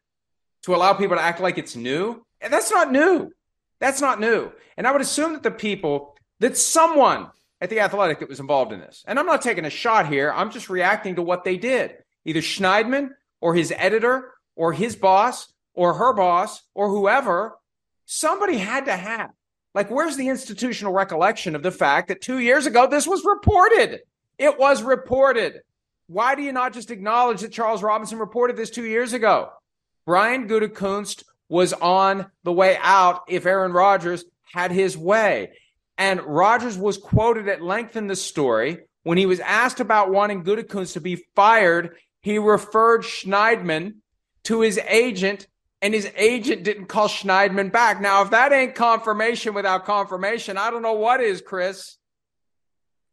to 0.63 0.75
allow 0.77 0.93
people 0.93 1.17
to 1.17 1.23
act 1.23 1.41
like 1.41 1.59
it's 1.59 1.75
new. 1.75 2.25
And 2.41 2.53
that's 2.53 2.71
not 2.71 2.93
new. 2.93 3.33
That's 3.81 4.01
not 4.01 4.21
new. 4.21 4.53
And 4.77 4.87
I 4.87 4.93
would 4.93 5.01
assume 5.01 5.33
that 5.33 5.43
the 5.43 5.51
people, 5.51 6.17
that 6.39 6.57
someone 6.57 7.31
at 7.61 7.71
the 7.71 7.81
Athletic 7.81 8.21
that 8.21 8.29
was 8.29 8.41
involved 8.41 8.73
in 8.73 8.81
this. 8.81 9.05
And 9.07 9.19
I'm 9.19 9.27
not 9.27 9.43
taking 9.43 9.65
a 9.65 9.71
shot 9.71 10.09
here. 10.09 10.33
I'm 10.33 10.51
just 10.51 10.71
reacting 10.71 11.17
to 11.17 11.23
what 11.23 11.45
they 11.45 11.57
did. 11.57 11.95
Either 12.25 12.41
Schneidman 12.41 13.11
or 13.41 13.55
his 13.55 13.73
editor 13.77 14.33
or 14.57 14.73
his 14.73 14.97
boss 14.97 15.53
or 15.75 15.95
her 15.95 16.13
boss 16.13 16.63
or 16.75 16.89
whoever, 16.89 17.59
somebody 18.07 18.57
had 18.57 18.87
to 18.87 18.97
have. 18.97 19.31
Like, 19.75 19.91
where's 19.91 20.17
the 20.17 20.29
institutional 20.29 20.93
recollection 20.93 21.55
of 21.55 21.63
the 21.63 21.71
fact 21.71 22.09
that 22.09 22.21
two 22.21 22.39
years 22.39 22.67
ago 22.67 22.87
this 22.87 23.07
was 23.07 23.25
reported? 23.25 24.01
It 24.39 24.59
was 24.59 24.83
reported. 24.83 25.61
Why 26.07 26.35
do 26.35 26.43
you 26.43 26.53
not 26.53 26.73
just 26.73 26.91
acknowledge 26.91 27.43
that 27.43 27.53
Charles 27.53 27.83
Robinson 27.83 28.19
reported 28.19 28.57
this 28.57 28.71
two 28.71 28.85
years 28.85 29.13
ago? 29.13 29.51
Brian 30.07 30.49
Gutekunst 30.49 31.23
was 31.49 31.73
on 31.73 32.27
the 32.43 32.53
way 32.53 32.77
out 32.81 33.23
if 33.29 33.47
Aaron 33.47 33.73
Rodgers 33.73 34.25
had 34.53 34.73
his 34.73 34.97
way. 34.99 35.53
And 36.01 36.23
Rodgers 36.23 36.79
was 36.79 36.97
quoted 36.97 37.47
at 37.47 37.61
length 37.61 37.95
in 37.95 38.07
the 38.07 38.17
story. 38.17 38.79
When 39.03 39.19
he 39.19 39.27
was 39.27 39.39
asked 39.39 39.81
about 39.81 40.11
wanting 40.11 40.45
Gutekunst 40.45 40.95
to 40.95 41.01
be 41.01 41.27
fired, 41.37 41.95
he 42.23 42.39
referred 42.39 43.03
Schneidman 43.03 43.97
to 44.45 44.63
his 44.63 44.81
agent, 44.89 45.47
and 45.83 45.93
his 45.93 46.11
agent 46.17 46.65
didn't 46.65 46.87
call 46.87 47.09
Schneidman 47.09 47.71
back. 47.71 48.01
Now, 48.01 48.23
if 48.23 48.31
that 48.31 48.51
ain't 48.51 48.75
confirmation 48.75 49.53
without 49.53 49.85
confirmation, 49.85 50.57
I 50.57 50.71
don't 50.71 50.81
know 50.81 50.95
what 50.95 51.21
is, 51.21 51.43
Chris. 51.43 51.99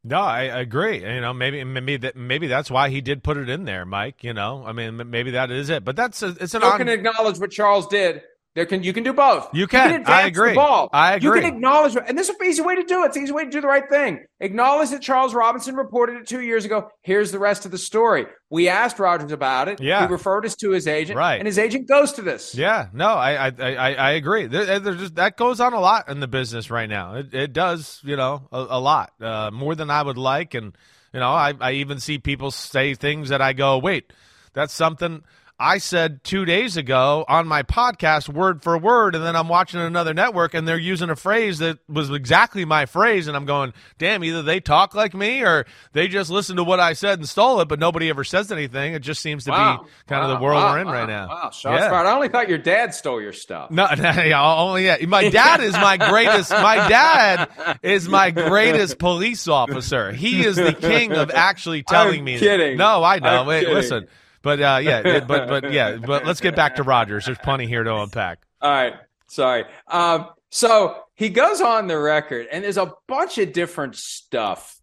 No, 0.05 0.21
I 0.21 0.43
agree. 0.43 1.01
You 1.01 1.19
know, 1.19 1.33
maybe 1.33 1.65
maybe 1.65 1.97
that 1.97 2.15
maybe 2.15 2.47
that's 2.47 2.71
why 2.71 2.89
he 2.89 3.01
did 3.01 3.21
put 3.21 3.35
it 3.35 3.49
in 3.49 3.65
there, 3.65 3.85
Mike. 3.85 4.23
You 4.23 4.33
know, 4.33 4.63
I 4.65 4.71
mean, 4.71 5.09
maybe 5.09 5.31
that 5.31 5.51
is 5.51 5.69
it. 5.69 5.83
But 5.83 5.97
that's 5.97 6.23
a, 6.23 6.29
it's 6.39 6.53
an. 6.53 6.61
You 6.61 6.69
on- 6.69 6.77
can 6.77 6.87
acknowledge 6.87 7.37
what 7.37 7.51
Charles 7.51 7.87
did. 7.87 8.21
There 8.57 8.65
can 8.65 8.81
you 8.81 8.91
can 8.91 9.03
do 9.03 9.13
both. 9.13 9.53
You 9.53 9.67
can. 9.67 10.01
advance 10.01 10.09
I 10.09 10.25
agree. 10.25 10.49
The 10.49 10.55
ball. 10.55 10.89
I 10.91 11.13
agree. 11.13 11.27
You 11.27 11.45
can 11.45 11.53
acknowledge, 11.53 11.95
and 11.95 12.17
this 12.17 12.27
is 12.27 12.35
an 12.39 12.47
easy 12.47 12.63
way 12.63 12.75
to 12.75 12.81
do 12.81 13.03
it. 13.03 13.09
It's 13.09 13.15
an 13.15 13.21
easy 13.21 13.31
way 13.31 13.43
to 13.43 13.51
do 13.51 13.61
the 13.61 13.67
right 13.67 13.87
thing. 13.87 14.25
Acknowledge 14.39 14.89
that 14.89 15.03
Charles 15.03 15.35
Robinson 15.35 15.75
reported 15.75 16.15
it 16.15 16.27
two 16.27 16.41
years 16.41 16.65
ago. 16.65 16.89
Here's 17.03 17.31
the 17.31 17.37
rest 17.37 17.65
of 17.65 17.71
the 17.71 17.77
story. 17.77 18.25
We 18.49 18.67
asked 18.67 18.97
Rodgers 18.97 19.31
about 19.31 19.67
it. 19.67 19.79
Yeah. 19.79 20.07
He 20.07 20.11
referred 20.11 20.43
us 20.43 20.55
to 20.55 20.71
his 20.71 20.87
agent. 20.87 21.19
Right. 21.19 21.35
And 21.35 21.45
his 21.45 21.59
agent 21.59 21.87
goes 21.87 22.13
to 22.13 22.23
this. 22.23 22.55
Yeah, 22.55 22.87
no, 22.93 23.09
I 23.09 23.49
I 23.49 23.51
I, 23.59 23.93
I 23.93 24.11
agree. 24.13 24.47
There, 24.47 24.79
there's 24.79 25.01
just 25.01 25.15
that 25.17 25.37
goes 25.37 25.59
on 25.59 25.73
a 25.73 25.79
lot 25.79 26.09
in 26.09 26.19
the 26.19 26.27
business 26.27 26.71
right 26.71 26.89
now. 26.89 27.13
It, 27.13 27.35
it 27.35 27.53
does, 27.53 28.01
you 28.03 28.15
know, 28.15 28.47
a, 28.51 28.57
a 28.57 28.79
lot 28.79 29.13
uh, 29.21 29.51
more 29.53 29.75
than 29.75 29.91
I 29.91 30.01
would 30.01 30.17
like, 30.17 30.55
and 30.55 30.75
you 31.13 31.19
know, 31.19 31.29
I 31.29 31.53
I 31.61 31.73
even 31.73 31.99
see 31.99 32.17
people 32.17 32.49
say 32.49 32.95
things 32.95 33.29
that 33.29 33.39
I 33.39 33.53
go, 33.53 33.77
wait, 33.77 34.11
that's 34.53 34.73
something. 34.73 35.23
I 35.59 35.79
said 35.79 36.23
two 36.23 36.45
days 36.45 36.77
ago 36.77 37.25
on 37.27 37.47
my 37.47 37.63
podcast, 37.63 38.29
word 38.29 38.61
for 38.61 38.77
word, 38.77 39.15
and 39.15 39.23
then 39.23 39.35
I'm 39.35 39.47
watching 39.47 39.79
another 39.79 40.13
network 40.13 40.53
and 40.53 40.67
they're 40.67 40.77
using 40.77 41.09
a 41.09 41.15
phrase 41.15 41.57
that 41.57 41.79
was 41.89 42.11
exactly 42.11 42.63
my 42.63 42.85
phrase, 42.85 43.27
and 43.27 43.35
I'm 43.35 43.45
going, 43.45 43.73
damn, 43.97 44.23
either 44.23 44.43
they 44.43 44.59
talk 44.59 44.93
like 44.93 45.15
me 45.15 45.41
or 45.41 45.65
they 45.93 46.07
just 46.07 46.29
listened 46.29 46.57
to 46.57 46.63
what 46.63 46.79
I 46.79 46.93
said 46.93 47.17
and 47.17 47.27
stole 47.27 47.59
it, 47.61 47.67
but 47.67 47.79
nobody 47.79 48.09
ever 48.09 48.23
says 48.23 48.51
anything. 48.51 48.93
It 48.93 48.99
just 49.01 49.19
seems 49.21 49.45
to 49.45 49.51
Wow. 49.51 49.83
be 49.83 49.89
kind 50.07 50.23
of 50.23 50.37
the 50.37 50.43
world 50.43 50.61
Wow. 50.61 50.73
we're 50.73 50.79
in 50.81 50.87
Wow. 50.87 50.93
right 50.93 51.07
now. 51.09 51.27
Wow. 51.27 51.49
Shots 51.51 51.85
fired. 51.87 52.05
I 52.05 52.11
only 52.13 52.29
thought 52.29 52.49
your 52.49 52.59
dad 52.59 52.93
stole 52.93 53.19
your 53.19 53.33
stuff. 53.33 53.71
No, 53.77 53.87
yeah, 53.97 54.43
only 54.59 54.85
yeah. 54.85 54.97
My 55.07 55.29
dad 55.29 55.61
is 55.61 55.73
my 55.73 55.97
greatest. 55.97 56.51
My 56.51 56.87
dad 56.87 57.49
is 57.81 58.07
my 58.07 58.29
greatest 58.29 58.99
police 58.99 59.47
officer. 59.47 60.11
He 60.11 60.45
is 60.45 60.55
the 60.55 60.73
king 60.73 61.13
of 61.13 61.31
actually 61.31 61.81
telling 61.87 62.19
I'm 62.19 62.25
me. 62.25 62.37
kidding. 62.37 62.77
No, 62.77 63.03
I 63.03 63.17
know. 63.19 63.43
Wait, 63.45 63.67
listen, 63.67 64.07
but 64.41 64.61
uh, 64.61 64.79
yeah, 64.81 65.19
but 65.21 65.47
but 65.47 65.71
yeah, 65.71 65.97
but 65.97 66.25
let's 66.25 66.41
get 66.41 66.55
back 66.55 66.75
to 66.75 66.83
Rodgers. 66.83 67.25
There's 67.25 67.37
plenty 67.37 67.67
here 67.67 67.83
to 67.83 67.95
unpack. 67.95 68.39
All 68.61 68.71
right. 68.71 68.93
Sorry. 69.27 69.65
Um, 69.87 70.27
so 70.49 70.95
he 71.15 71.29
goes 71.29 71.61
on 71.61 71.87
the 71.87 71.97
record, 71.97 72.47
and 72.51 72.63
there's 72.63 72.77
a 72.77 72.93
bunch 73.07 73.37
of 73.37 73.53
different 73.53 73.95
stuff 73.95 74.79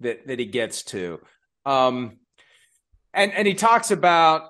that 0.00 0.26
that 0.26 0.38
he 0.38 0.46
gets 0.46 0.82
to. 0.84 1.20
Um, 1.66 2.18
and 3.12 3.32
and 3.32 3.46
he 3.46 3.54
talks 3.54 3.90
about 3.90 4.48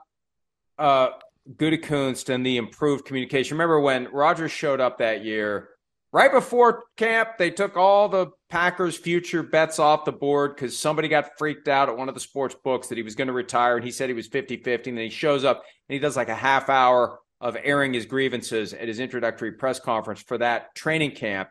uh 0.79 1.09
Gutekunst 1.57 2.29
and 2.29 2.45
the 2.45 2.59
improved 2.59 3.05
communication. 3.05 3.57
Remember 3.57 3.81
when 3.81 4.09
Rodgers 4.13 4.53
showed 4.53 4.81
up 4.81 4.99
that 4.99 5.25
year, 5.25 5.71
right 6.13 6.33
before 6.33 6.85
camp, 6.97 7.31
they 7.39 7.51
took 7.51 7.77
all 7.77 8.09
the 8.09 8.29
Packers' 8.49 8.97
future 8.97 9.43
bets 9.43 9.79
off 9.79 10.05
the 10.05 10.13
board 10.13 10.55
because 10.55 10.79
somebody 10.79 11.09
got 11.09 11.39
freaked 11.39 11.69
out 11.69 11.89
at 11.89 11.97
one 11.97 12.09
of 12.09 12.15
the 12.15 12.21
sports 12.21 12.57
books 12.65 12.89
that 12.89 12.99
he 12.99 13.03
was 13.03 13.15
going 13.15 13.29
to 13.29 13.33
retire, 13.33 13.77
and 13.77 13.85
he 13.85 13.91
said 13.91 14.09
he 14.09 14.15
was 14.15 14.29
50-50, 14.29 14.89
and 14.89 14.99
then 14.99 15.05
he 15.05 15.11
shows 15.11 15.45
up 15.45 15.65
and 15.89 15.95
he 15.95 15.99
does 15.99 16.17
like 16.17 16.29
a 16.29 16.35
half 16.35 16.69
hour 16.69 17.19
of 17.41 17.57
airing 17.63 17.95
his 17.95 18.07
grievances 18.07 18.75
at 18.75 18.89
his 18.89 19.01
introductory 19.01 19.53
press 19.53 19.81
conference 19.81 20.21
for 20.21 20.39
that 20.39 20.75
training 20.75 21.13
camp. 21.13 21.49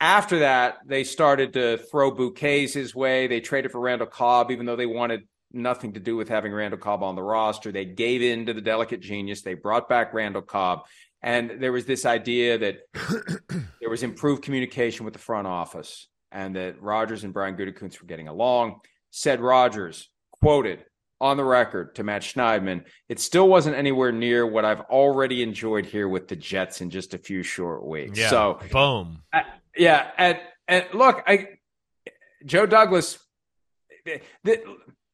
After 0.00 0.38
that, 0.38 0.78
they 0.86 1.04
started 1.04 1.52
to 1.52 1.76
throw 1.76 2.10
bouquets 2.10 2.72
his 2.72 2.94
way. 2.94 3.26
They 3.26 3.40
traded 3.40 3.70
for 3.70 3.80
Randall 3.80 4.06
Cobb, 4.06 4.50
even 4.50 4.64
though 4.64 4.76
they 4.76 4.86
wanted 4.86 5.28
nothing 5.52 5.92
to 5.92 6.00
do 6.00 6.16
with 6.16 6.28
having 6.28 6.52
Randall 6.52 6.78
Cobb 6.78 7.02
on 7.02 7.16
the 7.16 7.22
roster. 7.22 7.70
They 7.70 7.84
gave 7.84 8.22
in 8.22 8.46
to 8.46 8.54
the 8.54 8.62
delicate 8.62 9.00
genius. 9.00 9.42
They 9.42 9.54
brought 9.54 9.90
back 9.90 10.14
Randall 10.14 10.42
Cobb. 10.42 10.86
And 11.22 11.62
there 11.62 11.72
was 11.72 11.84
this 11.84 12.06
idea 12.06 12.58
that 12.58 12.78
there 13.80 13.90
was 13.90 14.02
improved 14.02 14.42
communication 14.42 15.04
with 15.04 15.12
the 15.12 15.20
front 15.20 15.46
office 15.46 16.08
and 16.32 16.56
that 16.56 16.80
Rodgers 16.80 17.24
and 17.24 17.32
Brian 17.32 17.56
Gutekunst 17.56 18.00
were 18.00 18.06
getting 18.06 18.28
along. 18.28 18.80
Said 19.10 19.40
Rodgers, 19.40 20.08
quoted 20.40 20.84
on 21.20 21.36
the 21.36 21.44
record 21.44 21.94
to 21.96 22.02
Matt 22.04 22.22
Schneidman, 22.22 22.84
it 23.08 23.20
still 23.20 23.48
wasn't 23.48 23.76
anywhere 23.76 24.12
near 24.12 24.46
what 24.46 24.64
I've 24.64 24.80
already 24.82 25.42
enjoyed 25.42 25.84
here 25.84 26.08
with 26.08 26.28
the 26.28 26.36
Jets 26.36 26.80
in 26.80 26.88
just 26.88 27.12
a 27.12 27.18
few 27.18 27.42
short 27.42 27.84
weeks. 27.84 28.18
Yeah. 28.18 28.30
So 28.30 28.60
boom. 28.72 29.22
I- 29.32 29.44
yeah, 29.76 30.10
and 30.16 30.38
and 30.66 30.86
look, 30.94 31.22
I 31.26 31.48
Joe 32.44 32.66
Douglas. 32.66 33.18
th- 34.06 34.22
th- 34.44 34.60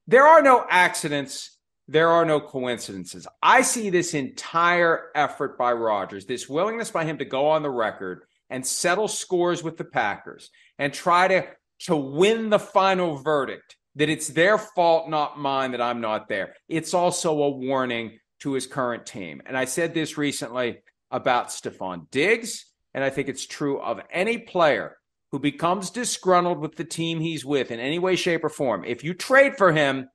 there 0.06 0.26
are 0.26 0.40
no 0.42 0.64
accidents. 0.68 1.55
There 1.88 2.08
are 2.08 2.24
no 2.24 2.40
coincidences. 2.40 3.26
I 3.42 3.62
see 3.62 3.90
this 3.90 4.14
entire 4.14 5.10
effort 5.14 5.56
by 5.56 5.72
Rodgers, 5.72 6.26
this 6.26 6.48
willingness 6.48 6.90
by 6.90 7.04
him 7.04 7.18
to 7.18 7.24
go 7.24 7.48
on 7.50 7.62
the 7.62 7.70
record 7.70 8.24
and 8.50 8.66
settle 8.66 9.08
scores 9.08 9.62
with 9.62 9.76
the 9.76 9.84
Packers 9.84 10.50
and 10.78 10.92
try 10.92 11.28
to 11.28 11.46
to 11.78 11.96
win 11.96 12.48
the 12.48 12.58
final 12.58 13.16
verdict 13.16 13.76
that 13.96 14.08
it's 14.08 14.28
their 14.28 14.58
fault, 14.58 15.08
not 15.08 15.38
mine, 15.38 15.72
that 15.72 15.80
I'm 15.80 16.00
not 16.00 16.28
there. 16.28 16.54
It's 16.68 16.94
also 16.94 17.42
a 17.42 17.50
warning 17.50 18.18
to 18.40 18.52
his 18.52 18.66
current 18.66 19.06
team. 19.06 19.42
And 19.46 19.56
I 19.56 19.64
said 19.64 19.94
this 19.94 20.18
recently 20.18 20.78
about 21.10 21.48
Stefon 21.48 22.10
Diggs, 22.10 22.66
and 22.94 23.04
I 23.04 23.10
think 23.10 23.28
it's 23.28 23.46
true 23.46 23.80
of 23.80 24.00
any 24.10 24.38
player 24.38 24.96
who 25.32 25.38
becomes 25.38 25.90
disgruntled 25.90 26.58
with 26.58 26.76
the 26.76 26.84
team 26.84 27.20
he's 27.20 27.44
with 27.44 27.70
in 27.70 27.80
any 27.80 27.98
way, 27.98 28.16
shape, 28.16 28.44
or 28.44 28.48
form. 28.48 28.84
If 28.84 29.02
you 29.02 29.12
trade 29.12 29.56
for 29.56 29.72
him, 29.72 30.08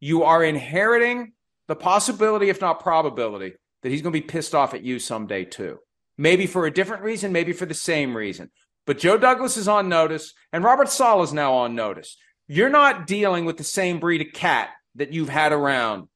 you 0.00 0.22
are 0.24 0.42
inheriting 0.42 1.32
the 1.66 1.76
possibility, 1.76 2.48
if 2.48 2.60
not 2.60 2.80
probability, 2.80 3.54
that 3.82 3.90
he's 3.90 4.02
going 4.02 4.12
to 4.12 4.20
be 4.20 4.26
pissed 4.26 4.54
off 4.54 4.74
at 4.74 4.82
you 4.82 4.98
someday 4.98 5.44
too. 5.44 5.78
Maybe 6.16 6.46
for 6.46 6.66
a 6.66 6.70
different 6.72 7.02
reason, 7.02 7.32
maybe 7.32 7.52
for 7.52 7.66
the 7.66 7.74
same 7.74 8.16
reason. 8.16 8.50
But 8.86 8.98
Joe 8.98 9.18
Douglas 9.18 9.56
is 9.56 9.68
on 9.68 9.88
notice, 9.88 10.32
and 10.52 10.64
Robert 10.64 10.88
Saleh 10.88 11.24
is 11.24 11.32
now 11.32 11.52
on 11.54 11.74
notice. 11.74 12.16
You're 12.46 12.70
not 12.70 13.06
dealing 13.06 13.44
with 13.44 13.58
the 13.58 13.64
same 13.64 14.00
breed 14.00 14.22
of 14.22 14.32
cat 14.32 14.70
that 14.94 15.12
you've 15.12 15.28
had 15.28 15.52
around 15.52 16.08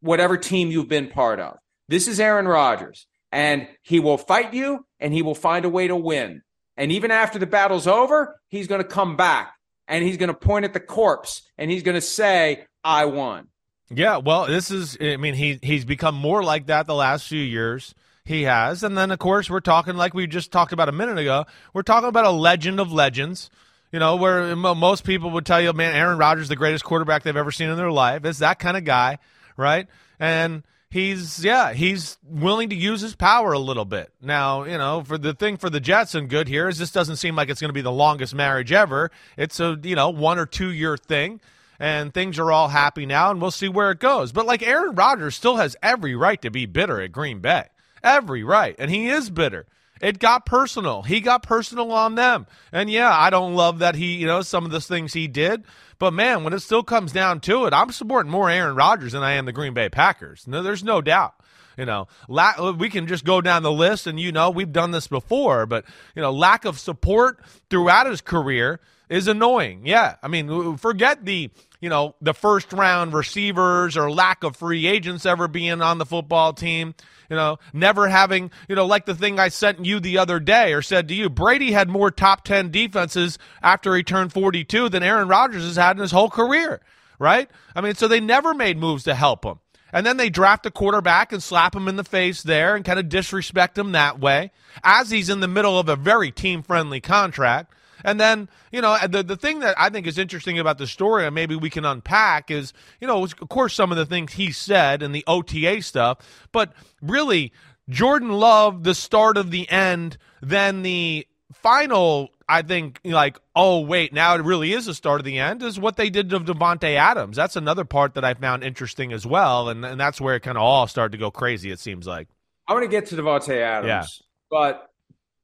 whatever 0.00 0.36
team 0.36 0.70
you've 0.70 0.88
been 0.88 1.08
part 1.08 1.40
of. 1.40 1.56
This 1.88 2.06
is 2.06 2.20
Aaron 2.20 2.46
Rodgers, 2.46 3.06
and 3.32 3.66
he 3.82 3.98
will 3.98 4.18
fight 4.18 4.52
you 4.52 4.86
and 5.00 5.12
he 5.12 5.22
will 5.22 5.34
find 5.34 5.64
a 5.64 5.70
way 5.70 5.88
to 5.88 5.96
win. 5.96 6.42
And 6.76 6.92
even 6.92 7.10
after 7.10 7.38
the 7.38 7.46
battle's 7.46 7.86
over, 7.86 8.38
he's 8.48 8.66
going 8.66 8.82
to 8.82 8.88
come 8.88 9.16
back 9.16 9.54
and 9.88 10.04
he's 10.04 10.16
going 10.16 10.28
to 10.28 10.34
point 10.34 10.64
at 10.64 10.72
the 10.72 10.80
corpse 10.80 11.42
and 11.58 11.70
he's 11.70 11.82
going 11.82 11.94
to 11.94 12.00
say, 12.00 12.66
I 12.84 13.04
won. 13.06 13.48
Yeah, 13.90 14.18
well, 14.18 14.46
this 14.46 14.70
is. 14.70 14.96
I 15.00 15.16
mean, 15.16 15.34
he 15.34 15.58
he's 15.62 15.84
become 15.84 16.14
more 16.14 16.42
like 16.42 16.66
that 16.66 16.86
the 16.86 16.94
last 16.94 17.28
few 17.28 17.42
years. 17.42 17.94
He 18.24 18.42
has, 18.44 18.84
and 18.84 18.96
then 18.96 19.10
of 19.10 19.18
course 19.18 19.50
we're 19.50 19.60
talking 19.60 19.96
like 19.96 20.14
we 20.14 20.28
just 20.28 20.52
talked 20.52 20.72
about 20.72 20.88
a 20.88 20.92
minute 20.92 21.18
ago. 21.18 21.44
We're 21.74 21.82
talking 21.82 22.08
about 22.08 22.24
a 22.24 22.30
legend 22.30 22.78
of 22.80 22.92
legends. 22.92 23.50
You 23.90 23.98
know, 23.98 24.16
where 24.16 24.56
most 24.56 25.04
people 25.04 25.30
would 25.32 25.44
tell 25.44 25.60
you, 25.60 25.72
man, 25.74 25.94
Aaron 25.94 26.16
Rodgers 26.16 26.48
the 26.48 26.56
greatest 26.56 26.84
quarterback 26.84 27.24
they've 27.24 27.36
ever 27.36 27.50
seen 27.50 27.68
in 27.68 27.76
their 27.76 27.90
life. 27.90 28.24
It's 28.24 28.38
that 28.38 28.58
kind 28.58 28.76
of 28.76 28.84
guy, 28.84 29.18
right? 29.56 29.86
And 30.18 30.62
he's 30.88 31.44
yeah, 31.44 31.74
he's 31.74 32.16
willing 32.22 32.70
to 32.70 32.76
use 32.76 33.02
his 33.02 33.14
power 33.14 33.52
a 33.52 33.58
little 33.58 33.84
bit. 33.84 34.10
Now, 34.22 34.64
you 34.64 34.78
know, 34.78 35.02
for 35.04 35.18
the 35.18 35.34
thing 35.34 35.58
for 35.58 35.68
the 35.68 35.80
Jets 35.80 36.14
and 36.14 36.30
good 36.30 36.48
here 36.48 36.68
is 36.68 36.78
this 36.78 36.92
doesn't 36.92 37.16
seem 37.16 37.36
like 37.36 37.50
it's 37.50 37.60
going 37.60 37.70
to 37.70 37.74
be 37.74 37.82
the 37.82 37.92
longest 37.92 38.34
marriage 38.34 38.72
ever. 38.72 39.10
It's 39.36 39.60
a 39.60 39.78
you 39.82 39.96
know 39.96 40.08
one 40.08 40.38
or 40.38 40.46
two 40.46 40.70
year 40.70 40.96
thing 40.96 41.40
and 41.82 42.14
things 42.14 42.38
are 42.38 42.52
all 42.52 42.68
happy 42.68 43.06
now, 43.06 43.32
and 43.32 43.42
we'll 43.42 43.50
see 43.50 43.68
where 43.68 43.90
it 43.90 43.98
goes. 43.98 44.30
But 44.30 44.46
like 44.46 44.62
Aaron 44.62 44.94
Rodgers 44.94 45.34
still 45.34 45.56
has 45.56 45.76
every 45.82 46.14
right 46.14 46.40
to 46.42 46.50
be 46.50 46.64
bitter 46.64 47.00
at 47.02 47.10
Green 47.10 47.40
Bay, 47.40 47.64
every 48.04 48.44
right, 48.44 48.76
and 48.78 48.88
he 48.88 49.08
is 49.08 49.30
bitter. 49.30 49.66
It 50.00 50.20
got 50.20 50.46
personal. 50.46 51.02
He 51.02 51.20
got 51.20 51.42
personal 51.42 51.90
on 51.90 52.14
them, 52.14 52.46
and 52.70 52.88
yeah, 52.88 53.10
I 53.12 53.30
don't 53.30 53.54
love 53.54 53.80
that 53.80 53.96
he, 53.96 54.14
you 54.14 54.28
know, 54.28 54.42
some 54.42 54.64
of 54.64 54.70
the 54.70 54.80
things 54.80 55.12
he 55.12 55.26
did. 55.26 55.64
But 55.98 56.12
man, 56.12 56.44
when 56.44 56.52
it 56.52 56.60
still 56.60 56.84
comes 56.84 57.10
down 57.10 57.40
to 57.40 57.66
it, 57.66 57.74
I'm 57.74 57.90
supporting 57.90 58.30
more 58.30 58.48
Aaron 58.48 58.76
Rodgers 58.76 59.10
than 59.10 59.24
I 59.24 59.32
am 59.32 59.46
the 59.46 59.52
Green 59.52 59.74
Bay 59.74 59.88
Packers. 59.88 60.46
No, 60.46 60.62
there's 60.62 60.84
no 60.84 61.00
doubt. 61.00 61.34
You 61.76 61.86
know, 61.86 62.06
la- 62.28 62.70
we 62.72 62.90
can 62.90 63.08
just 63.08 63.24
go 63.24 63.40
down 63.40 63.64
the 63.64 63.72
list, 63.72 64.06
and 64.06 64.20
you 64.20 64.30
know, 64.30 64.50
we've 64.50 64.72
done 64.72 64.92
this 64.92 65.08
before, 65.08 65.66
but 65.66 65.84
you 66.14 66.22
know, 66.22 66.30
lack 66.30 66.64
of 66.64 66.78
support 66.78 67.40
throughout 67.70 68.06
his 68.06 68.20
career 68.20 68.78
is 69.08 69.26
annoying. 69.26 69.82
Yeah, 69.84 70.16
I 70.22 70.28
mean, 70.28 70.76
forget 70.76 71.24
the 71.24 71.50
you 71.82 71.90
know 71.90 72.14
the 72.22 72.32
first 72.32 72.72
round 72.72 73.12
receivers 73.12 73.96
or 73.96 74.10
lack 74.10 74.44
of 74.44 74.56
free 74.56 74.86
agents 74.86 75.26
ever 75.26 75.48
being 75.48 75.82
on 75.82 75.98
the 75.98 76.06
football 76.06 76.54
team. 76.54 76.94
You 77.28 77.36
know, 77.36 77.58
never 77.74 78.08
having 78.08 78.50
you 78.68 78.76
know 78.76 78.86
like 78.86 79.04
the 79.04 79.14
thing 79.14 79.38
I 79.38 79.48
sent 79.48 79.84
you 79.84 80.00
the 80.00 80.16
other 80.18 80.40
day 80.40 80.72
or 80.72 80.80
said 80.80 81.08
to 81.08 81.14
you, 81.14 81.28
Brady 81.28 81.72
had 81.72 81.90
more 81.90 82.10
top 82.10 82.44
ten 82.44 82.70
defenses 82.70 83.38
after 83.62 83.94
he 83.94 84.02
turned 84.02 84.32
forty 84.32 84.64
two 84.64 84.88
than 84.88 85.02
Aaron 85.02 85.28
Rodgers 85.28 85.64
has 85.64 85.76
had 85.76 85.96
in 85.96 86.02
his 86.02 86.12
whole 86.12 86.30
career. 86.30 86.80
Right? 87.18 87.50
I 87.76 87.82
mean, 87.82 87.94
so 87.94 88.08
they 88.08 88.20
never 88.20 88.54
made 88.54 88.78
moves 88.78 89.04
to 89.04 89.14
help 89.14 89.44
him. 89.44 89.58
And 89.92 90.06
then 90.06 90.16
they 90.16 90.30
draft 90.30 90.64
a 90.66 90.70
quarterback 90.70 91.32
and 91.32 91.42
slap 91.42 91.76
him 91.76 91.86
in 91.86 91.96
the 91.96 92.04
face 92.04 92.42
there 92.42 92.74
and 92.74 92.84
kind 92.84 92.98
of 92.98 93.10
disrespect 93.10 93.76
him 93.76 93.92
that 93.92 94.18
way 94.18 94.50
as 94.82 95.10
he's 95.10 95.28
in 95.28 95.40
the 95.40 95.48
middle 95.48 95.78
of 95.78 95.88
a 95.88 95.96
very 95.96 96.30
team 96.30 96.62
friendly 96.62 97.00
contract. 97.00 97.74
And 98.04 98.20
then, 98.20 98.48
you 98.70 98.80
know, 98.80 98.96
the, 99.08 99.22
the 99.22 99.36
thing 99.36 99.60
that 99.60 99.74
I 99.78 99.88
think 99.88 100.06
is 100.06 100.18
interesting 100.18 100.58
about 100.58 100.78
the 100.78 100.86
story 100.86 101.24
and 101.26 101.34
maybe 101.34 101.54
we 101.56 101.70
can 101.70 101.84
unpack 101.84 102.50
is, 102.50 102.72
you 103.00 103.06
know, 103.06 103.24
of 103.24 103.48
course, 103.48 103.74
some 103.74 103.90
of 103.90 103.98
the 103.98 104.06
things 104.06 104.34
he 104.34 104.52
said 104.52 105.02
and 105.02 105.14
the 105.14 105.24
OTA 105.26 105.82
stuff, 105.82 106.18
but 106.52 106.72
really, 107.00 107.52
Jordan 107.88 108.30
Love, 108.30 108.84
the 108.84 108.94
start 108.94 109.36
of 109.36 109.50
the 109.50 109.68
end, 109.70 110.16
then 110.40 110.82
the 110.82 111.26
final 111.52 112.30
I 112.48 112.60
think 112.62 113.00
like, 113.04 113.38
oh 113.56 113.80
wait, 113.80 114.12
now 114.12 114.34
it 114.34 114.42
really 114.42 114.72
is 114.72 114.86
a 114.86 114.94
start 114.94 115.20
of 115.20 115.24
the 115.24 115.38
end 115.38 115.62
is 115.62 115.80
what 115.80 115.96
they 115.96 116.10
did 116.10 116.28
to 116.30 116.40
Davante 116.40 116.96
Adams. 116.96 117.36
That's 117.36 117.56
another 117.56 117.84
part 117.84 118.14
that 118.14 118.24
I 118.24 118.34
found 118.34 118.62
interesting 118.62 119.12
as 119.12 119.26
well, 119.26 119.68
and 119.68 119.84
and 119.84 119.98
that's 119.98 120.20
where 120.20 120.34
it 120.34 120.40
kind 120.40 120.58
of 120.58 120.62
all 120.62 120.86
started 120.86 121.12
to 121.12 121.18
go 121.18 121.30
crazy. 121.30 121.70
It 121.70 121.80
seems 121.80 122.06
like. 122.06 122.28
I 122.68 122.74
want 122.74 122.84
to 122.84 122.88
get 122.90 123.06
to 123.06 123.16
Davante 123.16 123.56
Adams, 123.58 123.88
Yeah. 123.88 124.04
but 124.50 124.90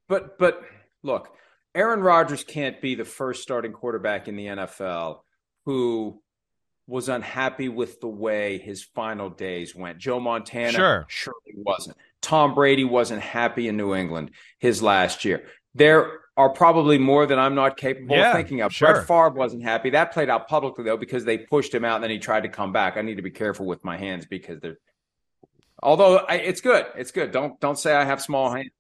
but 0.09 0.39
but 0.39 0.63
look, 1.03 1.31
Aaron 1.75 2.01
Rodgers 2.01 2.45
can't 2.45 2.81
be 2.81 2.95
the 2.95 3.05
first 3.05 3.43
starting 3.43 3.73
quarterback 3.73 4.29
in 4.29 4.37
the 4.37 4.47
NFL 4.47 5.21
who 5.65 6.21
was 6.87 7.09
unhappy 7.09 7.69
with 7.69 8.01
the 8.01 8.09
way 8.09 8.59
his 8.59 8.83
final 8.83 9.29
days 9.31 9.75
went. 9.77 9.99
Joe 9.99 10.19
Montana 10.21 10.73
Sure. 10.73 11.07
surely 11.09 11.53
wasn't. 11.57 11.97
Tom 12.23 12.55
Brady 12.55 12.85
wasn't 12.85 13.21
happy 13.21 13.69
in 13.69 13.77
New 13.77 13.95
England 13.95 14.31
his 14.59 14.83
last 14.83 15.25
year. 15.25 15.47
There 15.75 16.21
are 16.37 16.49
probably 16.49 16.99
more 16.99 17.27
than 17.27 17.39
I'm 17.39 17.55
not 17.55 17.77
capable 17.77 18.17
Yeah, 18.17 18.31
of 18.31 18.37
thinking 18.37 18.63
of. 18.63 18.73
sure. 18.73 18.93
Brett 18.95 19.07
Favre 19.07 19.31
wasn't 19.31 19.63
happy. 19.65 19.91
That 19.91 20.13
played 20.13 20.31
out 20.31 20.49
publicly 20.49 20.85
though 20.85 20.97
because 20.97 21.25
they 21.25 21.37
pushed 21.39 21.75
him 21.75 21.85
out 21.85 21.97
and 21.97 22.05
then 22.05 22.11
he 22.11 22.19
tried 22.19 22.45
to 22.45 22.49
come 22.49 22.73
back. 22.73 22.97
I 22.97 23.03
need 23.03 23.17
to 23.17 23.23
be 23.23 23.31
careful 23.31 23.67
with 23.67 23.85
my 23.85 23.97
hands 23.99 24.25
because 24.25 24.59
they're 24.61 24.79
although 25.83 26.17
I, 26.19 26.37
it's 26.37 26.61
good. 26.61 26.87
It's 26.97 27.11
good. 27.11 27.33
Don't 27.33 27.61
don't 27.61 27.79
say 27.79 27.95
I 27.95 28.05
have 28.05 28.23
small 28.23 28.51
hands. 28.51 28.71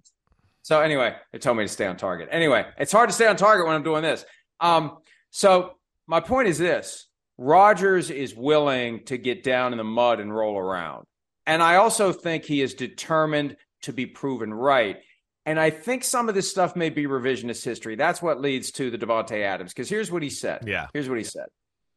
So 0.68 0.82
anyway, 0.82 1.16
they 1.32 1.38
told 1.38 1.56
me 1.56 1.64
to 1.64 1.68
stay 1.68 1.86
on 1.86 1.96
target. 1.96 2.28
Anyway, 2.30 2.66
it's 2.76 2.92
hard 2.92 3.08
to 3.08 3.14
stay 3.14 3.26
on 3.26 3.36
target 3.36 3.66
when 3.66 3.74
I'm 3.74 3.82
doing 3.82 4.02
this. 4.02 4.26
Um, 4.60 4.98
so 5.30 5.78
my 6.06 6.20
point 6.20 6.48
is 6.48 6.58
this: 6.58 7.08
Rodgers 7.38 8.10
is 8.10 8.34
willing 8.34 9.06
to 9.06 9.16
get 9.16 9.42
down 9.42 9.72
in 9.72 9.78
the 9.78 9.84
mud 9.84 10.20
and 10.20 10.30
roll 10.30 10.58
around, 10.58 11.06
and 11.46 11.62
I 11.62 11.76
also 11.76 12.12
think 12.12 12.44
he 12.44 12.60
is 12.60 12.74
determined 12.74 13.56
to 13.84 13.94
be 13.94 14.04
proven 14.04 14.52
right. 14.52 14.98
And 15.46 15.58
I 15.58 15.70
think 15.70 16.04
some 16.04 16.28
of 16.28 16.34
this 16.34 16.50
stuff 16.50 16.76
may 16.76 16.90
be 16.90 17.06
revisionist 17.06 17.64
history. 17.64 17.96
That's 17.96 18.20
what 18.20 18.42
leads 18.42 18.70
to 18.72 18.90
the 18.90 18.98
Davante 18.98 19.42
Adams. 19.42 19.72
Because 19.72 19.88
here's 19.88 20.12
what 20.12 20.22
he 20.22 20.28
said. 20.28 20.64
Yeah. 20.66 20.88
Here's 20.92 21.08
what 21.08 21.16
he 21.16 21.24
said 21.24 21.46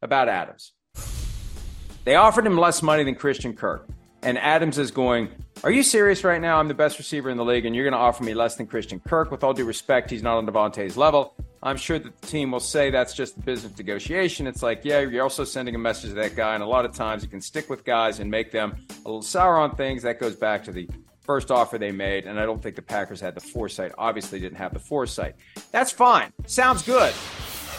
about 0.01 0.30
Adams. 0.30 0.72
They 2.05 2.15
offered 2.15 2.47
him 2.47 2.57
less 2.57 2.82
money 2.82 3.03
than 3.03 3.15
Christian 3.15 3.53
Kirk. 3.53 3.89
And 4.24 4.38
Adams 4.38 4.78
is 4.78 4.91
going, 4.91 5.30
Are 5.63 5.72
you 5.72 5.84
serious 5.84 6.24
right 6.24 6.41
now? 6.41 6.59
I'm 6.59 6.67
the 6.67 6.74
best 6.74 6.99
receiver 6.99 7.30
in 7.30 7.38
the 7.38 7.45
league, 7.45 7.65
and 7.65 7.76
you're 7.76 7.86
going 7.86 7.93
to 7.93 7.97
offer 7.97 8.24
me 8.24 8.34
less 8.34 8.55
than 8.55 8.67
Christian 8.67 8.99
Kirk. 8.99 9.32
With 9.32 9.43
all 9.43 9.53
due 9.53 9.65
respect, 9.65 10.11
he's 10.11 10.22
not 10.22 10.38
on 10.38 10.45
Davante's 10.45 10.95
level. 10.95 11.34
I'm 11.63 11.78
sure 11.78 11.99
that 11.99 12.22
the 12.22 12.28
team 12.28 12.51
will 12.51 12.59
say 12.59 12.89
that's 12.89 13.13
just 13.13 13.36
the 13.36 13.41
business 13.41 13.78
negotiation. 13.78 14.47
It's 14.47 14.63
like, 14.63 14.82
yeah, 14.84 15.01
you're 15.01 15.24
also 15.24 15.43
sending 15.43 15.76
a 15.76 15.80
message 15.80 16.09
to 16.09 16.15
that 16.15 16.36
guy. 16.36 16.55
And 16.55 16.63
a 16.63 16.67
lot 16.67 16.86
of 16.86 16.93
times 16.93 17.22
you 17.24 17.30
can 17.30 17.41
stick 17.41 17.69
with 17.69 17.84
guys 17.84 18.19
and 18.19 18.32
make 18.32 18.51
them 18.51 18.76
a 18.89 19.07
little 19.07 19.22
sour 19.22 19.57
on 19.57 19.76
things. 19.76 20.01
That 20.03 20.19
goes 20.19 20.36
back 20.36 20.63
to 20.65 20.72
the 20.72 20.89
first 21.22 21.51
offer 21.51 21.78
they 21.78 21.91
made. 21.91 22.26
And 22.26 22.39
I 22.39 22.45
don't 22.45 22.61
think 22.61 22.76
the 22.76 22.82
Packers 22.82 23.19
had 23.22 23.36
the 23.36 23.41
foresight. 23.41 23.91
Obviously, 23.97 24.39
didn't 24.39 24.57
have 24.57 24.74
the 24.74 24.80
foresight. 24.80 25.36
That's 25.72 25.91
fine. 25.91 26.34
Sounds 26.47 26.82
good. 26.82 27.13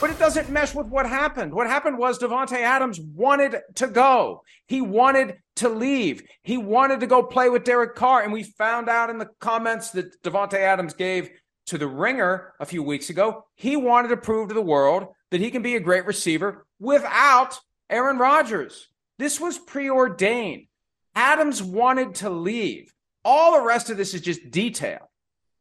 But 0.03 0.11
it 0.11 0.19
doesn't 0.19 0.51
mesh 0.51 0.75
with 0.75 0.89
what 0.89 1.07
happened. 1.07 1.55
What 1.55 1.69
happened 1.69 1.97
was 1.97 2.19
Davante 2.19 2.59
Adams 2.59 2.99
wanted 3.01 3.61
to 3.77 3.87
go. 3.87 4.43
He 4.67 4.81
wanted 4.81 5.37
to 5.57 5.69
leave. 5.69 6.25
He 6.43 6.57
wanted 6.57 6.99
to 7.01 7.07
go 7.07 7.23
play 7.23 7.49
with 7.49 7.63
Derek 7.63 7.95
Carr. 7.95 8.25
And 8.25 8.33
we 8.33 8.43
found 8.43 8.89
out 8.89 9.11
in 9.11 9.19
the 9.19 9.29
comments 9.39 9.91
that 9.91 10.21
Davante 10.25 10.59
Adams 10.59 10.95
gave 10.95 11.31
to 11.67 11.79
the 11.79 11.87
ringer 11.87 12.53
a 12.59 12.67
few 12.67 12.83
weeks 12.83 13.11
ago, 13.11 13.45
he 13.55 13.77
wanted 13.77 14.09
to 14.09 14.17
prove 14.17 14.49
to 14.49 14.55
the 14.55 14.61
world 14.61 15.07
that 15.31 15.41
he 15.41 15.53
can 15.53 15.63
be 15.63 15.77
a 15.77 15.81
great 15.81 16.05
receiver 16.05 16.67
without 16.81 17.61
Aaron 17.89 18.19
Rodgers. 18.19 18.89
This 19.21 19.39
was 19.39 19.57
preordained. 19.57 20.67
Adams 21.15 21.63
wanted 21.63 22.17
to 22.17 22.29
leave. 22.29 22.93
All 23.25 23.53
the 23.53 23.65
rest 23.65 23.89
of 23.89 23.99
this 23.99 24.15
is 24.15 24.21
just 24.21 24.51
detail. 24.51 25.09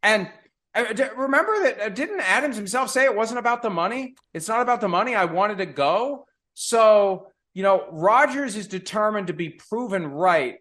And 0.02 0.32
remember 0.76 1.64
that 1.64 1.80
uh, 1.82 1.90
didn't 1.90 2.22
Adams 2.22 2.56
himself 2.56 2.90
say 2.90 3.04
it 3.06 3.16
wasn't 3.16 3.40
about 3.40 3.62
the 3.62 3.70
money? 3.70 4.16
It's 4.34 4.48
not 4.48 4.62
about 4.62 4.82
the 4.82 4.88
money. 4.88 5.16
I 5.16 5.26
wanted 5.26 5.58
to 5.60 5.66
go. 5.66 6.26
So, 6.54 7.28
you 7.54 7.64
know, 7.64 7.86
Rodgers 7.92 8.56
is 8.56 8.68
determined 8.68 9.28
to 9.28 9.34
be 9.34 9.50
proven 9.50 10.08
right 10.08 10.56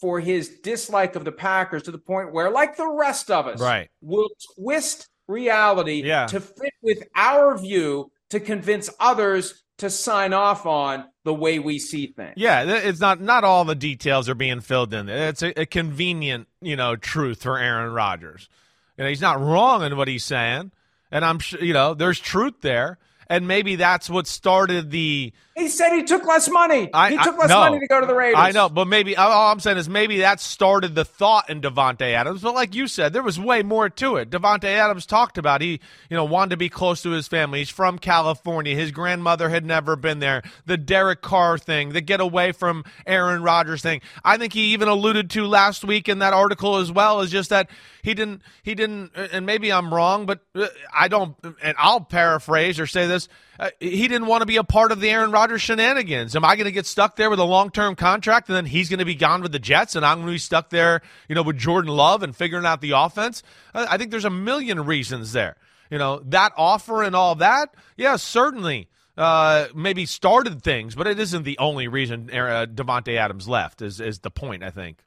for 0.00 0.20
his 0.20 0.48
dislike 0.62 1.14
of 1.16 1.24
the 1.24 1.32
Packers 1.32 1.82
to 1.84 1.90
the 1.90 1.98
point 1.98 2.32
where, 2.32 2.50
like 2.50 2.76
the 2.76 2.88
rest 2.88 3.30
of 3.30 3.46
us, 3.46 3.60
Right. 3.60 3.88
will 4.00 4.28
twist 4.58 5.08
reality 5.28 6.02
Yeah. 6.02 6.26
to 6.26 6.40
fit 6.40 6.72
with 6.82 7.02
our 7.14 7.56
view 7.58 8.10
to 8.30 8.40
convince 8.40 8.90
others 8.98 9.62
to 9.78 9.88
sign 9.90 10.32
off 10.32 10.66
on 10.66 11.04
the 11.24 11.32
way 11.34 11.58
we 11.58 11.78
see 11.78 12.08
things. 12.08 12.34
Yeah, 12.36 12.64
it's 12.64 13.00
not 13.00 13.20
not 13.20 13.44
all 13.44 13.64
the 13.64 13.74
details 13.74 14.28
are 14.28 14.34
being 14.34 14.60
filled 14.60 14.92
in. 14.92 15.08
It's 15.08 15.42
a, 15.42 15.58
a 15.62 15.66
convenient, 15.66 16.48
you 16.60 16.76
know, 16.76 16.96
truth 16.96 17.42
for 17.42 17.58
Aaron 17.58 17.92
Rodgers. 17.92 18.48
You 18.96 19.04
know, 19.04 19.08
he's 19.08 19.20
not 19.20 19.40
wrong 19.40 19.82
in 19.82 19.96
what 19.96 20.08
he's 20.08 20.24
saying, 20.24 20.72
and 21.10 21.24
I'm 21.24 21.38
sure 21.38 21.62
you 21.62 21.72
know 21.72 21.94
there's 21.94 22.20
truth 22.20 22.60
there, 22.60 22.98
and 23.30 23.46
maybe 23.46 23.76
that's 23.76 24.10
what 24.10 24.26
started 24.26 24.90
the. 24.90 25.32
He 25.56 25.68
said 25.68 25.92
he 25.92 26.02
took 26.02 26.24
less 26.24 26.48
money. 26.50 26.88
I, 26.92 27.10
he 27.10 27.18
took 27.18 27.38
less 27.38 27.48
no. 27.48 27.60
money 27.60 27.78
to 27.80 27.86
go 27.86 28.00
to 28.00 28.06
the 28.06 28.14
Raiders. 28.14 28.38
I 28.38 28.50
know, 28.50 28.68
but 28.68 28.88
maybe 28.88 29.16
all 29.16 29.52
I'm 29.52 29.60
saying 29.60 29.76
is 29.76 29.88
maybe 29.88 30.18
that 30.20 30.40
started 30.40 30.94
the 30.94 31.04
thought 31.04 31.48
in 31.48 31.60
Davante 31.60 32.12
Adams. 32.12 32.40
But 32.40 32.54
like 32.54 32.74
you 32.74 32.88
said, 32.88 33.12
there 33.12 33.22
was 33.22 33.38
way 33.38 33.62
more 33.62 33.88
to 33.88 34.16
it. 34.16 34.30
Davante 34.30 34.64
Adams 34.64 35.06
talked 35.06 35.38
about 35.38 35.60
he, 35.60 35.80
you 36.08 36.16
know, 36.16 36.24
wanted 36.24 36.50
to 36.50 36.56
be 36.56 36.68
close 36.68 37.02
to 37.02 37.10
his 37.10 37.28
family. 37.28 37.60
He's 37.60 37.68
from 37.68 37.98
California. 37.98 38.74
His 38.74 38.90
grandmother 38.90 39.48
had 39.48 39.64
never 39.64 39.96
been 39.96 40.18
there. 40.18 40.42
The 40.66 40.76
Derek 40.78 41.20
Carr 41.20 41.58
thing, 41.58 41.90
the 41.90 42.00
get 42.00 42.20
away 42.20 42.52
from 42.52 42.84
Aaron 43.06 43.42
Rodgers 43.42 43.82
thing. 43.82 44.00
I 44.24 44.38
think 44.38 44.54
he 44.54 44.72
even 44.72 44.88
alluded 44.88 45.30
to 45.30 45.46
last 45.46 45.84
week 45.84 46.08
in 46.08 46.20
that 46.20 46.32
article 46.32 46.76
as 46.76 46.90
well. 46.90 47.20
Is 47.20 47.30
just 47.30 47.50
that 47.50 47.70
he 48.02 48.14
didn't, 48.14 48.42
he 48.62 48.74
didn't, 48.74 49.12
and 49.14 49.46
maybe 49.46 49.72
I'm 49.72 49.92
wrong, 49.92 50.26
but 50.26 50.40
uh, 50.54 50.66
I 50.92 51.08
don't, 51.08 51.36
and 51.62 51.74
I'll 51.78 52.00
paraphrase 52.00 52.80
or 52.80 52.86
say 52.86 53.06
this. 53.06 53.28
Uh, 53.58 53.70
he 53.78 54.08
didn't 54.08 54.26
want 54.26 54.40
to 54.40 54.46
be 54.46 54.56
a 54.56 54.64
part 54.64 54.90
of 54.90 55.00
the 55.00 55.10
Aaron 55.10 55.30
Rodgers 55.30 55.60
shenanigans. 55.60 56.34
Am 56.34 56.44
I 56.44 56.56
going 56.56 56.64
to 56.64 56.72
get 56.72 56.86
stuck 56.86 57.16
there 57.16 57.28
with 57.28 57.38
a 57.38 57.44
long 57.44 57.70
term 57.70 57.94
contract 57.94 58.48
and 58.48 58.56
then 58.56 58.64
he's 58.64 58.88
going 58.88 59.00
to 59.00 59.04
be 59.04 59.14
gone 59.14 59.42
with 59.42 59.52
the 59.52 59.58
Jets 59.58 59.96
and 59.96 60.04
I'm 60.04 60.18
going 60.18 60.28
to 60.28 60.32
be 60.32 60.38
stuck 60.38 60.70
there, 60.70 61.02
you 61.28 61.34
know, 61.34 61.42
with 61.42 61.58
Jordan 61.58 61.90
Love 61.90 62.22
and 62.22 62.34
figuring 62.34 62.64
out 62.64 62.80
the 62.80 62.92
offense? 62.92 63.42
I, 63.74 63.98
think 63.98 64.10
there's 64.10 64.24
a 64.24 64.30
million 64.30 64.84
reasons 64.86 65.32
there. 65.32 65.56
You 65.90 65.98
know, 65.98 66.22
that 66.26 66.52
offer 66.56 67.02
and 67.02 67.14
all 67.14 67.34
that, 67.34 67.74
yeah, 67.96 68.16
certainly 68.16 68.88
uh, 69.18 69.66
maybe 69.74 70.06
started 70.06 70.62
things, 70.62 70.94
but 70.94 71.06
it 71.06 71.18
isn't 71.18 71.42
the 71.42 71.58
only 71.58 71.88
reason 71.88 72.30
uh, 72.30 72.66
Davante 72.66 73.16
Adams 73.16 73.48
left, 73.48 73.82
is, 73.82 74.00
is 74.00 74.20
the 74.20 74.30
point, 74.30 74.62
I 74.62 74.70
think. 74.70 75.04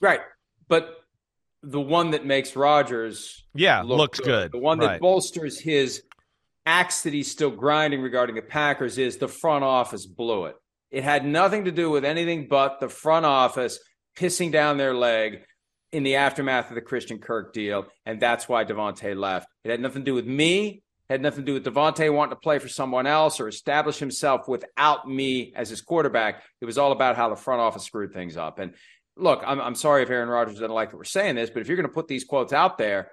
Right. 0.00 0.20
But 0.66 1.03
the 1.70 1.80
one 1.80 2.10
that 2.10 2.24
makes 2.26 2.54
Rodgers 2.56 3.44
Yeah, 3.54 3.82
look 3.82 3.98
looks 3.98 4.20
good. 4.20 4.52
The 4.52 4.58
one 4.58 4.78
Right. 4.78 4.92
that 4.92 5.00
bolsters 5.00 5.58
his 5.60 6.02
axe 6.66 7.02
that 7.02 7.12
he's 7.12 7.30
still 7.30 7.50
grinding 7.50 8.00
regarding 8.00 8.36
the 8.36 8.42
Packers 8.42 8.98
is 8.98 9.18
the 9.18 9.28
front 9.28 9.64
office 9.64 10.06
blew 10.06 10.46
it. 10.46 10.56
It 10.90 11.04
had 11.04 11.24
nothing 11.24 11.64
to 11.64 11.72
do 11.72 11.90
with 11.90 12.04
anything 12.04 12.46
but 12.48 12.80
the 12.80 12.88
front 12.88 13.26
office 13.26 13.78
pissing 14.16 14.52
down 14.52 14.76
their 14.76 14.94
leg 14.94 15.44
in 15.92 16.02
the 16.02 16.16
aftermath 16.16 16.68
of 16.70 16.74
the 16.74 16.80
Christian 16.80 17.18
Kirk 17.18 17.52
deal, 17.52 17.86
and 18.06 18.20
that's 18.20 18.48
why 18.48 18.64
Davante 18.64 19.16
left. 19.16 19.46
It 19.64 19.70
had 19.70 19.80
nothing 19.80 20.02
to 20.02 20.10
do 20.10 20.14
with 20.14 20.26
me. 20.26 20.82
It 21.08 21.12
had 21.12 21.20
nothing 21.22 21.44
to 21.44 21.46
do 21.46 21.54
with 21.54 21.64
Davante 21.66 22.12
wanting 22.12 22.30
to 22.30 22.40
play 22.40 22.58
for 22.58 22.68
someone 22.68 23.06
else 23.06 23.38
or 23.38 23.46
establish 23.48 23.98
himself 23.98 24.48
without 24.48 25.08
me 25.08 25.52
as 25.54 25.68
his 25.68 25.82
quarterback. 25.82 26.42
It 26.60 26.64
was 26.64 26.78
all 26.78 26.92
about 26.92 27.16
how 27.16 27.28
the 27.28 27.36
front 27.36 27.60
office 27.60 27.84
screwed 27.84 28.12
things 28.14 28.36
up. 28.36 28.58
And 28.58 28.74
look, 29.16 29.42
I'm, 29.46 29.60
I'm 29.60 29.74
sorry 29.74 30.02
if 30.02 30.10
Aaron 30.10 30.28
Rodgers 30.28 30.54
doesn't 30.54 30.70
like 30.70 30.90
that 30.90 30.96
we're 30.96 31.04
saying 31.04 31.36
this, 31.36 31.50
but 31.50 31.60
if 31.60 31.68
you're 31.68 31.76
going 31.76 31.88
to 31.88 31.94
put 31.94 32.08
these 32.08 32.24
quotes 32.24 32.52
out 32.52 32.78
there, 32.78 33.10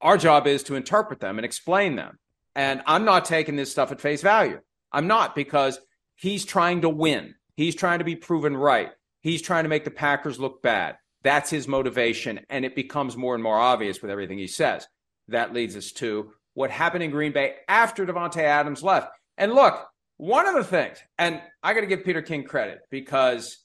our 0.00 0.16
job 0.16 0.46
is 0.46 0.62
to 0.64 0.74
interpret 0.74 1.20
them 1.20 1.38
and 1.38 1.44
explain 1.44 1.96
them. 1.96 2.18
And 2.54 2.82
I'm 2.86 3.04
not 3.04 3.24
taking 3.24 3.56
this 3.56 3.70
stuff 3.70 3.92
at 3.92 4.00
face 4.00 4.22
value. 4.22 4.60
I'm 4.92 5.06
not 5.06 5.34
because 5.34 5.78
he's 6.16 6.44
trying 6.44 6.82
to 6.82 6.88
win. 6.88 7.34
He's 7.56 7.74
trying 7.74 7.98
to 7.98 8.04
be 8.04 8.16
proven 8.16 8.56
right. 8.56 8.90
He's 9.20 9.42
trying 9.42 9.64
to 9.64 9.68
make 9.68 9.84
the 9.84 9.90
Packers 9.90 10.38
look 10.38 10.62
bad. 10.62 10.96
That's 11.22 11.50
his 11.50 11.68
motivation. 11.68 12.40
And 12.48 12.64
it 12.64 12.74
becomes 12.74 13.16
more 13.16 13.34
and 13.34 13.42
more 13.42 13.58
obvious 13.58 14.00
with 14.00 14.10
everything 14.10 14.38
he 14.38 14.46
says. 14.46 14.86
That 15.28 15.52
leads 15.52 15.76
us 15.76 15.92
to 15.92 16.32
what 16.54 16.70
happened 16.70 17.04
in 17.04 17.10
Green 17.10 17.32
Bay 17.32 17.56
after 17.68 18.06
Davante 18.06 18.42
Adams 18.42 18.82
left. 18.82 19.10
And 19.36 19.52
look, 19.52 19.86
one 20.16 20.48
of 20.48 20.54
the 20.54 20.64
things, 20.64 20.98
and 21.18 21.40
I 21.62 21.74
got 21.74 21.80
to 21.80 21.86
give 21.86 22.04
Peter 22.04 22.22
King 22.22 22.44
credit 22.44 22.80
because 22.90 23.58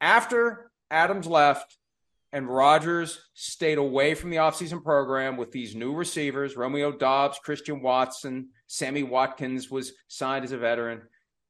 after 0.00 0.70
Adams 0.90 1.26
left 1.26 1.76
and 2.32 2.48
Rodgers 2.48 3.18
stayed 3.34 3.78
away 3.78 4.14
from 4.14 4.30
the 4.30 4.36
offseason 4.36 4.82
program 4.82 5.36
with 5.36 5.52
these 5.52 5.74
new 5.74 5.94
receivers, 5.94 6.56
Romeo 6.56 6.92
Doubs, 6.92 7.38
Christian 7.38 7.82
Watson, 7.82 8.50
Sammy 8.66 9.02
Watkins 9.02 9.70
was 9.70 9.92
signed 10.08 10.44
as 10.44 10.52
a 10.52 10.58
veteran. 10.58 11.02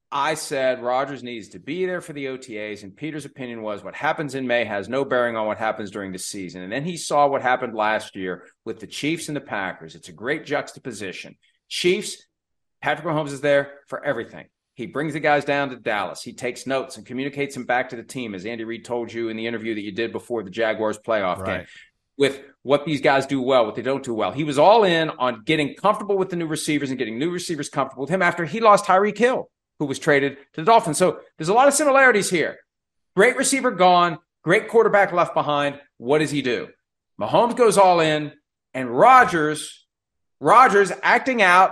I 0.09 0.35
said 0.35 0.81
Rodgers 0.81 1.23
needs 1.23 1.49
to 1.49 1.59
be 1.59 1.85
there 1.85 1.99
for 1.99 2.13
the 2.13 2.27
OTAs, 2.27 2.83
and 2.83 2.95
Peter's 2.95 3.25
opinion 3.25 3.61
was 3.61 3.83
what 3.83 3.95
happens 3.95 4.35
in 4.35 4.47
May 4.47 4.63
has 4.63 4.87
no 4.87 5.03
bearing 5.03 5.35
on 5.35 5.47
what 5.47 5.57
happens 5.57 5.91
during 5.91 6.13
the 6.13 6.19
season. 6.19 6.61
And 6.61 6.71
then 6.71 6.85
he 6.85 6.95
saw 6.95 7.27
what 7.27 7.41
happened 7.41 7.75
last 7.75 8.15
year 8.15 8.45
with 8.63 8.79
the 8.79 8.87
Chiefs 8.87 9.27
and 9.27 9.35
the 9.35 9.41
Packers. 9.41 9.95
It's 9.95 10.07
a 10.07 10.13
great 10.13 10.45
juxtaposition. 10.45 11.35
Chiefs, 11.67 12.25
Patrick 12.81 13.05
Mahomes 13.05 13.33
is 13.33 13.41
there 13.41 13.79
for 13.87 14.01
everything. 14.03 14.45
He 14.77 14.85
brings 14.85 15.13
the 15.13 15.19
guys 15.19 15.43
down 15.43 15.71
to 15.71 15.75
Dallas. 15.75 16.21
He 16.21 16.33
takes 16.33 16.67
notes 16.67 16.97
and 16.97 17.05
communicates 17.05 17.55
them 17.55 17.65
back 17.65 17.89
to 17.89 17.95
the 17.95 18.03
team, 18.03 18.35
as 18.35 18.45
Andy 18.45 18.63
Reid 18.63 18.85
told 18.85 19.11
you 19.11 19.29
in 19.29 19.35
the 19.35 19.47
interview 19.47 19.73
that 19.73 19.81
you 19.81 19.91
did 19.91 20.11
before 20.11 20.43
the 20.43 20.51
Jaguars 20.51 20.99
playoff 20.99 21.43
game. 21.43 21.65
With 22.15 22.43
what 22.61 22.85
these 22.85 23.01
guys 23.01 23.25
do 23.25 23.41
well, 23.41 23.65
what 23.65 23.73
they 23.73 23.81
don't 23.81 24.03
do 24.03 24.13
well. 24.13 24.31
He 24.31 24.43
was 24.43 24.59
all 24.59 24.83
in 24.83 25.09
on 25.09 25.41
getting 25.45 25.73
comfortable 25.73 26.15
with 26.15 26.29
the 26.29 26.35
new 26.35 26.45
receivers 26.45 26.91
and 26.91 26.99
getting 26.99 27.17
new 27.17 27.31
receivers 27.31 27.69
comfortable 27.69 28.01
with 28.03 28.11
him 28.11 28.21
after 28.21 28.45
he 28.45 28.59
lost 28.59 28.85
Tyreek 28.85 29.17
Hill, 29.17 29.49
who 29.79 29.85
was 29.85 29.97
traded 29.97 30.37
to 30.53 30.61
the 30.61 30.65
Dolphins. 30.65 30.99
So 30.99 31.21
there's 31.37 31.49
a 31.49 31.55
lot 31.55 31.67
of 31.67 31.73
similarities 31.73 32.29
here. 32.29 32.57
Great 33.15 33.35
receiver 33.35 33.71
gone, 33.71 34.19
great 34.43 34.67
quarterback 34.67 35.11
left 35.11 35.33
behind. 35.33 35.79
What 35.97 36.19
does 36.19 36.29
he 36.29 36.43
do? 36.43 36.67
Mahomes 37.19 37.57
goes 37.57 37.79
all 37.79 37.99
in, 37.99 38.31
and 38.75 38.95
Rodgers, 38.95 39.87
Rodgers 40.39 40.91
acting 41.01 41.41
out 41.41 41.71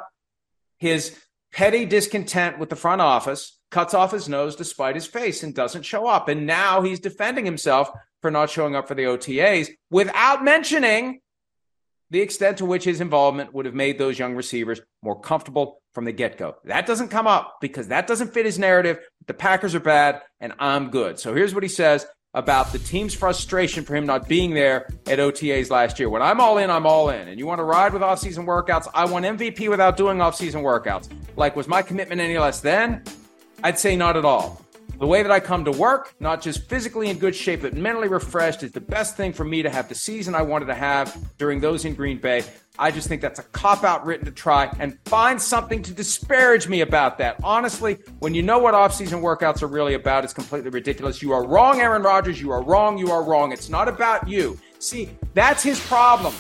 his 0.80 1.16
petty 1.56 1.86
discontent 1.86 2.60
with 2.60 2.70
the 2.70 2.76
front 2.76 3.00
office, 3.00 3.58
cuts 3.72 3.94
off 3.94 4.12
his 4.12 4.28
nose 4.28 4.58
despite 4.58 4.94
his 4.94 5.08
face 5.08 5.42
and 5.42 5.56
doesn't 5.56 5.84
show 5.84 6.06
up. 6.06 6.28
And 6.28 6.46
now 6.46 6.82
he's 6.82 7.00
defending 7.00 7.46
himself 7.46 7.90
for 8.22 8.30
not 8.30 8.50
showing 8.50 8.76
up 8.76 8.90
for 8.90 8.94
the 8.94 9.04
OTAs 9.04 9.70
without 9.90 10.44
mentioning 10.44 11.22
the 12.10 12.20
extent 12.20 12.58
to 12.58 12.66
which 12.66 12.84
his 12.84 13.00
involvement 13.00 13.54
would 13.54 13.66
have 13.66 13.74
made 13.74 13.98
those 13.98 14.20
young 14.20 14.36
receivers 14.36 14.82
more 15.02 15.20
comfortable 15.20 15.82
from 15.94 16.04
the 16.04 16.12
get 16.12 16.38
go. 16.38 16.56
That 16.66 16.86
doesn't 16.86 17.08
come 17.08 17.26
up 17.26 17.56
because 17.62 17.88
that 17.88 18.06
doesn't 18.06 18.34
fit 18.34 18.46
his 18.46 18.60
narrative. 18.60 19.00
The 19.26 19.34
Packers 19.34 19.76
are 19.76 19.80
bad 19.80 20.22
and 20.42 20.54
I'm 20.60 20.90
good. 20.90 21.20
So 21.20 21.34
here's 21.34 21.54
what 21.54 21.64
he 21.64 21.70
says 21.70 22.06
about 22.36 22.74
the 22.74 22.80
team's 22.80 23.14
frustration 23.14 23.84
for 23.84 23.96
him 23.96 24.06
not 24.06 24.28
being 24.28 24.54
there 24.54 24.90
at 25.08 25.20
OTAs 25.20 25.72
last 25.72 25.98
year. 25.98 26.10
When 26.10 26.22
I'm 26.22 26.42
all 26.42 26.58
in, 26.58 26.70
I'm 26.70 26.86
all 26.86 27.10
in. 27.10 27.30
And 27.30 27.40
you 27.40 27.48
want 27.48 27.60
to 27.60 27.64
ride 27.64 27.94
with 27.94 28.02
offseason 28.02 28.46
workouts? 28.46 28.88
I 28.94 29.06
won 29.06 29.24
MVP 29.24 29.70
without 29.70 29.96
doing 29.96 30.18
offseason 30.18 30.62
workouts. 30.62 31.10
Like, 31.38 31.56
was 31.56 31.68
my 31.68 31.82
commitment 31.82 32.20
any 32.20 32.38
less 32.38 32.60
then? 32.60 33.04
I'd 33.64 33.80
say 33.80 33.96
not 33.96 34.18
at 34.18 34.26
all. 34.26 34.65
The 34.98 35.08
way 35.08 35.22
that 35.22 35.32
I 35.32 35.42
come 35.42 35.66
to 35.66 35.72
work, 35.72 36.16
not 36.22 36.42
just 36.42 36.70
physically 36.70 37.10
in 37.10 37.18
good 37.18 37.36
shape, 37.36 37.64
but 37.64 37.74
mentally 37.74 38.08
refreshed, 38.08 38.64
is 38.64 38.72
the 38.72 38.80
best 38.80 39.18
thing 39.18 39.34
for 39.34 39.44
me 39.44 39.62
to 39.62 39.70
have 39.70 39.90
the 39.90 39.96
season 39.96 40.36
I 40.36 40.42
wanted 40.42 40.68
to 40.68 40.74
have 40.74 41.18
during 41.38 41.60
those 41.60 41.84
in 41.84 41.96
Green 41.96 42.18
Bay. 42.18 42.44
I 42.80 42.92
just 42.92 43.08
think 43.08 43.22
that's 43.22 43.40
a 43.40 43.44
cop 43.44 43.84
out 43.84 44.06
written 44.06 44.26
to 44.26 44.32
try 44.32 44.74
and 44.80 44.98
find 45.06 45.42
something 45.42 45.82
to 45.84 45.94
disparage 45.94 46.68
me 46.68 46.82
about 46.82 47.18
that. 47.18 47.38
Honestly, 47.44 47.98
when 48.20 48.34
you 48.34 48.42
know 48.42 48.60
what 48.60 48.74
offseason 48.74 49.22
workouts 49.22 49.62
are 49.62 49.68
really 49.68 49.96
about, 49.96 50.24
it's 50.24 50.34
completely 50.34 50.70
ridiculous. 50.70 51.22
You 51.22 51.34
are 51.34 51.46
wrong, 51.46 51.82
Aaron 51.82 52.02
Rodgers. 52.02 52.40
You 52.42 52.52
are 52.52 52.64
wrong. 52.64 52.98
You 52.98 53.12
are 53.12 53.24
wrong. 53.24 53.52
It's 53.52 53.70
not 53.70 53.88
about 53.88 54.28
you. 54.28 54.58
See, 54.80 55.10
that's 55.34 55.64
his 55.64 55.80
problem. 55.80 56.34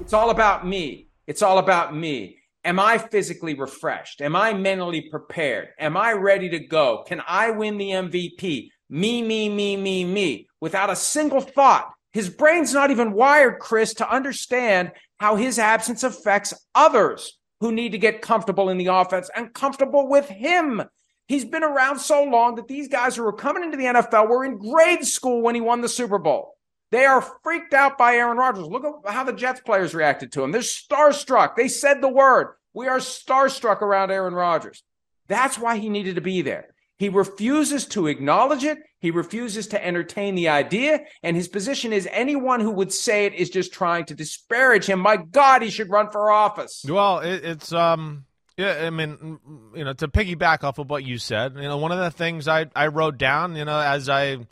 It's 0.00 0.12
all 0.12 0.30
about 0.30 0.66
me. 0.66 1.08
It's 1.26 1.42
all 1.42 1.58
about 1.58 1.94
me. 1.94 2.38
Am 2.64 2.78
I 2.78 2.98
physically 2.98 3.54
refreshed? 3.54 4.20
Am 4.20 4.36
I 4.36 4.52
mentally 4.52 5.08
prepared? 5.10 5.70
Am 5.78 5.96
I 5.96 6.12
ready 6.12 6.48
to 6.50 6.60
go? 6.60 7.04
Can 7.06 7.20
I 7.26 7.50
win 7.50 7.76
the 7.76 7.90
MVP? 7.90 8.68
Me, 8.88 9.22
me, 9.22 9.48
me, 9.48 9.76
me, 9.76 10.04
me, 10.04 10.48
without 10.60 10.90
a 10.90 10.96
single 10.96 11.40
thought. 11.40 11.90
His 12.12 12.28
brain's 12.28 12.72
not 12.72 12.90
even 12.90 13.14
wired, 13.14 13.58
Chris, 13.58 13.94
to 13.94 14.08
understand 14.08 14.92
how 15.18 15.34
his 15.36 15.58
absence 15.58 16.04
affects 16.04 16.54
others 16.74 17.38
who 17.60 17.72
need 17.72 17.92
to 17.92 17.98
get 17.98 18.22
comfortable 18.22 18.68
in 18.68 18.78
the 18.78 18.86
offense 18.86 19.30
and 19.34 19.54
comfortable 19.54 20.08
with 20.08 20.28
him. 20.28 20.82
He's 21.26 21.44
been 21.44 21.64
around 21.64 21.98
so 21.98 22.22
long 22.22 22.56
that 22.56 22.68
these 22.68 22.88
guys 22.88 23.16
who 23.16 23.24
are 23.24 23.32
coming 23.32 23.64
into 23.64 23.76
the 23.76 23.84
NFL 23.84 24.28
were 24.28 24.44
in 24.44 24.58
grade 24.58 25.04
school 25.04 25.42
when 25.42 25.54
he 25.54 25.60
won 25.60 25.80
the 25.80 25.88
Super 25.88 26.18
Bowl. 26.18 26.54
They 26.92 27.06
are 27.06 27.26
freaked 27.42 27.72
out 27.72 27.96
by 27.96 28.16
Aaron 28.16 28.36
Rodgers. 28.36 28.66
Look 28.66 28.84
at 28.84 29.12
how 29.12 29.24
the 29.24 29.32
Jets 29.32 29.60
players 29.60 29.94
reacted 29.94 30.30
to 30.32 30.44
him. 30.44 30.52
They're 30.52 30.60
starstruck. 30.60 31.56
They 31.56 31.68
said 31.68 32.02
the 32.02 32.08
word. 32.08 32.54
We 32.74 32.86
are 32.86 32.98
starstruck 32.98 33.80
around 33.80 34.10
Aaron 34.10 34.34
Rodgers. 34.34 34.84
That's 35.26 35.58
why 35.58 35.78
he 35.78 35.88
needed 35.88 36.16
to 36.16 36.20
be 36.20 36.42
there. 36.42 36.74
He 36.98 37.08
refuses 37.08 37.86
to 37.86 38.08
acknowledge 38.08 38.62
it. 38.62 38.78
He 39.00 39.10
refuses 39.10 39.68
to 39.68 39.82
entertain 39.82 40.34
the 40.34 40.50
idea. 40.50 41.00
And 41.22 41.34
his 41.34 41.48
position 41.48 41.94
is 41.94 42.06
anyone 42.12 42.60
who 42.60 42.70
would 42.72 42.92
say 42.92 43.24
it 43.24 43.32
is 43.32 43.48
just 43.48 43.72
trying 43.72 44.04
to 44.04 44.14
disparage 44.14 44.84
him. 44.84 45.00
My 45.00 45.16
God, 45.16 45.62
he 45.62 45.70
should 45.70 45.88
run 45.88 46.10
for 46.10 46.30
office. 46.30 46.84
Well, 46.86 47.20
it, 47.20 47.42
it's, 47.42 47.72
um, 47.72 48.26
yeah, 48.58 48.82
I 48.84 48.90
mean, 48.90 49.38
you 49.74 49.84
know, 49.84 49.94
to 49.94 50.08
piggyback 50.08 50.62
off 50.62 50.78
of 50.78 50.90
what 50.90 51.04
you 51.04 51.16
said, 51.16 51.54
you 51.54 51.62
know, 51.62 51.78
one 51.78 51.90
of 51.90 51.98
the 51.98 52.10
things 52.10 52.46
I, 52.46 52.66
I 52.76 52.88
wrote 52.88 53.16
down, 53.16 53.56
you 53.56 53.64
know, 53.64 53.80
as 53.80 54.10
I 54.10 54.46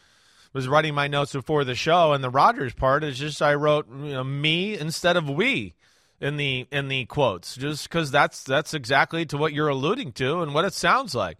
was 0.53 0.69
writing 0.69 0.95
my 0.95 1.09
notes 1.09 1.33
before 1.33 1.65
the 1.65 1.75
show, 1.75 2.13
and 2.13 2.23
the 2.23 2.31
Rodgers 2.31 2.73
part 2.75 3.05
is 3.05 3.19
just 3.19 3.41
I 3.43 3.55
wrote 3.55 3.89
you 3.89 4.13
know 4.13 4.25
me 4.25 4.79
instead 4.79 5.17
of 5.17 5.29
we 5.29 5.75
in 6.21 6.37
the 6.37 6.67
in 6.71 6.89
the 6.89 7.07
quotes, 7.07 7.57
just 7.57 7.89
because 7.89 8.11
that's 8.11 8.43
that's 8.43 8.75
exactly 8.75 9.25
to 9.27 9.37
what 9.37 9.53
you're 9.53 9.69
alluding 9.69 10.13
to 10.13 10.43
and 10.43 10.55
what 10.55 10.65
it 10.65 10.75
sounds 10.75 11.15
like. 11.15 11.39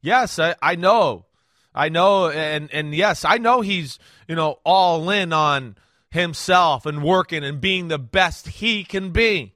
Yes, 0.00 0.38
I, 0.38 0.54
I 0.60 0.74
know, 0.74 1.26
I 1.74 1.88
know, 1.88 2.28
and 2.28 2.72
and 2.72 2.94
yes, 2.94 3.24
I 3.24 3.38
know 3.38 3.60
he's 3.60 3.98
you 4.28 4.36
know 4.36 4.58
all 4.64 5.08
in 5.10 5.32
on 5.32 5.76
himself 6.10 6.84
and 6.84 7.02
working 7.02 7.42
and 7.42 7.60
being 7.60 7.88
the 7.88 7.98
best 7.98 8.46
he 8.46 8.84
can 8.84 9.10
be. 9.10 9.54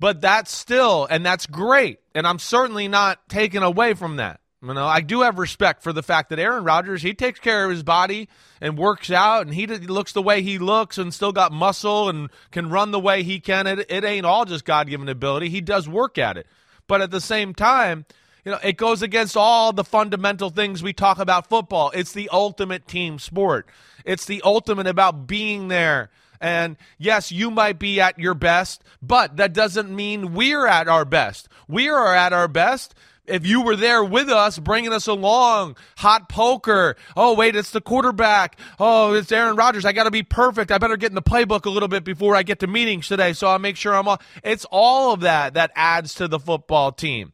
But 0.00 0.20
that's 0.20 0.52
still, 0.52 1.06
and 1.10 1.26
that's 1.26 1.46
great. 1.46 1.98
And 2.14 2.26
I'm 2.26 2.38
certainly 2.38 2.86
not 2.86 3.28
taken 3.28 3.62
away 3.62 3.94
from 3.94 4.16
that. 4.16 4.40
You 4.60 4.74
know, 4.74 4.86
I 4.86 5.02
do 5.02 5.20
have 5.20 5.38
respect 5.38 5.84
for 5.84 5.92
the 5.92 6.02
fact 6.02 6.30
that 6.30 6.40
Aaron 6.40 6.64
Rodgers 6.64 7.00
he 7.00 7.14
takes 7.14 7.38
care 7.38 7.64
of 7.64 7.70
his 7.70 7.84
body 7.84 8.28
and 8.60 8.76
works 8.76 9.08
out, 9.10 9.46
and 9.46 9.54
he 9.54 9.66
looks 9.66 10.12
the 10.12 10.22
way 10.22 10.42
he 10.42 10.58
looks, 10.58 10.98
and 10.98 11.14
still 11.14 11.30
got 11.30 11.52
muscle 11.52 12.08
and 12.08 12.28
can 12.50 12.68
run 12.68 12.90
the 12.90 12.98
way 12.98 13.22
he 13.22 13.38
can. 13.38 13.68
It, 13.68 13.86
it 13.88 14.04
ain't 14.04 14.26
all 14.26 14.44
just 14.44 14.64
God 14.64 14.88
given 14.88 15.08
ability. 15.08 15.48
He 15.48 15.60
does 15.60 15.88
work 15.88 16.18
at 16.18 16.36
it, 16.36 16.46
but 16.88 17.00
at 17.00 17.12
the 17.12 17.20
same 17.20 17.54
time, 17.54 18.04
you 18.44 18.50
know, 18.50 18.58
it 18.64 18.76
goes 18.76 19.00
against 19.02 19.36
all 19.36 19.72
the 19.72 19.84
fundamental 19.84 20.50
things 20.50 20.82
we 20.82 20.92
talk 20.92 21.18
about 21.18 21.48
football. 21.48 21.92
It's 21.94 22.12
the 22.12 22.28
ultimate 22.32 22.88
team 22.88 23.20
sport. 23.20 23.68
It's 24.04 24.24
the 24.24 24.42
ultimate 24.44 24.88
about 24.88 25.28
being 25.28 25.68
there. 25.68 26.10
And 26.40 26.76
yes, 26.98 27.30
you 27.30 27.50
might 27.50 27.78
be 27.78 28.00
at 28.00 28.18
your 28.18 28.34
best, 28.34 28.82
but 29.02 29.36
that 29.36 29.52
doesn't 29.52 29.94
mean 29.94 30.34
we're 30.34 30.66
at 30.66 30.88
our 30.88 31.04
best. 31.04 31.48
We 31.68 31.88
are 31.88 32.14
at 32.14 32.32
our 32.32 32.48
best 32.48 32.94
if 33.28 33.46
you 33.46 33.62
were 33.62 33.76
there 33.76 34.02
with 34.02 34.28
us, 34.28 34.58
bringing 34.58 34.92
us 34.92 35.06
along, 35.06 35.76
hot 35.96 36.28
poker. 36.28 36.96
Oh, 37.16 37.34
wait, 37.34 37.56
it's 37.56 37.70
the 37.70 37.80
quarterback. 37.80 38.58
Oh, 38.78 39.14
it's 39.14 39.30
Aaron 39.32 39.56
Rodgers. 39.56 39.84
I 39.84 39.92
got 39.92 40.04
to 40.04 40.10
be 40.10 40.22
perfect. 40.22 40.70
I 40.70 40.78
better 40.78 40.96
get 40.96 41.10
in 41.10 41.14
the 41.14 41.22
playbook 41.22 41.66
a 41.66 41.70
little 41.70 41.88
bit 41.88 42.04
before 42.04 42.34
I 42.34 42.42
get 42.42 42.60
to 42.60 42.66
meetings 42.66 43.08
today. 43.08 43.32
So 43.32 43.48
I'll 43.48 43.58
make 43.58 43.76
sure 43.76 43.94
I'm 43.94 44.08
all. 44.08 44.20
It's 44.42 44.66
all 44.70 45.12
of 45.12 45.20
that 45.20 45.54
that 45.54 45.70
adds 45.74 46.14
to 46.14 46.28
the 46.28 46.38
football 46.38 46.92
team. 46.92 47.32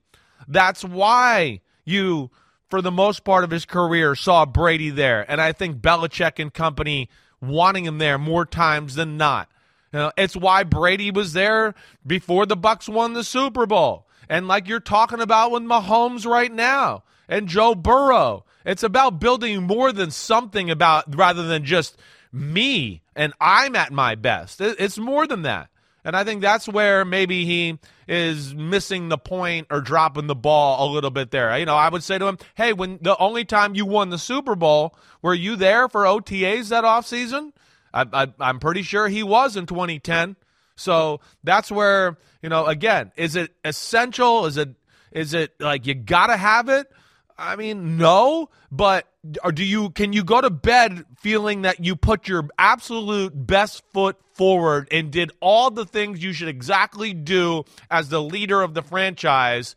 That's 0.49 0.85
why 0.85 1.61
you, 1.85 2.31
for 2.69 2.83
the 2.83 2.91
most 2.91 3.25
part 3.25 3.45
of 3.45 3.51
his 3.51 3.65
career, 3.65 4.15
saw 4.15 4.45
Brady 4.45 4.91
there. 4.91 5.29
And 5.31 5.41
I 5.41 5.53
think 5.53 5.81
Belichick 5.81 6.39
and 6.39 6.53
company 6.53 7.09
wanting 7.41 7.85
him 7.85 7.99
there 7.99 8.19
more 8.19 8.45
times 8.45 8.95
than 8.95 9.17
not. 9.17 9.51
You 9.93 10.01
know, 10.01 10.13
it's 10.17 10.37
why 10.37 10.65
Brady 10.65 11.13
was 11.13 11.35
there 11.35 11.75
before 12.05 12.47
the 12.47 12.57
Bucs 12.57 12.89
won 12.89 13.13
the 13.13 13.23
Super 13.23 13.65
Bowl 13.65 14.04
and 14.29 14.49
like 14.49 14.69
you're 14.69 14.81
talking 14.81 15.21
about 15.21 15.51
with 15.51 15.63
Mahomes 15.63 16.27
right 16.27 16.53
now 16.53 17.05
and 17.29 17.49
Joe 17.49 17.75
Burrow. 17.75 18.45
It's 18.65 18.83
about 18.83 19.21
building 19.21 19.63
more 19.65 19.93
than 19.93 20.11
something 20.11 20.71
about 20.71 21.15
rather 21.15 21.47
than 21.47 21.65
just 21.65 21.99
me 22.33 23.03
and 23.15 23.33
I'm 23.41 23.77
at 23.77 23.93
my 23.93 24.15
best. 24.15 24.61
It's 24.61 24.99
more 24.99 25.27
than 25.27 25.43
that. 25.43 25.69
And 26.05 26.15
I 26.15 26.23
think 26.25 26.43
that's 26.43 26.69
where 26.69 27.05
maybe 27.05 27.47
he 27.47 27.79
is 28.07 28.55
missing 28.55 29.09
the 29.09 29.17
point 29.17 29.69
or 29.71 29.81
dropping 29.81 30.27
the 30.27 30.35
ball 30.35 30.91
a 30.91 30.93
little 30.93 31.11
bit 31.11 31.31
there. 31.31 31.57
You 31.59 31.65
know, 31.65 31.77
I 31.77 31.89
would 31.89 32.03
say 32.03 32.19
to 32.19 32.27
him, 32.27 32.39
hey, 32.55 32.75
when 32.75 32.99
the 33.01 33.17
only 33.17 33.47
time 33.47 33.75
you 33.75 33.87
won 33.87 34.11
the 34.11 34.19
Super 34.19 34.55
Bowl, 34.55 34.95
were 35.23 35.33
you 35.33 35.57
there 35.57 35.89
for 35.89 36.03
OTAs 36.03 36.69
that 36.69 36.85
offseason? 36.85 37.53
I, 37.95 38.07
I, 38.13 38.27
I'm 38.39 38.59
pretty 38.59 38.83
sure 38.83 39.09
he 39.09 39.23
was 39.23 39.57
in 39.57 39.65
2010. 39.65 40.37
So 40.77 41.21
that's 41.43 41.71
where 41.71 42.17
you 42.43 42.49
know. 42.49 42.67
Again, 42.67 43.13
is 43.17 43.37
it 43.37 43.53
essential? 43.65 44.47
Is 44.47 44.57
it 44.57 44.71
is 45.13 45.35
it 45.35 45.53
like 45.61 45.87
you 45.87 45.95
gotta 45.95 46.37
have 46.37 46.69
it? 46.69 46.91
I 47.37 47.57
mean, 47.57 47.97
no, 47.97 48.51
but 48.71 49.09
or 49.43 49.53
do 49.53 49.65
you 49.65 49.91
can 49.91 50.13
you 50.13 50.25
go 50.25 50.41
to 50.41 50.51
bed 50.51 51.05
feeling 51.19 51.63
that 51.63 51.85
you 51.85 51.97
put 51.97 52.29
your 52.29 52.49
absolute 52.59 53.33
best 53.35 53.83
foot 53.93 54.17
forward 54.35 54.89
and 54.91 55.11
did 55.11 55.33
all 55.41 55.71
the 55.71 55.87
things 55.87 56.23
you 56.23 56.33
should 56.33 56.49
exactly 56.49 57.13
do 57.13 57.65
as 57.91 58.09
the 58.09 58.23
leader 58.23 58.63
of 58.63 58.75
the 58.75 58.83
franchise? 58.83 59.75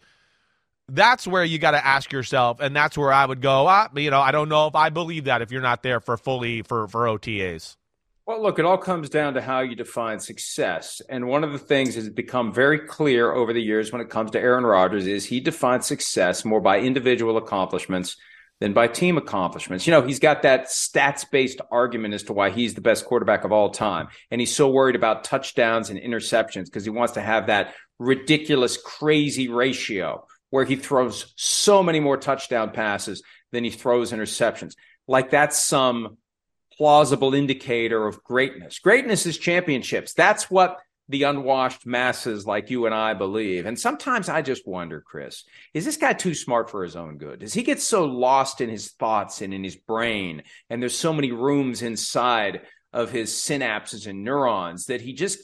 That's 0.90 1.28
where 1.28 1.44
you 1.44 1.60
got 1.60 1.72
to 1.72 1.86
ask 1.86 2.14
yourself, 2.14 2.62
and 2.62 2.74
that's 2.76 2.98
where 2.98 3.12
I 3.12 3.26
would 3.26 3.42
go. 3.42 3.68
Ah, 3.68 3.90
you 3.96 4.10
know, 4.10 4.22
I 4.22 4.32
don't 4.32 4.48
know 4.48 4.68
if 4.68 4.76
I 4.76 4.90
believe 4.90 5.26
that 5.26 5.42
if 5.42 5.52
you're 5.52 5.62
not 5.62 5.84
there 5.84 6.00
for 6.00 6.16
fully 6.16 6.62
for 6.62 6.88
for 6.88 7.06
OTAs. 7.06 7.76
Well, 8.28 8.44
look, 8.44 8.60
it 8.60 8.66
all 8.66 8.78
comes 8.78 9.10
down 9.10 9.36
to 9.36 9.42
how 9.42 9.62
you 9.62 9.74
define 9.74 10.20
success. 10.20 11.02
And 11.08 11.30
one 11.30 11.46
of 11.46 11.54
the 11.54 11.58
things 11.58 11.96
has 11.96 12.10
become 12.10 12.54
very 12.54 12.80
clear 12.80 13.32
over 13.32 13.54
the 13.54 13.62
years 13.62 13.94
when 13.94 14.02
it 14.02 14.10
comes 14.10 14.32
to 14.32 14.40
Aaron 14.40 14.66
Rodgers 14.66 15.08
is 15.08 15.24
he 15.24 15.40
defines 15.40 15.86
success 15.86 16.44
more 16.44 16.60
by 16.60 16.82
individual 16.82 17.38
accomplishments 17.38 18.18
than 18.60 18.74
by 18.74 18.90
team 18.90 19.18
accomplishments. 19.18 19.88
You 19.88 19.92
know, 19.92 20.02
he's 20.02 20.20
got 20.20 20.42
that 20.42 20.66
stats 20.66 21.24
based 21.32 21.62
argument 21.72 22.16
as 22.16 22.24
to 22.24 22.34
why 22.34 22.50
he's 22.50 22.74
the 22.74 22.82
best 22.82 23.06
quarterback 23.06 23.46
of 23.46 23.54
all 23.54 23.70
time. 23.70 24.10
And 24.30 24.42
he's 24.42 24.54
so 24.54 24.70
worried 24.70 24.98
about 24.98 25.24
touchdowns 25.24 25.90
and 25.90 25.98
interceptions 25.98 26.66
because 26.66 26.84
he 26.84 26.90
wants 26.90 27.14
to 27.14 27.22
have 27.22 27.48
that 27.48 27.76
ridiculous, 27.98 28.76
crazy 28.76 29.48
ratio 29.48 30.28
where 30.50 30.66
he 30.66 30.76
throws 30.76 31.34
so 31.38 31.82
many 31.82 32.02
more 32.02 32.18
touchdown 32.18 32.72
passes 32.72 33.24
than 33.54 33.64
he 33.64 33.70
throws 33.70 34.12
interceptions. 34.12 34.74
Like 35.08 35.30
that's 35.30 35.58
some 35.58 36.18
plausible 36.78 37.34
indicator 37.34 38.06
of 38.06 38.24
greatness. 38.24 38.80
Greatness 38.80 39.26
is 39.26 39.38
championships. 39.38 40.14
That's 40.14 40.50
what 40.50 40.80
the 41.10 41.24
unwashed 41.24 41.86
masses 41.86 42.46
like 42.46 42.70
you 42.70 42.86
and 42.86 42.94
I 42.94 43.14
believe. 43.14 43.66
And 43.66 43.80
sometimes 43.80 44.28
I 44.28 44.42
just 44.42 44.68
wonder, 44.68 45.02
Chris, 45.02 45.44
is 45.74 45.86
this 45.86 45.98
guy 45.98 46.14
too 46.14 46.34
smart 46.34 46.70
for 46.70 46.84
his 46.84 46.96
own 46.96 47.18
good? 47.18 47.40
Does 47.40 47.54
he 47.54 47.64
get 47.64 47.82
so 47.82 48.06
lost 48.06 48.60
in 48.60 48.70
his 48.70 48.92
thoughts 48.92 49.42
and 49.42 49.54
in 49.54 49.64
his 49.64 49.78
brain? 49.78 50.44
And 50.70 50.82
there's 50.82 50.98
so 50.98 51.14
many 51.14 51.32
rooms 51.32 51.82
inside 51.82 52.62
of 52.92 53.12
his 53.12 53.32
synapses 53.32 54.08
and 54.08 54.24
neurons 54.24 54.88
that 54.88 55.02
he 55.02 55.14
just 55.14 55.40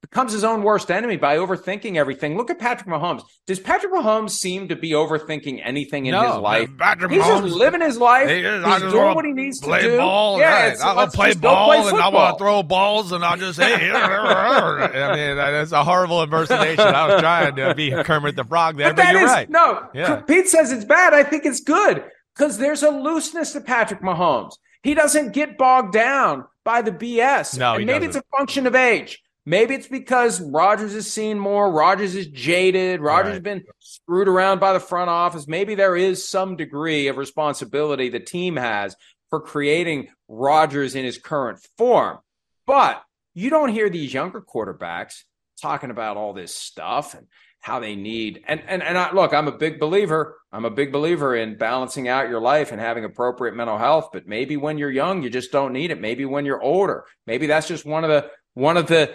becomes 0.00 0.32
his 0.32 0.44
own 0.44 0.62
worst 0.62 0.90
enemy 0.90 1.16
by 1.16 1.36
overthinking 1.36 1.96
everything. 1.96 2.36
Look 2.36 2.50
at 2.50 2.58
Patrick 2.58 2.88
Mahomes. 2.88 3.22
Does 3.46 3.58
Patrick 3.58 3.92
Mahomes 3.92 4.30
seem 4.30 4.68
to 4.68 4.76
be 4.76 4.90
overthinking 4.92 5.60
anything 5.64 6.06
in 6.06 6.12
no, 6.12 6.26
his 6.32 6.36
life? 6.36 6.70
Patrick 6.78 7.10
He's 7.10 7.22
Mahomes, 7.22 7.42
just 7.42 7.54
living 7.56 7.80
his 7.80 7.98
life. 7.98 8.28
He 8.28 8.36
is, 8.36 8.64
He's 8.64 8.92
doing 8.92 9.14
what 9.14 9.24
he 9.24 9.32
needs 9.32 9.58
to 9.60 9.66
do. 9.66 9.70
Play 9.70 9.96
ball, 9.96 10.38
yeah, 10.38 10.68
right. 10.68 10.80
I'll 10.80 11.08
play 11.08 11.34
ball 11.34 11.66
play 11.68 11.88
and 11.88 11.98
I 11.98 12.08
want 12.08 12.38
to 12.38 12.42
throw 12.42 12.62
balls 12.62 13.12
and 13.12 13.24
I'll 13.24 13.36
just 13.36 13.58
hey. 13.60 13.90
I 13.90 15.14
mean, 15.14 15.36
that's 15.36 15.72
a 15.72 15.82
horrible 15.84 16.22
impersonation. 16.22 16.80
I 16.86 17.06
was 17.08 17.20
trying 17.20 17.56
to 17.56 17.74
be 17.74 17.90
Kermit 17.90 18.36
the 18.36 18.44
Frog 18.44 18.76
there, 18.76 18.90
But 18.90 18.96
but, 18.96 19.02
that 19.02 19.12
you're 19.12 19.22
is- 19.22 19.28
right. 19.30 19.50
No, 19.50 19.88
Yeah. 19.94 20.16
Pete 20.22 20.48
says 20.48 20.72
it's 20.72 20.84
bad. 20.84 21.12
I 21.14 21.24
think 21.24 21.44
it's 21.44 21.60
good 21.60 22.04
because 22.36 22.58
there's 22.58 22.82
a 22.82 22.90
looseness 22.90 23.52
to 23.52 23.60
Patrick 23.60 24.00
Mahomes. 24.00 24.52
He 24.82 24.94
doesn't 24.94 25.32
get 25.32 25.58
bogged 25.58 25.92
down 25.92 26.44
by 26.64 26.82
the 26.82 26.92
BS. 26.92 27.58
No, 27.58 27.74
and 27.74 27.86
maybe 27.86 28.06
doesn't. 28.06 28.20
it's 28.22 28.26
a 28.32 28.36
function 28.36 28.66
of 28.66 28.74
age. 28.74 29.20
Maybe 29.48 29.74
it's 29.74 29.88
because 29.88 30.42
Rodgers 30.42 30.92
has 30.92 31.10
seen 31.10 31.38
more. 31.38 31.72
Rodgers 31.72 32.14
is 32.14 32.26
jaded. 32.26 33.00
Rodgers 33.00 33.28
has 33.30 33.36
Right. 33.36 33.42
been 33.42 33.64
screwed 33.78 34.28
around 34.28 34.60
by 34.60 34.74
the 34.74 34.80
front 34.80 35.08
office. 35.08 35.48
Maybe 35.48 35.74
there 35.74 35.96
is 35.96 36.28
some 36.28 36.54
degree 36.54 37.08
of 37.08 37.16
responsibility 37.16 38.10
the 38.10 38.20
team 38.20 38.56
has 38.56 38.94
for 39.30 39.40
creating 39.40 40.08
Rodgers 40.28 40.94
in 40.94 41.06
his 41.06 41.16
current 41.16 41.66
form. 41.78 42.18
But 42.66 43.02
you 43.32 43.48
don't 43.48 43.70
hear 43.70 43.88
these 43.88 44.12
younger 44.12 44.42
quarterbacks 44.42 45.24
talking 45.62 45.90
about 45.90 46.18
all 46.18 46.34
this 46.34 46.54
stuff 46.54 47.14
and 47.14 47.26
how 47.60 47.80
they 47.80 47.96
need 47.96 48.44
and 48.46 48.62
and 48.68 48.82
and 48.82 48.98
I, 48.98 49.12
look, 49.12 49.32
I'm 49.32 49.48
a 49.48 49.52
big 49.52 49.80
believer. 49.80 50.36
I'm 50.52 50.66
a 50.66 50.70
big 50.70 50.92
believer 50.92 51.34
in 51.34 51.56
balancing 51.56 52.06
out 52.06 52.28
your 52.28 52.40
life 52.40 52.70
and 52.70 52.80
having 52.80 53.04
appropriate 53.04 53.56
mental 53.56 53.78
health. 53.78 54.10
But 54.12 54.26
maybe 54.28 54.58
when 54.58 54.76
you're 54.76 54.90
young, 54.90 55.22
you 55.22 55.30
just 55.30 55.52
don't 55.52 55.72
need 55.72 55.90
it. 55.90 56.00
Maybe 56.02 56.26
when 56.26 56.44
you're 56.44 56.60
older, 56.62 57.06
maybe 57.26 57.46
that's 57.46 57.66
just 57.66 57.86
one 57.86 58.04
of 58.04 58.10
the 58.10 58.30
one 58.52 58.76
of 58.76 58.86
the 58.88 59.14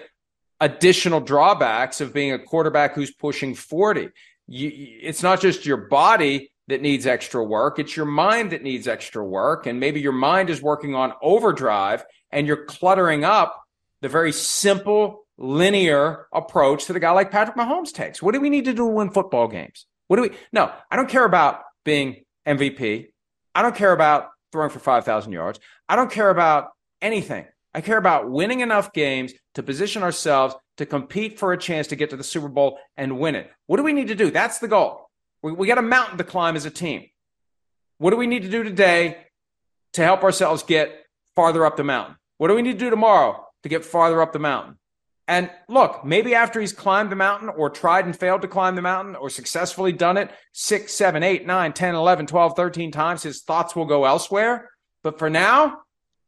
additional 0.64 1.20
drawbacks 1.20 1.99
of 1.99 2.14
being 2.14 2.32
a 2.32 2.39
quarterback 2.39 2.95
who's 2.95 3.11
pushing 3.11 3.53
40. 3.53 4.09
You, 4.47 4.72
it's 5.01 5.22
not 5.22 5.41
just 5.41 5.66
your 5.66 5.78
body 5.78 6.51
that 6.70 6.82
needs 6.82 7.05
extra 7.05 7.43
work, 7.43 7.80
it's 7.80 7.97
your 7.97 8.05
mind 8.05 8.51
that 8.51 8.64
needs 8.64 8.88
extra 8.88 9.24
work. 9.24 9.68
And 9.68 9.80
maybe 9.82 9.99
your 9.99 10.14
mind 10.14 10.49
is 10.49 10.61
working 10.61 10.95
on 10.95 11.11
overdrive 11.22 12.05
and 12.32 12.47
you're 12.47 12.66
cluttering 12.66 13.26
up 13.26 13.61
the 14.01 14.07
very 14.07 14.32
simple, 14.32 15.26
linear 15.38 16.28
approach 16.32 16.86
that 16.86 16.95
a 16.95 16.99
guy 17.01 17.11
like 17.11 17.30
Patrick 17.30 17.57
Mahomes 17.57 17.91
takes. 17.91 18.22
What 18.22 18.34
do 18.34 18.39
we 18.39 18.49
need 18.49 18.66
to 18.66 18.72
do 18.72 18.78
to 18.78 18.86
win 18.86 19.09
football 19.11 19.49
games? 19.49 19.86
What 20.07 20.16
do 20.16 20.22
we? 20.24 20.32
No, 20.53 20.72
I 20.89 20.95
don't 20.95 21.09
care 21.09 21.26
about 21.26 21.61
being 21.84 22.24
MVP. 22.47 23.07
I 23.53 23.61
don't 23.61 23.76
care 23.76 23.91
about 23.91 24.30
throwing 24.53 24.70
for 24.70 24.80
5,000 24.80 25.34
yards. 25.34 25.59
I 25.89 25.97
don't 25.97 26.11
care 26.11 26.30
about 26.30 26.70
anything. 27.01 27.45
I 27.74 27.82
care 27.82 27.97
about 27.97 28.30
winning 28.30 28.59
enough 28.59 28.93
games 28.93 29.34
to 29.55 29.63
position 29.63 30.03
ourselves 30.03 30.55
to 30.78 30.86
compete 30.86 31.39
for 31.39 31.53
a 31.53 31.57
chance 31.57 31.88
to 31.88 31.95
get 31.95 32.09
to 32.11 32.17
the 32.17 32.24
Super 32.24 32.47
Bowl 32.47 32.80
and 32.97 33.19
win 33.19 33.36
it. 33.36 33.51
What 33.67 33.78
do 33.78 33.84
we 33.84 33.93
need 33.93 34.09
to 34.09 34.15
do? 34.15 34.32
That's 34.32 34.59
the 34.59 34.67
goal. 34.67 35.09
We, 35.41 35.51
we 35.51 35.67
got 35.67 35.78
a 35.78 35.84
mountain 35.84 36.17
to 36.17 36.24
climb 36.24 36.55
as 36.55 36.65
a 36.65 36.71
team. 36.71 37.07
What 37.97 38.11
do 38.11 38.17
we 38.17 38.28
need 38.28 38.43
to 38.43 38.49
do 38.49 38.63
today 38.63 39.17
to 39.93 40.03
help 40.03 40.24
ourselves 40.24 40.63
get 40.63 41.05
farther 41.36 41.65
up 41.65 41.78
the 41.78 41.84
mountain? 41.84 42.15
What 42.38 42.47
do 42.47 42.55
we 42.55 42.61
need 42.61 42.74
to 42.74 42.86
do 42.86 42.89
tomorrow 42.89 43.45
to 43.63 43.69
get 43.69 43.86
farther 43.86 44.21
up 44.21 44.34
the 44.34 44.39
mountain? 44.39 44.78
And 45.28 45.49
look, 45.69 46.03
maybe 46.03 46.36
after 46.36 46.59
he's 46.59 46.74
climbed 46.74 47.09
the 47.09 47.15
mountain 47.15 47.49
or 47.49 47.69
tried 47.69 48.05
and 48.05 48.17
failed 48.17 48.41
to 48.41 48.47
climb 48.47 48.76
the 48.76 48.82
mountain 48.82 49.15
or 49.15 49.30
successfully 49.30 49.93
done 49.93 50.17
it 50.17 50.30
six, 50.51 50.93
seven, 50.93 51.24
eight, 51.24 51.45
nine, 51.45 51.71
10, 51.71 51.95
11, 51.95 52.28
12, 52.28 52.55
13 52.55 52.91
times, 52.91 53.24
his 53.24 53.41
thoughts 53.41 53.76
will 53.76 53.86
go 53.86 54.03
elsewhere. 54.03 54.69
But 55.01 55.19
for 55.19 55.30
now, 55.30 55.80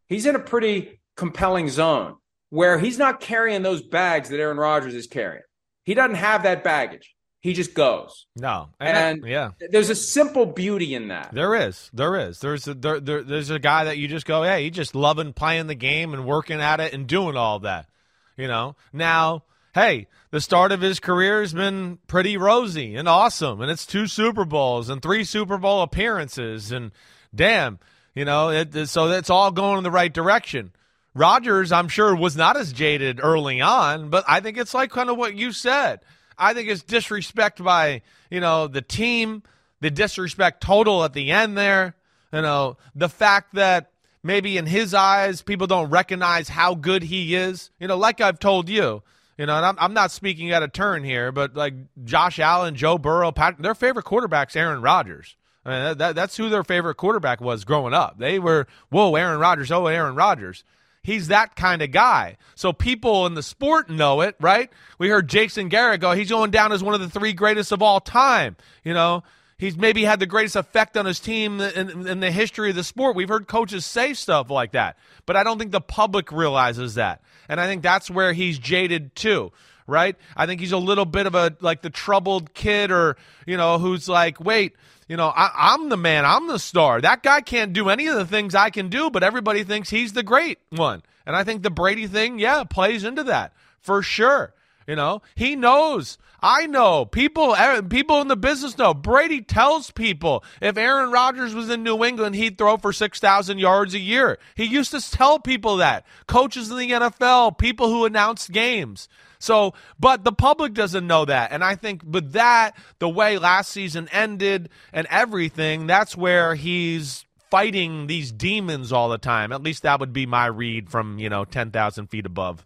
he's 0.08 0.26
in 0.26 0.36
a 0.36 0.40
pretty 0.40 1.02
compelling 1.16 1.70
zone 1.70 2.16
where 2.50 2.78
he's 2.80 2.98
not 2.98 3.20
carrying 3.20 3.64
those 3.64 3.82
bags 3.82 4.30
that 4.30 4.40
Aaron 4.40 4.58
Rodgers 4.58 4.94
is 4.96 5.08
carrying. 5.08 5.44
He 5.84 5.94
doesn't 5.94 6.16
have 6.16 6.44
that 6.44 6.64
baggage. 6.64 7.14
He 7.42 7.54
just 7.54 7.76
goes. 7.76 8.26
No, 8.36 8.70
And, 8.80 9.24
I- 9.24 9.28
yeah, 9.28 9.52
there's 9.70 9.92
a 9.92 9.96
simple 9.96 10.48
beauty 10.48 10.96
in 10.96 11.10
that. 11.10 11.32
There 11.32 11.54
is, 11.54 11.92
there 11.94 12.16
is. 12.18 12.40
There's 12.40 12.68
a 12.68 12.74
there, 12.74 13.00
there, 13.00 13.22
there's 13.22 13.52
a 13.52 13.60
guy 13.60 13.84
that 13.84 13.98
you 14.00 14.08
just 14.08 14.26
go, 14.26 14.42
hey, 14.42 14.64
he 14.64 14.70
just 14.72 14.96
loving 14.96 15.32
playing 15.32 15.68
the 15.68 15.76
game 15.76 16.14
and 16.16 16.26
working 16.26 16.60
at 16.60 16.80
it 16.80 16.94
and 16.94 17.06
doing 17.06 17.38
all 17.38 17.60
that. 17.60 17.88
You 18.36 18.48
know. 18.48 18.76
Now, 18.92 19.44
hey, 19.76 20.08
the 20.32 20.42
start 20.42 20.72
of 20.72 20.82
his 20.82 21.00
career 21.00 21.42
has 21.42 21.54
been 21.54 22.00
pretty 22.08 22.36
rosy 22.36 22.96
and 22.96 23.08
awesome, 23.08 23.62
and 23.62 23.70
it's 23.70 23.86
two 23.86 24.08
Super 24.08 24.44
Bowls 24.46 24.90
and 24.90 25.02
three 25.04 25.24
Super 25.24 25.60
Bowl 25.60 25.84
appearances, 25.84 26.72
and 26.72 26.92
damn, 27.34 27.78
you 28.16 28.26
know, 28.26 28.50
it, 28.50 28.88
so 28.88 29.08
that's 29.08 29.30
all 29.30 29.52
going 29.52 29.78
in 29.78 29.84
the 29.84 29.92
right 29.92 30.12
direction. 30.14 30.72
Rodgers, 31.16 31.72
I'm 31.72 31.88
sure, 31.88 32.14
was 32.14 32.36
not 32.36 32.58
as 32.58 32.74
jaded 32.74 33.22
early 33.24 33.62
on, 33.62 34.10
but 34.10 34.26
I 34.28 34.42
think 34.42 34.58
it's 34.58 34.74
like 34.74 34.92
kind 34.92 35.10
of 35.10 35.18
what 35.18 35.34
you 35.34 35.54
said. 35.54 36.02
I 36.38 36.54
think 36.54 36.70
it's 36.70 36.84
disrespect 36.84 37.64
by, 37.64 38.02
you 38.30 38.42
know, 38.42 38.68
the 38.68 38.82
team, 38.82 39.42
the 39.80 39.90
disrespect 39.90 40.62
total 40.62 41.06
at 41.06 41.14
the 41.14 41.32
end 41.32 41.58
there. 41.58 41.96
You 42.34 42.42
know, 42.42 42.78
the 42.94 43.08
fact 43.08 43.56
that 43.56 43.92
maybe 44.24 44.58
in 44.58 44.66
his 44.66 44.94
eyes, 44.94 45.42
people 45.42 45.68
don't 45.68 45.90
recognize 45.90 46.50
how 46.50 46.76
good 46.76 47.04
he 47.04 47.34
is. 47.34 47.72
You 47.80 47.88
know, 47.88 47.96
like 47.96 48.20
I've 48.20 48.40
told 48.40 48.68
you, 48.68 49.02
you 49.38 49.46
know, 49.46 49.56
and 49.56 49.66
I'm, 49.66 49.78
I'm 49.80 49.94
not 49.94 50.12
speaking 50.12 50.52
out 50.52 50.64
of 50.64 50.74
turn 50.74 51.06
here, 51.06 51.32
but 51.32 51.56
like 51.56 51.76
Josh 52.04 52.40
Allen, 52.40 52.76
Joe 52.76 52.98
Burrow, 52.98 53.34
their 53.58 53.76
favorite 53.76 54.04
quarterback's 54.04 54.58
Aaron 54.58 54.82
Rodgers. 54.82 55.38
I 55.64 55.70
mean, 55.70 55.84
that, 55.84 55.98
that, 55.98 56.16
that's 56.16 56.36
who 56.36 56.50
their 56.50 56.64
favorite 56.64 56.96
quarterback 56.96 57.40
was 57.40 57.64
growing 57.64 57.94
up. 57.94 58.20
They 58.20 58.38
were, 58.38 58.68
whoa, 58.90 59.16
Aaron 59.16 59.40
Rodgers, 59.40 59.72
oh, 59.72 59.88
Aaron 59.88 60.16
Rodgers. 60.16 60.66
He's 61.06 61.28
that 61.28 61.56
kind 61.56 61.84
of 61.84 61.92
guy. 61.92 62.38
So 62.56 62.74
people 62.74 63.28
in 63.28 63.36
the 63.36 63.44
sport 63.44 63.92
know 63.92 64.22
it, 64.22 64.36
right? 64.40 64.72
We 64.98 65.08
heard 65.08 65.28
Jason 65.28 65.70
Garrett 65.70 66.02
go, 66.02 66.14
he's 66.14 66.32
going 66.32 66.50
down 66.50 66.72
as 66.72 66.84
one 66.84 66.96
of 66.96 67.00
the 67.00 67.10
three 67.12 67.32
greatest 67.32 67.72
of 67.72 67.84
all 67.84 68.00
time. 68.00 68.56
You 68.84 68.96
know, 68.96 69.22
he's 69.60 69.78
maybe 69.78 70.04
had 70.04 70.20
the 70.20 70.26
greatest 70.26 70.56
effect 70.56 70.98
on 70.98 71.06
his 71.06 71.20
team 71.20 71.62
in, 71.62 72.08
in 72.08 72.22
the 72.22 72.32
history 72.32 72.72
of 72.72 72.76
the 72.76 72.84
sport. 72.84 73.16
We've 73.16 73.30
heard 73.30 73.48
coaches 73.48 73.86
say 73.86 74.16
stuff 74.16 74.50
like 74.50 74.72
that, 74.72 74.98
but 75.28 75.36
I 75.36 75.44
don't 75.44 75.60
think 75.60 75.72
the 75.72 75.80
public 75.80 76.32
realizes 76.32 76.96
that. 76.96 77.22
And 77.48 77.62
I 77.62 77.68
think 77.68 77.84
that's 77.84 78.10
where 78.10 78.34
he's 78.34 78.58
jaded 78.58 79.16
too 79.16 79.52
right? 79.88 80.16
I 80.36 80.48
think 80.48 80.62
he's 80.62 80.72
a 80.72 80.80
little 80.80 81.06
bit 81.06 81.28
of 81.28 81.36
a 81.36 81.56
like 81.62 81.84
the 81.84 81.92
troubled 81.92 82.56
kid, 82.56 82.90
or 82.90 83.18
you 83.46 83.56
know, 83.56 83.78
who's 83.78 84.10
like, 84.10 84.40
wait, 84.40 84.76
you 85.08 85.18
know, 85.18 85.32
I, 85.36 85.52
I'm 85.56 85.90
the 85.90 85.98
man, 85.98 86.26
I'm 86.26 86.48
the 86.48 86.60
star. 86.60 87.02
That 87.02 87.24
guy 87.24 87.42
can't 87.42 87.74
do 87.74 87.90
any 87.90 88.08
of 88.08 88.16
the 88.16 88.26
things 88.26 88.56
I 88.56 88.70
can 88.70 88.90
do, 88.90 89.10
but 89.10 89.24
everybody 89.24 89.64
thinks 89.64 89.90
he's 89.90 90.14
the 90.14 90.24
great 90.24 90.60
one. 90.70 91.04
And 91.26 91.36
I 91.36 91.44
think 91.44 91.64
the 91.64 91.70
Brady 91.70 92.08
thing, 92.08 92.40
yeah, 92.40 92.64
plays 92.64 93.04
into 93.04 93.24
that 93.26 93.54
for 93.82 94.02
sure. 94.02 94.54
You 94.88 94.96
know, 94.96 95.22
he 95.36 95.56
knows. 95.56 96.18
I 96.42 96.68
know. 96.68 97.06
People 97.06 97.56
eh, 97.56 97.82
people 97.82 98.22
in 98.22 98.28
the 98.28 98.36
business 98.36 98.78
know. 98.78 98.94
Brady 98.94 99.42
tells 99.42 99.90
people 99.90 100.44
if 100.62 100.78
Aaron 100.78 101.12
Rodgers 101.12 101.56
was 101.56 101.72
in 101.72 101.82
New 101.82 102.04
England, 102.04 102.36
he'd 102.36 102.58
throw 102.58 102.78
for 102.78 102.94
6,000 102.94 103.58
yards 103.58 103.96
a 103.96 104.00
year. 104.00 104.38
He 104.54 104.66
used 104.66 104.92
to 104.92 105.02
tell 105.02 105.40
people 105.40 105.78
that. 105.78 106.06
Coaches 106.28 106.70
in 106.70 106.78
the 106.78 106.92
NFL, 106.92 107.58
people 107.58 107.90
who 107.90 108.06
announce 108.06 108.48
games. 108.48 109.10
So, 109.46 109.76
but 110.00 110.24
the 110.24 110.32
public 110.32 110.74
doesn't 110.74 111.06
know 111.06 111.26
that. 111.26 111.52
And 111.52 111.64
I 111.64 111.76
think 111.76 112.02
with 112.04 112.32
that, 112.32 112.76
the 112.98 113.08
way 113.08 113.38
last 113.38 113.72
season 113.72 114.10
ended 114.12 114.70
and 114.92 115.06
everything, 115.12 115.86
that's 115.86 116.18
where 116.18 116.56
he's 116.56 117.26
fighting 117.52 118.08
these 118.08 118.32
demons 118.32 118.92
all 118.92 119.08
the 119.08 119.20
time. 119.20 119.52
At 119.52 119.62
least 119.62 119.84
that 119.84 120.00
would 120.00 120.14
be 120.14 120.26
my 120.26 120.48
read 120.48 120.90
from, 120.90 121.20
you 121.20 121.30
know, 121.30 121.46
10,000 121.46 122.08
feet 122.08 122.26
above. 122.26 122.66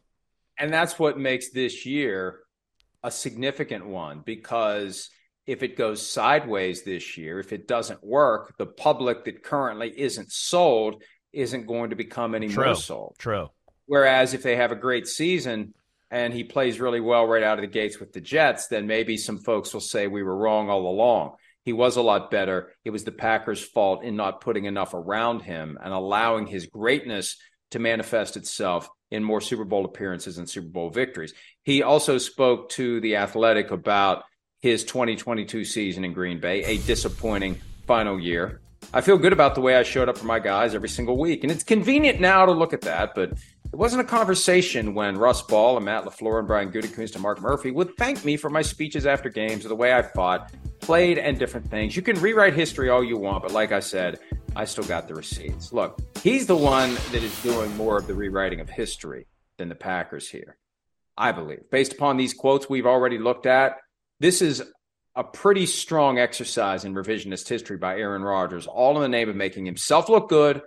And 0.58 0.74
that's 0.74 0.98
what 0.98 1.20
makes 1.20 1.50
this 1.52 1.86
year 1.86 2.40
a 3.04 3.12
significant 3.12 3.86
one 3.86 4.22
because 4.26 5.10
if 5.46 5.64
it 5.64 5.76
goes 5.76 6.10
sideways 6.10 6.84
this 6.84 7.18
year, 7.18 7.40
if 7.40 7.52
it 7.52 7.68
doesn't 7.68 8.04
work, 8.04 8.56
the 8.58 8.66
public 8.66 9.26
that 9.26 9.44
currently 9.44 9.94
isn't 10.00 10.32
sold 10.32 11.04
isn't 11.34 11.68
going 11.68 11.90
to 11.90 11.98
become 11.98 12.36
any 12.36 12.48
True. 12.48 12.66
more 12.66 12.76
sold. 12.76 13.16
True. 13.18 13.50
Whereas 13.86 14.34
if 14.34 14.44
they 14.44 14.56
have 14.56 14.72
a 14.72 14.76
great 14.76 15.08
season 15.08 15.74
and 16.12 16.34
he 16.34 16.44
plays 16.44 16.80
really 16.80 17.00
well 17.00 17.26
right 17.26 17.44
out 17.44 17.60
of 17.60 17.62
the 17.62 17.68
gates 17.68 18.00
with 18.00 18.14
the 18.14 18.22
Jets, 18.22 18.68
then 18.68 18.88
maybe 18.88 19.18
some 19.18 19.38
folks 19.38 19.74
will 19.74 19.82
say 19.82 20.08
we 20.08 20.24
were 20.24 20.36
wrong 20.36 20.70
all 20.70 20.90
along. 20.90 21.36
He 21.64 21.74
was 21.74 21.98
a 21.98 22.02
lot 22.02 22.32
better. 22.32 22.74
It 22.84 22.90
was 22.90 23.04
the 23.04 23.12
Packers' 23.12 23.64
fault 23.64 24.04
in 24.04 24.16
not 24.16 24.42
putting 24.42 24.66
enough 24.66 24.94
around 24.94 25.42
him 25.42 25.78
and 25.82 25.94
allowing 25.94 26.48
his 26.48 26.66
greatness 26.66 27.38
to 27.72 27.80
manifest 27.80 28.38
itself 28.38 28.90
in 29.12 29.24
more 29.24 29.42
Super 29.42 29.66
Bowl 29.66 29.86
appearances 29.86 30.38
and 30.38 30.50
Super 30.50 30.70
Bowl 30.70 30.90
victories. 30.90 31.34
He 31.64 31.84
also 31.84 32.18
spoke 32.18 32.70
to 32.72 33.00
the 33.02 33.18
Athletic 33.18 33.72
about 33.72 34.24
his 34.62 34.84
2022 34.84 35.64
season 35.64 36.04
in 36.06 36.14
Green 36.14 36.40
Bay, 36.40 36.64
a 36.64 36.78
disappointing 36.78 37.60
final 37.86 38.20
year. 38.20 38.62
I 38.94 39.02
feel 39.02 39.18
good 39.18 39.34
about 39.34 39.56
the 39.56 39.62
way 39.62 39.76
I 39.76 39.84
showed 39.84 40.10
up 40.10 40.18
for 40.18 40.26
my 40.26 40.40
guys 40.40 40.74
every 40.74 40.90
single 40.90 41.18
week. 41.18 41.44
And 41.44 41.52
it's 41.52 41.64
convenient 41.64 42.20
now 42.20 42.46
to 42.46 42.52
look 42.52 42.74
at 42.74 42.82
that, 42.82 43.14
but 43.14 43.34
it 43.72 43.76
wasn't 43.76 44.02
a 44.02 44.06
conversation 44.06 44.96
when 44.96 45.18
Russ 45.18 45.44
Ball 45.44 45.78
and 45.78 45.86
Matt 45.86 46.04
LaFleur 46.04 46.40
and 46.40 46.48
Brian 46.48 46.72
Gutekunst 46.72 47.14
and 47.14 47.22
Mark 47.22 47.40
Murphy 47.40 47.70
would 47.70 47.96
thank 47.98 48.26
me 48.26 48.36
for 48.36 48.50
my 48.50 48.64
speeches 48.64 49.06
after 49.06 49.30
games 49.30 49.64
or 49.64 49.70
the 49.70 49.76
way 49.76 49.94
I 49.94 50.02
fought, 50.02 50.52
played, 50.80 51.20
and 51.20 51.38
different 51.38 51.70
things. 51.70 51.96
You 51.96 52.02
can 52.02 52.20
rewrite 52.20 52.56
history 52.56 52.90
all 52.90 53.04
you 53.04 53.18
want, 53.18 53.44
but 53.44 53.52
like 53.52 53.72
I 53.72 53.80
said, 53.80 54.20
I 54.56 54.66
still 54.66 54.86
got 54.86 55.08
the 55.08 55.14
receipts. 55.14 55.72
Look, 55.72 56.00
he's 56.24 56.48
the 56.48 56.56
one 56.56 56.96
that 57.12 57.22
is 57.22 57.44
doing 57.44 57.76
more 57.78 57.98
of 57.98 58.08
the 58.08 58.16
rewriting 58.16 58.60
of 58.60 58.70
history 58.70 59.28
than 59.58 59.70
the 59.70 59.76
Packers 59.76 60.28
here, 60.28 60.58
I 61.16 61.32
believe. 61.32 61.70
Based 61.70 61.94
upon 61.94 62.18
these 62.18 62.34
quotes 62.34 62.68
we've 62.68 62.88
already 62.88 63.20
looked 63.20 63.46
at, 63.46 63.78
this 64.20 64.42
is 64.42 64.64
a 65.16 65.24
pretty 65.24 65.68
strong 65.68 66.18
exercise 66.18 66.86
in 66.86 66.96
revisionist 66.96 67.48
history 67.48 67.78
by 67.78 67.98
Aaron 67.98 68.24
Rodgers, 68.24 68.66
all 68.66 68.96
in 68.96 69.04
the 69.04 69.10
name 69.10 69.30
of 69.30 69.36
making 69.36 69.68
himself 69.68 70.10
look 70.10 70.28
good, 70.28 70.64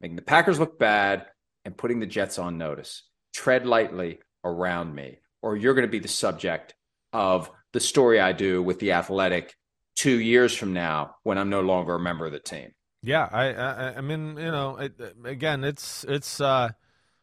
making 0.00 0.16
the 0.16 0.22
Packers 0.22 0.58
look 0.58 0.78
bad, 0.78 1.26
and 1.66 1.76
putting 1.76 1.98
the 1.98 2.06
Jets 2.06 2.38
on 2.38 2.56
notice. 2.56 3.02
Tread 3.34 3.66
lightly 3.66 4.20
around 4.44 4.94
me, 4.94 5.18
or 5.42 5.56
you're 5.56 5.74
going 5.74 5.86
to 5.86 5.90
be 5.90 5.98
the 5.98 6.08
subject 6.08 6.74
of 7.12 7.50
the 7.72 7.80
story 7.80 8.20
I 8.20 8.32
do 8.32 8.62
with 8.62 8.78
the 8.78 8.92
Athletic 8.92 9.54
two 9.96 10.18
years 10.20 10.54
from 10.56 10.72
now 10.72 11.16
when 11.24 11.36
I'm 11.36 11.50
no 11.50 11.60
longer 11.60 11.96
a 11.96 12.00
member 12.00 12.24
of 12.24 12.32
the 12.32 12.38
team. 12.38 12.72
Yeah, 13.02 13.28
I, 13.30 13.52
I, 13.52 13.96
I 13.96 14.00
mean, 14.00 14.36
you 14.36 14.50
know, 14.50 14.76
it, 14.76 14.92
again, 15.24 15.64
it's 15.64 16.04
it's 16.08 16.40
uh, 16.40 16.70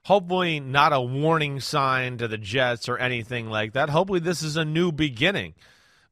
hopefully 0.04 0.60
not 0.60 0.94
a 0.94 1.02
warning 1.02 1.62
sign 1.62 2.18
to 2.18 2.28
the 2.28 2.38
Jets 2.38 2.90
or 2.90 2.98
anything 2.98 3.50
like 3.50 3.74
that. 3.74 3.90
Hopefully, 3.90 4.20
this 4.20 4.44
is 4.44 4.58
a 4.58 4.66
new 4.66 4.92
beginning, 4.92 5.56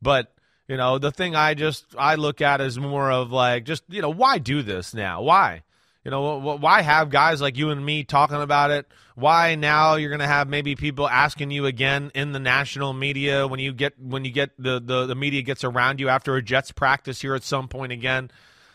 but 0.02 0.34
you 0.68 0.78
know, 0.78 1.00
the 1.00 1.12
thing 1.12 1.36
I 1.36 1.54
just 1.54 1.86
I 1.98 2.16
look 2.16 2.40
at 2.40 2.62
is 2.62 2.80
more 2.80 3.12
of 3.12 3.32
like 3.32 3.66
just 3.66 3.84
you 3.90 4.02
know 4.02 4.10
why 4.10 4.38
do 4.38 4.62
this 4.62 4.94
now? 4.94 5.22
Why? 5.22 5.64
You 6.04 6.10
know, 6.10 6.39
why 6.39 6.82
have 6.82 7.12
guys 7.12 7.41
like 7.41 7.58
you 7.58 7.70
and 7.70 7.86
me 7.86 8.04
talking 8.04 8.41
about 8.41 8.72
it? 8.72 8.88
Why 9.14 9.54
now 9.54 9.95
you're 9.95 10.10
going 10.10 10.20
to 10.20 10.28
have 10.28 10.49
maybe 10.49 10.76
people 10.76 11.08
asking 11.08 11.52
you 11.52 11.68
again 11.68 12.12
in 12.16 12.32
the 12.32 12.39
national 12.39 12.93
media 12.93 13.47
when 13.47 13.60
you 13.60 13.72
get 13.72 13.99
when 14.02 14.26
you 14.26 14.32
get 14.32 14.52
the, 14.58 14.80
the 14.80 15.06
the 15.06 15.16
media 15.16 15.43
gets 15.43 15.64
around 15.64 15.99
you 15.99 16.10
after 16.10 16.36
a 16.36 16.41
Jets 16.41 16.72
practice 16.72 17.22
here 17.22 17.36
at 17.36 17.43
some 17.43 17.68
point 17.68 17.91
again. 17.91 18.32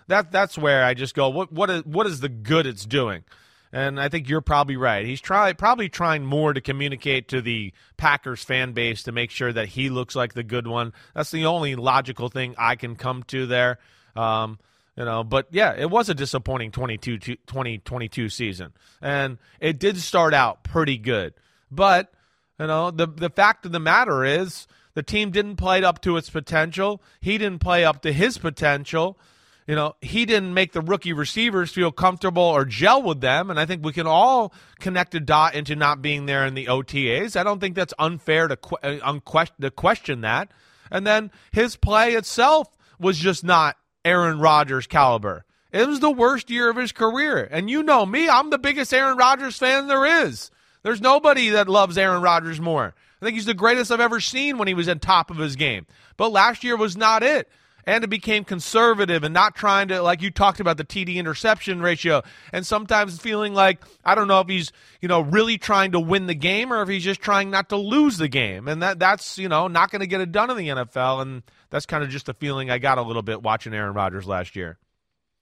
That 0.07 0.31
that's 0.31 0.57
where 0.57 0.85
I 0.85 0.95
just 0.95 1.17
go, 1.17 1.29
what 1.29 1.53
what 1.53 1.69
is 1.69 1.85
what 1.85 2.07
is 2.07 2.21
the 2.21 2.29
good 2.29 2.65
it's 2.65 2.87
doing? 2.87 3.25
And 3.73 4.01
I 4.01 4.09
think 4.09 4.29
you're 4.29 4.41
probably 4.41 4.77
right. 4.77 5.05
He's 5.05 5.21
try, 5.21 5.53
probably 5.53 5.89
trying 5.89 6.25
more 6.25 6.55
to 6.55 6.61
communicate 6.61 7.29
to 7.29 7.43
the 7.43 7.73
Packers 7.97 8.43
fan 8.43 8.73
base 8.73 9.03
to 9.03 9.13
make 9.13 9.31
sure 9.31 9.53
that 9.53 9.69
he 9.71 9.91
looks 9.91 10.15
like 10.15 10.35
the 10.35 10.45
good 10.45 10.69
one. 10.69 10.93
That's 11.15 11.33
the 11.33 11.47
only 11.47 11.75
logical 11.75 12.29
thing 12.29 12.55
I 12.57 12.77
can 12.77 12.95
come 12.95 13.25
to 13.25 13.47
there. 13.47 13.79
Um, 14.15 14.59
you 14.97 15.05
know, 15.05 15.23
but 15.25 15.49
yeah, 15.51 15.75
it 15.77 15.91
was 15.91 16.09
a 16.09 16.15
disappointing 16.15 16.71
22, 16.71 17.19
2022 17.19 18.29
season. 18.29 18.73
And 19.01 19.39
it 19.61 19.79
did 19.79 19.99
start 19.99 20.35
out 20.35 20.65
pretty 20.65 20.99
good. 20.99 21.35
But, 21.71 22.13
you 22.59 22.67
know, 22.67 22.91
the, 22.91 23.07
the 23.07 23.31
fact 23.31 23.67
of 23.67 23.73
the 23.73 23.81
matter 23.81 24.25
is 24.25 24.67
the 24.95 25.03
team 25.03 25.31
didn't 25.31 25.57
play 25.57 25.85
up 25.85 26.01
to 26.03 26.17
its 26.17 26.31
potential. 26.31 27.03
He 27.21 27.39
didn't 27.39 27.61
play 27.61 27.85
up 27.85 28.03
to 28.03 28.13
his 28.13 28.39
potential 28.39 29.19
you 29.67 29.75
know, 29.75 29.97
he 30.01 30.27
didn't 30.27 30.55
make 30.55 30.73
the 30.73 30.81
rookie 30.81 31.13
receivers 31.13 31.73
feel 31.73 31.91
comfortable 31.91 32.43
or 32.43 32.65
gel 32.65 33.03
with 33.03 33.21
them. 33.21 33.51
And 33.51 33.59
I 33.59 33.67
think 33.67 33.85
we 33.85 33.93
can 33.93 34.07
all 34.07 34.53
connect 34.79 35.15
a 35.17 35.21
dot 35.21 35.55
into 35.55 35.75
not 35.75 36.01
being 36.01 36.27
there 36.27 36.47
in 36.47 36.55
the 36.55 36.67
OTAs. 36.67 37.37
I 37.37 37.43
don't 37.43 37.59
think 37.59 37.75
that's 37.75 37.95
unfair 37.99 38.47
to, 38.47 38.59
uh, 38.83 39.45
to 39.61 39.71
question 39.73 40.21
that. 40.21 40.53
And 40.91 41.05
then 41.05 41.33
his 41.51 41.75
play 41.75 42.13
itself 42.13 42.69
was 43.01 43.19
just 43.19 43.43
not 43.43 43.77
Aaron 44.07 44.39
Rodgers 44.39 44.87
caliber. 44.87 45.45
It 45.73 45.87
was 45.87 45.99
the 45.99 46.11
worst 46.11 46.49
year 46.49 46.71
of 46.71 46.77
his 46.77 46.93
career. 46.93 47.49
And 47.51 47.69
you 47.69 47.83
know 47.83 48.07
me, 48.07 48.29
I'm 48.29 48.51
the 48.51 48.59
biggest 48.59 48.95
Aaron 48.95 49.19
Rodgers 49.19 49.59
fan 49.59 49.89
there 49.89 50.25
is. 50.25 50.51
There's 50.85 51.01
nobody 51.01 51.51
that 51.51 51.69
loves 51.69 51.99
Aaron 51.99 52.23
Rodgers 52.23 52.61
more. 52.61 52.95
I 53.21 53.25
think 53.25 53.35
he's 53.35 53.47
the 53.47 53.55
greatest 53.55 53.91
I've 53.91 54.01
ever 54.01 54.21
seen 54.21 54.59
when 54.59 54.69
he 54.69 54.75
was 54.75 54.87
in 54.87 55.01
top 55.01 55.31
of 55.31 55.39
his 55.39 55.57
game. 55.57 55.87
But 56.17 56.31
last 56.31 56.63
year 56.63 56.77
was 56.77 56.97
not 56.97 57.25
it 57.25 57.49
and 57.87 58.03
it 58.03 58.11
became 58.11 58.45
conservative 58.45 59.23
and 59.23 59.33
not 59.33 59.55
trying 59.55 59.89
to 59.89 60.03
like 60.03 60.21
you 60.21 60.31
talked 60.31 60.59
about 60.59 60.77
the 60.77 60.85
TD 60.85 61.15
interception 61.15 61.81
ratio. 61.81 62.23
And 62.53 62.67
sometimes 62.67 63.19
feeling 63.19 63.55
like 63.55 63.83
I 64.05 64.15
don't 64.15 64.29
know 64.29 64.41
if 64.41 64.49
he's 64.49 64.73
you 65.01 65.09
know 65.09 65.21
really 65.21 65.57
trying 65.57 65.93
to 65.93 66.01
win 66.01 66.27
the 66.27 66.35
game 66.35 66.73
or 66.73 66.83
if 66.83 66.89
he's 66.89 67.05
just 67.05 67.21
trying 67.21 67.51
not 67.51 67.69
to 67.69 67.77
lose 67.77 68.19
the 68.19 68.29
game. 68.29 68.67
And 68.67 68.83
that 68.83 68.99
that's 68.99 69.39
you 69.39 69.49
know 69.49 69.69
not 69.69 69.91
going 69.91 70.01
to 70.01 70.07
get 70.07 70.21
it 70.21 70.33
done 70.33 70.51
in 70.51 70.57
the 70.57 70.69
NFL 70.69 71.23
and 71.23 71.43
that's 71.71 71.87
kind 71.87 72.03
of 72.03 72.11
just 72.11 72.27
the 72.27 72.35
feeling 72.35 72.71
I 72.71 72.79
got 72.79 72.99
a 72.99 73.03
little 73.03 73.23
bit 73.23 73.43
watching 73.43 73.73
Aaron 73.73 73.95
Rodgers 73.95 74.27
last 74.27 74.57
year. 74.57 74.79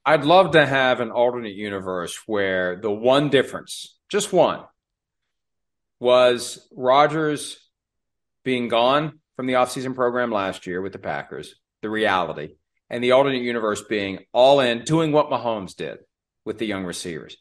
I'd 0.07 0.25
love 0.25 0.51
to 0.51 0.67
have 0.67 1.01
an 1.01 1.11
alternate 1.11 1.55
universe 1.55 2.19
where 2.27 2.77
the 2.77 2.91
one 2.91 3.31
difference, 3.31 3.97
just 4.11 4.35
one, 4.35 4.61
was 5.99 6.69
Rodgers 6.71 7.59
being 8.45 8.69
gone 8.69 9.21
from 9.37 9.47
the 9.47 9.55
offseason 9.55 9.95
program 9.95 10.31
last 10.31 10.67
year 10.67 10.83
with 10.83 10.93
the 10.93 10.99
Packers 10.99 11.55
the 11.85 11.91
reality, 11.91 12.55
and 12.91 13.05
the 13.05 13.13
alternate 13.13 13.43
universe 13.43 13.83
being 13.83 14.21
all 14.33 14.61
in, 14.61 14.83
doing 14.83 15.13
what 15.13 15.31
Mahomes 15.31 15.77
did 15.77 15.99
with 16.45 16.59
the 16.59 16.67
young 16.67 16.85
receivers. 16.85 17.37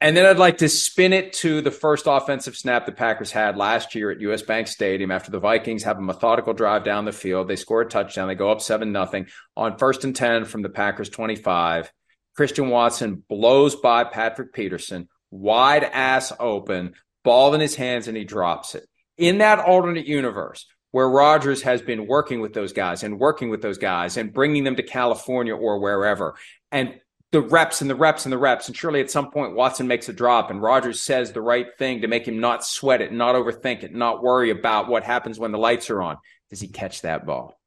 And 0.00 0.16
then 0.16 0.26
I'd 0.26 0.38
like 0.38 0.58
to 0.58 0.68
spin 0.68 1.12
it 1.12 1.34
to 1.34 1.60
the 1.60 1.70
first 1.70 2.06
offensive 2.06 2.56
snap 2.56 2.84
the 2.84 2.92
Packers 2.92 3.30
had 3.30 3.56
last 3.56 3.94
year 3.94 4.10
at 4.10 4.20
US 4.20 4.42
Bank 4.42 4.66
Stadium 4.66 5.10
after 5.10 5.30
the 5.30 5.40
Vikings 5.40 5.84
have 5.84 5.98
a 5.98 6.02
methodical 6.02 6.52
drive 6.52 6.84
down 6.84 7.04
the 7.04 7.12
field. 7.12 7.48
They 7.48 7.56
score 7.56 7.82
a 7.82 7.88
touchdown. 7.88 8.28
They 8.28 8.34
go 8.34 8.50
up 8.50 8.60
7 8.60 8.90
nothing 8.90 9.26
on 9.56 9.78
first 9.78 10.04
and 10.04 10.16
10 10.16 10.46
from 10.46 10.62
the 10.62 10.68
Packers 10.68 11.10
25. 11.10 11.92
Christian 12.36 12.68
Watson 12.68 13.22
blows 13.28 13.76
by 13.76 14.04
Patrick 14.04 14.52
Peterson, 14.52 15.08
wide 15.30 15.84
ass 15.84 16.32
open, 16.40 16.94
ball 17.22 17.54
in 17.54 17.60
his 17.60 17.76
hands, 17.76 18.08
and 18.08 18.16
he 18.16 18.24
drops 18.24 18.74
it. 18.74 18.86
In 19.16 19.38
that 19.38 19.60
alternate 19.60 20.06
universe, 20.06 20.66
where 20.94 21.10
Rodgers 21.10 21.60
has 21.62 21.82
been 21.82 22.06
working 22.06 22.40
with 22.40 22.52
those 22.52 22.72
guys 22.72 23.02
and 23.02 23.18
working 23.18 23.50
with 23.50 23.60
those 23.60 23.78
guys 23.78 24.16
and 24.16 24.32
bringing 24.32 24.62
them 24.62 24.76
to 24.76 24.82
California 24.84 25.52
or 25.52 25.80
wherever. 25.80 26.36
And 26.70 27.00
the 27.32 27.40
reps 27.40 27.80
and 27.80 27.90
the 27.90 27.96
reps 27.96 28.26
and 28.26 28.32
the 28.32 28.38
reps. 28.38 28.68
And 28.68 28.76
surely 28.76 29.00
at 29.00 29.10
some 29.10 29.32
point, 29.32 29.56
Watson 29.56 29.88
makes 29.88 30.08
a 30.08 30.12
drop 30.12 30.52
and 30.52 30.62
Rodgers 30.62 31.00
says 31.00 31.32
the 31.32 31.42
right 31.42 31.66
thing 31.80 32.02
to 32.02 32.06
make 32.06 32.28
him 32.28 32.38
not 32.38 32.64
sweat 32.64 33.00
it, 33.00 33.12
not 33.12 33.34
overthink 33.34 33.82
it, 33.82 33.92
not 33.92 34.22
worry 34.22 34.50
about 34.50 34.86
what 34.86 35.02
happens 35.02 35.36
when 35.36 35.50
the 35.50 35.58
lights 35.58 35.90
are 35.90 36.00
on. 36.00 36.16
Does 36.50 36.60
he 36.60 36.68
catch 36.68 37.02
that 37.02 37.26
ball? 37.26 37.58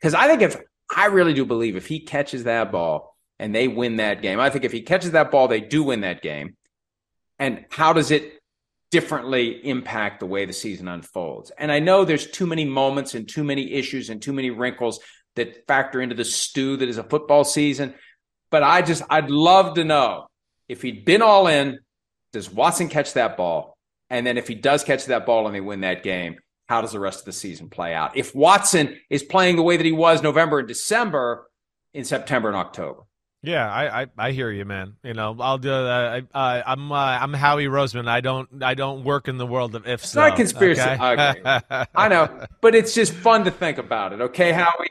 Because 0.00 0.14
I 0.14 0.28
think 0.28 0.42
if 0.42 0.56
I 0.96 1.06
really 1.06 1.34
do 1.34 1.44
believe 1.44 1.74
if 1.74 1.88
he 1.88 1.98
catches 1.98 2.44
that 2.44 2.70
ball 2.70 3.16
and 3.40 3.52
they 3.52 3.66
win 3.66 3.96
that 3.96 4.22
game, 4.22 4.38
I 4.38 4.50
think 4.50 4.64
if 4.64 4.70
he 4.70 4.82
catches 4.82 5.10
that 5.10 5.32
ball, 5.32 5.48
they 5.48 5.60
do 5.60 5.82
win 5.82 6.02
that 6.02 6.22
game. 6.22 6.56
And 7.40 7.64
how 7.70 7.92
does 7.92 8.12
it 8.12 8.40
differently 8.92 9.66
impact 9.66 10.20
the 10.20 10.26
way 10.26 10.44
the 10.44 10.52
season 10.52 10.86
unfolds. 10.86 11.50
And 11.58 11.72
I 11.72 11.80
know 11.80 12.04
there's 12.04 12.30
too 12.30 12.46
many 12.46 12.64
moments 12.64 13.14
and 13.14 13.28
too 13.28 13.42
many 13.42 13.72
issues 13.72 14.10
and 14.10 14.22
too 14.22 14.34
many 14.34 14.50
wrinkles 14.50 15.00
that 15.34 15.66
factor 15.66 16.00
into 16.00 16.14
the 16.14 16.24
stew 16.24 16.76
that 16.76 16.88
is 16.88 16.98
a 16.98 17.02
football 17.02 17.42
season. 17.42 17.94
But 18.50 18.62
I 18.62 18.82
just, 18.82 19.02
I'd 19.08 19.30
love 19.30 19.74
to 19.74 19.84
know 19.84 20.26
if 20.68 20.82
he'd 20.82 21.06
been 21.06 21.22
all 21.22 21.46
in, 21.46 21.80
does 22.32 22.50
Watson 22.50 22.88
catch 22.88 23.14
that 23.14 23.36
ball? 23.36 23.76
And 24.10 24.26
then 24.26 24.36
if 24.36 24.46
he 24.46 24.54
does 24.54 24.84
catch 24.84 25.06
that 25.06 25.24
ball 25.24 25.46
and 25.46 25.54
they 25.54 25.60
win 25.62 25.80
that 25.80 26.02
game, 26.02 26.36
how 26.68 26.82
does 26.82 26.92
the 26.92 27.00
rest 27.00 27.20
of 27.20 27.24
the 27.24 27.32
season 27.32 27.70
play 27.70 27.94
out? 27.94 28.16
If 28.16 28.34
Watson 28.34 28.98
is 29.08 29.22
playing 29.22 29.56
the 29.56 29.62
way 29.62 29.78
that 29.78 29.86
he 29.86 29.92
was 29.92 30.22
November 30.22 30.58
and 30.58 30.68
December 30.68 31.48
in 31.94 32.04
September 32.04 32.48
and 32.48 32.56
October. 32.56 33.02
Yeah, 33.44 33.68
I, 33.68 34.02
I, 34.02 34.06
I 34.16 34.30
hear 34.30 34.52
you, 34.52 34.64
man. 34.64 34.94
You 35.02 35.14
know, 35.14 35.36
I'll 35.40 35.58
do. 35.58 35.72
Uh, 35.72 36.20
I, 36.32 36.62
I'm 36.64 36.92
uh, 36.92 36.94
I'm 36.94 37.32
Howie 37.32 37.66
Roseman. 37.66 38.06
I 38.06 38.20
don't 38.20 38.62
I 38.62 38.74
don't 38.74 39.02
work 39.02 39.26
in 39.26 39.36
the 39.36 39.46
world 39.46 39.74
of 39.74 39.86
ifs. 39.86 40.04
It's 40.04 40.14
not 40.14 40.36
conspiracy. 40.36 40.80
Okay? 40.80 41.42
I 41.94 42.08
know, 42.08 42.46
but 42.60 42.76
it's 42.76 42.94
just 42.94 43.12
fun 43.12 43.44
to 43.44 43.50
think 43.50 43.78
about 43.78 44.12
it. 44.12 44.20
Okay, 44.20 44.52
Howie, 44.52 44.90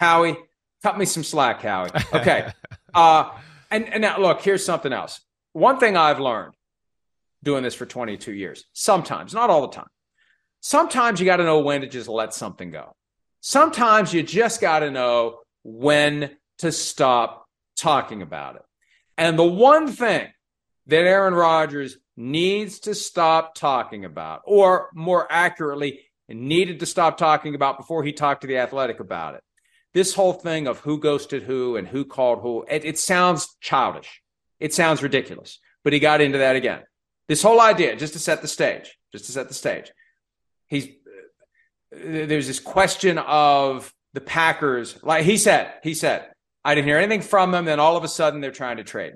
Howie, 0.00 0.36
cut 0.82 0.98
me 0.98 1.04
some 1.04 1.22
slack, 1.22 1.62
Howie. 1.62 1.90
Okay, 2.12 2.50
uh, 2.94 3.30
and 3.70 3.88
and 3.88 4.02
now 4.02 4.18
look, 4.18 4.42
here's 4.42 4.64
something 4.64 4.92
else. 4.92 5.20
One 5.52 5.78
thing 5.78 5.96
I've 5.96 6.18
learned 6.18 6.54
doing 7.44 7.62
this 7.62 7.74
for 7.74 7.86
22 7.86 8.32
years. 8.32 8.64
Sometimes, 8.72 9.32
not 9.32 9.48
all 9.48 9.62
the 9.62 9.74
time. 9.74 9.88
Sometimes 10.60 11.20
you 11.20 11.26
got 11.26 11.36
to 11.36 11.44
know 11.44 11.60
when 11.60 11.82
to 11.82 11.86
just 11.86 12.08
let 12.08 12.34
something 12.34 12.70
go. 12.72 12.96
Sometimes 13.40 14.12
you 14.12 14.22
just 14.24 14.60
got 14.60 14.80
to 14.80 14.90
know 14.90 15.40
when 15.62 16.30
to 16.58 16.72
stop 16.72 17.41
talking 17.82 18.22
about 18.22 18.56
it. 18.56 18.62
And 19.18 19.38
the 19.38 19.44
one 19.44 19.88
thing 19.88 20.28
that 20.86 21.04
Aaron 21.04 21.34
Rodgers 21.34 21.96
needs 22.16 22.80
to 22.80 22.94
stop 22.94 23.54
talking 23.54 24.04
about, 24.04 24.42
or 24.44 24.88
more 24.94 25.26
accurately, 25.30 26.00
needed 26.28 26.80
to 26.80 26.86
stop 26.86 27.18
talking 27.18 27.54
about 27.54 27.76
before 27.76 28.04
he 28.04 28.12
talked 28.12 28.42
to 28.42 28.46
the 28.46 28.58
athletic 28.58 29.00
about 29.00 29.34
it. 29.34 29.42
This 29.92 30.14
whole 30.14 30.32
thing 30.32 30.66
of 30.66 30.78
who 30.80 30.98
ghosted 30.98 31.42
who 31.42 31.76
and 31.76 31.86
who 31.86 32.04
called 32.04 32.40
who, 32.40 32.64
it, 32.68 32.84
it 32.84 32.98
sounds 32.98 33.56
childish. 33.60 34.22
It 34.58 34.72
sounds 34.72 35.02
ridiculous, 35.02 35.58
but 35.84 35.92
he 35.92 35.98
got 35.98 36.20
into 36.20 36.38
that 36.38 36.56
again. 36.56 36.82
This 37.28 37.42
whole 37.42 37.60
idea, 37.60 37.96
just 37.96 38.14
to 38.14 38.18
set 38.18 38.40
the 38.40 38.48
stage, 38.48 38.96
just 39.10 39.26
to 39.26 39.32
set 39.32 39.48
the 39.48 39.54
stage. 39.54 39.92
He's 40.68 40.86
uh, 40.86 40.88
there's 41.92 42.46
this 42.46 42.60
question 42.60 43.18
of 43.18 43.92
the 44.14 44.20
Packers, 44.20 44.98
like 45.02 45.24
he 45.24 45.36
said, 45.36 45.74
he 45.82 45.94
said, 45.94 46.31
I 46.64 46.74
didn't 46.74 46.86
hear 46.86 46.98
anything 46.98 47.22
from 47.22 47.50
them. 47.50 47.64
Then 47.64 47.80
all 47.80 47.96
of 47.96 48.04
a 48.04 48.08
sudden, 48.08 48.40
they're 48.40 48.50
trying 48.50 48.76
to 48.76 48.84
trade. 48.84 49.14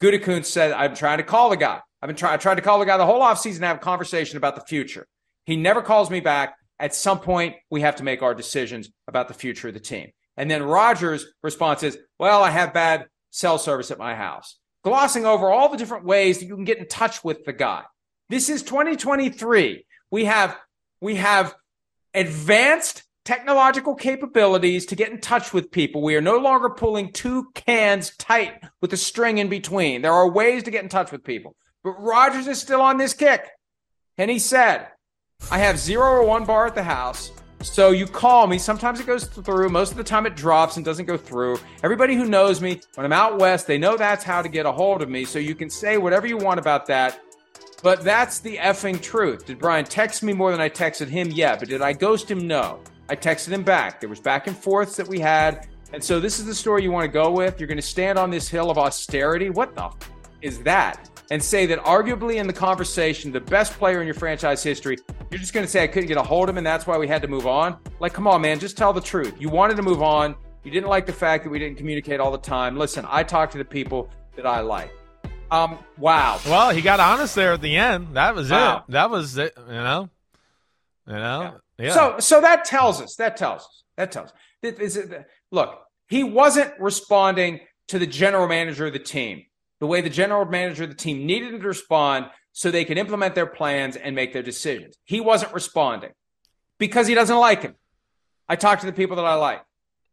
Gutekunst 0.00 0.46
said, 0.46 0.72
I'm 0.72 0.94
trying 0.94 1.18
to 1.18 1.24
call 1.24 1.50
the 1.50 1.56
guy. 1.56 1.80
I've 2.00 2.06
been 2.06 2.16
trying, 2.16 2.34
I 2.34 2.36
tried 2.38 2.54
to 2.54 2.62
call 2.62 2.78
the 2.78 2.86
guy 2.86 2.96
the 2.96 3.06
whole 3.06 3.20
offseason 3.20 3.60
to 3.60 3.66
have 3.66 3.76
a 3.76 3.80
conversation 3.80 4.38
about 4.38 4.54
the 4.54 4.62
future. 4.62 5.06
He 5.44 5.56
never 5.56 5.82
calls 5.82 6.10
me 6.10 6.20
back. 6.20 6.56
At 6.78 6.94
some 6.94 7.20
point, 7.20 7.56
we 7.70 7.82
have 7.82 7.96
to 7.96 8.04
make 8.04 8.22
our 8.22 8.34
decisions 8.34 8.88
about 9.06 9.28
the 9.28 9.34
future 9.34 9.68
of 9.68 9.74
the 9.74 9.80
team. 9.80 10.10
And 10.38 10.50
then 10.50 10.62
Rodgers' 10.62 11.26
response 11.42 11.82
is, 11.82 11.98
Well, 12.18 12.42
I 12.42 12.48
have 12.50 12.72
bad 12.72 13.06
cell 13.30 13.58
service 13.58 13.90
at 13.90 13.98
my 13.98 14.14
house, 14.14 14.58
glossing 14.82 15.26
over 15.26 15.50
all 15.50 15.68
the 15.68 15.76
different 15.76 16.06
ways 16.06 16.38
that 16.38 16.46
you 16.46 16.54
can 16.54 16.64
get 16.64 16.78
in 16.78 16.88
touch 16.88 17.22
with 17.22 17.44
the 17.44 17.52
guy. 17.52 17.82
This 18.30 18.48
is 18.48 18.62
2023. 18.62 19.84
We 20.10 20.24
have 20.24 20.56
we 21.02 21.16
have 21.16 21.54
advanced 22.14 23.02
technological 23.24 23.94
capabilities 23.94 24.86
to 24.86 24.96
get 24.96 25.10
in 25.10 25.20
touch 25.20 25.52
with 25.52 25.70
people. 25.70 26.02
We 26.02 26.16
are 26.16 26.20
no 26.20 26.38
longer 26.38 26.70
pulling 26.70 27.12
two 27.12 27.50
cans 27.54 28.16
tight 28.16 28.62
with 28.80 28.92
a 28.92 28.96
string 28.96 29.38
in 29.38 29.48
between. 29.48 30.02
There 30.02 30.12
are 30.12 30.30
ways 30.30 30.62
to 30.64 30.70
get 30.70 30.82
in 30.82 30.88
touch 30.88 31.12
with 31.12 31.24
people. 31.24 31.54
But 31.82 32.00
Rodgers 32.00 32.46
is 32.46 32.60
still 32.60 32.80
on 32.80 32.98
this 32.98 33.14
kick. 33.14 33.46
And 34.18 34.30
he 34.30 34.38
said, 34.38 34.88
I 35.50 35.58
have 35.58 35.78
zero 35.78 36.10
or 36.10 36.26
one 36.26 36.44
bar 36.44 36.66
at 36.66 36.74
the 36.74 36.82
house. 36.82 37.32
So 37.62 37.90
you 37.90 38.06
call 38.06 38.46
me. 38.46 38.58
Sometimes 38.58 39.00
it 39.00 39.06
goes 39.06 39.24
through. 39.24 39.68
Most 39.68 39.90
of 39.90 39.98
the 39.98 40.04
time 40.04 40.24
it 40.26 40.34
drops 40.34 40.76
and 40.76 40.84
doesn't 40.84 41.04
go 41.04 41.16
through. 41.16 41.58
Everybody 41.82 42.14
who 42.14 42.24
knows 42.24 42.60
me, 42.60 42.80
when 42.94 43.04
I'm 43.04 43.12
out 43.12 43.38
west, 43.38 43.66
they 43.66 43.76
know 43.76 43.96
that's 43.96 44.24
how 44.24 44.40
to 44.40 44.48
get 44.48 44.64
a 44.64 44.72
hold 44.72 45.02
of 45.02 45.10
me. 45.10 45.24
So 45.24 45.38
you 45.38 45.54
can 45.54 45.68
say 45.68 45.98
whatever 45.98 46.26
you 46.26 46.38
want 46.38 46.58
about 46.58 46.86
that. 46.86 47.20
But 47.82 48.02
that's 48.02 48.40
the 48.40 48.56
effing 48.56 49.00
truth. 49.00 49.46
Did 49.46 49.58
Brian 49.58 49.84
text 49.84 50.22
me 50.22 50.32
more 50.32 50.50
than 50.50 50.60
I 50.60 50.68
texted 50.68 51.08
him? 51.08 51.30
Yeah. 51.30 51.56
But 51.56 51.68
did 51.68 51.82
I 51.82 51.92
ghost 51.92 52.30
him? 52.30 52.46
No. 52.46 52.80
I 53.10 53.16
texted 53.16 53.48
him 53.48 53.62
back. 53.64 53.98
There 54.00 54.08
was 54.08 54.20
back 54.20 54.46
and 54.46 54.56
forths 54.56 54.96
that 54.96 55.06
we 55.08 55.18
had. 55.18 55.66
And 55.92 56.02
so 56.02 56.20
this 56.20 56.38
is 56.38 56.46
the 56.46 56.54
story 56.54 56.84
you 56.84 56.92
want 56.92 57.04
to 57.04 57.12
go 57.12 57.30
with. 57.32 57.58
You're 57.58 57.66
going 57.66 57.76
to 57.76 57.82
stand 57.82 58.18
on 58.18 58.30
this 58.30 58.48
hill 58.48 58.70
of 58.70 58.78
austerity. 58.78 59.50
What 59.50 59.74
the 59.74 59.84
f- 59.86 59.96
is 60.40 60.62
that? 60.62 61.10
And 61.32 61.42
say 61.42 61.66
that 61.66 61.80
arguably 61.80 62.36
in 62.36 62.46
the 62.46 62.52
conversation, 62.52 63.32
the 63.32 63.40
best 63.40 63.72
player 63.74 64.00
in 64.00 64.06
your 64.06 64.14
franchise 64.14 64.62
history, 64.62 64.96
you're 65.30 65.40
just 65.40 65.52
going 65.52 65.66
to 65.66 65.70
say 65.70 65.82
I 65.82 65.88
couldn't 65.88 66.06
get 66.08 66.16
a 66.16 66.22
hold 66.22 66.48
of 66.48 66.54
him 66.54 66.58
and 66.58 66.66
that's 66.66 66.86
why 66.86 66.96
we 66.98 67.08
had 67.08 67.20
to 67.22 67.28
move 67.28 67.46
on. 67.48 67.76
Like, 67.98 68.12
come 68.12 68.28
on, 68.28 68.40
man, 68.40 68.60
just 68.60 68.76
tell 68.76 68.92
the 68.92 69.00
truth. 69.00 69.34
You 69.40 69.48
wanted 69.48 69.76
to 69.76 69.82
move 69.82 70.02
on. 70.02 70.36
You 70.62 70.70
didn't 70.70 70.88
like 70.88 71.06
the 71.06 71.12
fact 71.12 71.42
that 71.44 71.50
we 71.50 71.58
didn't 71.58 71.78
communicate 71.78 72.20
all 72.20 72.30
the 72.30 72.38
time. 72.38 72.76
Listen, 72.76 73.04
I 73.08 73.24
talk 73.24 73.50
to 73.52 73.58
the 73.58 73.64
people 73.64 74.08
that 74.36 74.46
I 74.46 74.60
like. 74.60 74.92
Um, 75.50 75.78
wow. 75.98 76.38
Well, 76.46 76.70
he 76.70 76.80
got 76.80 77.00
honest 77.00 77.34
there 77.34 77.54
at 77.54 77.60
the 77.60 77.76
end. 77.76 78.14
That 78.16 78.36
was 78.36 78.50
Wow. 78.52 78.84
it. 78.88 78.92
That 78.92 79.10
was 79.10 79.36
it. 79.36 79.54
You 79.58 79.72
know. 79.72 80.08
You 81.08 81.14
know. 81.14 81.40
Yeah. 81.42 81.50
So, 81.88 82.16
so 82.18 82.40
that 82.40 82.64
tells 82.64 83.00
us. 83.00 83.16
That 83.16 83.36
tells 83.36 83.62
us. 83.62 83.84
That 83.96 84.12
tells. 84.12 84.32
Us. 84.62 85.24
Look, 85.50 85.78
he 86.08 86.24
wasn't 86.24 86.72
responding 86.78 87.60
to 87.88 87.98
the 87.98 88.06
general 88.06 88.46
manager 88.46 88.86
of 88.86 88.92
the 88.92 88.98
team 88.98 89.44
the 89.80 89.86
way 89.86 90.00
the 90.00 90.10
general 90.10 90.44
manager 90.44 90.84
of 90.84 90.90
the 90.90 90.94
team 90.96 91.26
needed 91.26 91.58
to 91.58 91.66
respond 91.66 92.26
so 92.52 92.70
they 92.70 92.84
could 92.84 92.98
implement 92.98 93.34
their 93.34 93.46
plans 93.46 93.96
and 93.96 94.14
make 94.14 94.32
their 94.32 94.42
decisions. 94.42 94.94
He 95.04 95.20
wasn't 95.20 95.54
responding 95.54 96.12
because 96.78 97.06
he 97.06 97.14
doesn't 97.14 97.36
like 97.36 97.62
him. 97.62 97.74
I 98.48 98.56
talked 98.56 98.82
to 98.82 98.86
the 98.86 98.92
people 98.92 99.16
that 99.16 99.24
I 99.24 99.34
like. 99.34 99.62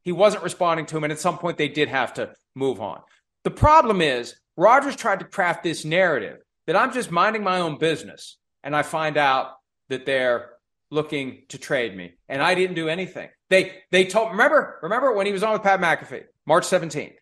He 0.03 0.11
wasn't 0.11 0.43
responding 0.43 0.85
to 0.87 0.97
him, 0.97 1.03
and 1.03 1.11
at 1.11 1.19
some 1.19 1.37
point 1.37 1.57
they 1.57 1.67
did 1.67 1.89
have 1.89 2.13
to 2.13 2.33
move 2.55 2.79
on. 2.79 3.01
The 3.43 3.51
problem 3.51 4.01
is 4.01 4.35
Rodgers 4.55 4.95
tried 4.95 5.19
to 5.19 5.25
craft 5.25 5.63
this 5.63 5.83
narrative 5.83 6.39
that 6.65 6.77
I'm 6.77 6.93
just 6.93 7.11
minding 7.11 7.43
my 7.43 7.59
own 7.59 7.77
business, 7.77 8.37
and 8.63 8.75
I 8.75 8.83
find 8.83 9.17
out 9.17 9.51
that 9.89 10.05
they're 10.05 10.51
looking 10.89 11.43
to 11.49 11.57
trade 11.57 11.95
me, 11.95 12.13
and 12.29 12.41
I 12.41 12.55
didn't 12.55 12.75
do 12.75 12.89
anything. 12.89 13.29
They 13.49 13.83
they 13.91 14.05
told 14.05 14.31
remember 14.31 14.79
remember 14.81 15.13
when 15.13 15.25
he 15.25 15.33
was 15.33 15.43
on 15.43 15.53
with 15.53 15.63
Pat 15.63 15.79
McAfee, 15.79 16.25
March 16.45 16.63
17th. 16.65 17.15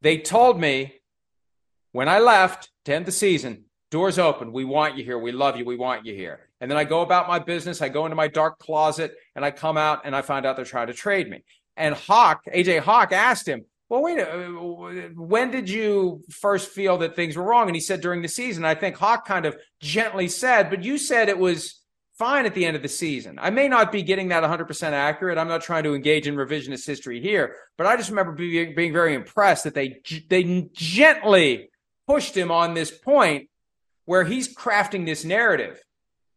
They 0.00 0.18
told 0.18 0.60
me 0.60 0.94
when 1.92 2.08
I 2.08 2.20
left 2.20 2.70
to 2.84 2.94
end 2.94 3.06
the 3.06 3.12
season, 3.12 3.64
doors 3.90 4.18
open. 4.18 4.52
We 4.52 4.64
want 4.64 4.96
you 4.96 5.04
here. 5.04 5.18
We 5.18 5.32
love 5.32 5.56
you. 5.56 5.64
We 5.64 5.76
want 5.76 6.06
you 6.06 6.14
here. 6.14 6.48
And 6.60 6.70
then 6.70 6.78
I 6.78 6.84
go 6.84 7.02
about 7.02 7.28
my 7.28 7.38
business. 7.38 7.82
I 7.82 7.88
go 7.88 8.06
into 8.06 8.16
my 8.16 8.28
dark 8.28 8.58
closet 8.58 9.14
and 9.34 9.44
I 9.44 9.50
come 9.50 9.76
out 9.76 10.02
and 10.04 10.14
I 10.14 10.22
find 10.22 10.44
out 10.44 10.56
they're 10.56 10.64
trying 10.64 10.88
to 10.88 10.94
trade 10.94 11.28
me. 11.28 11.44
And 11.76 11.94
Hawk, 11.94 12.44
AJ 12.52 12.80
Hawk 12.80 13.12
asked 13.12 13.48
him, 13.48 13.64
well, 13.88 14.02
wait, 14.02 15.16
when 15.16 15.50
did 15.50 15.70
you 15.70 16.22
first 16.30 16.70
feel 16.70 16.98
that 16.98 17.16
things 17.16 17.36
were 17.36 17.44
wrong? 17.44 17.68
And 17.68 17.76
he 17.76 17.80
said 17.80 18.00
during 18.02 18.20
the 18.20 18.28
season. 18.28 18.64
I 18.64 18.74
think 18.74 18.96
Hawk 18.96 19.26
kind 19.26 19.46
of 19.46 19.56
gently 19.80 20.28
said, 20.28 20.68
but 20.68 20.82
you 20.82 20.98
said 20.98 21.28
it 21.28 21.38
was 21.38 21.80
fine 22.18 22.46
at 22.46 22.54
the 22.54 22.66
end 22.66 22.76
of 22.76 22.82
the 22.82 22.88
season. 22.88 23.38
I 23.40 23.50
may 23.50 23.68
not 23.68 23.92
be 23.92 24.02
getting 24.02 24.28
that 24.28 24.42
100% 24.42 24.92
accurate. 24.92 25.38
I'm 25.38 25.48
not 25.48 25.62
trying 25.62 25.84
to 25.84 25.94
engage 25.94 26.26
in 26.26 26.34
revisionist 26.34 26.86
history 26.86 27.20
here, 27.20 27.54
but 27.76 27.86
I 27.86 27.96
just 27.96 28.10
remember 28.10 28.32
being, 28.32 28.74
being 28.74 28.92
very 28.92 29.14
impressed 29.14 29.64
that 29.64 29.74
they 29.74 30.00
they 30.28 30.68
gently 30.72 31.70
pushed 32.06 32.36
him 32.36 32.50
on 32.50 32.74
this 32.74 32.90
point 32.90 33.48
where 34.04 34.24
he's 34.24 34.54
crafting 34.54 35.06
this 35.06 35.24
narrative 35.24 35.80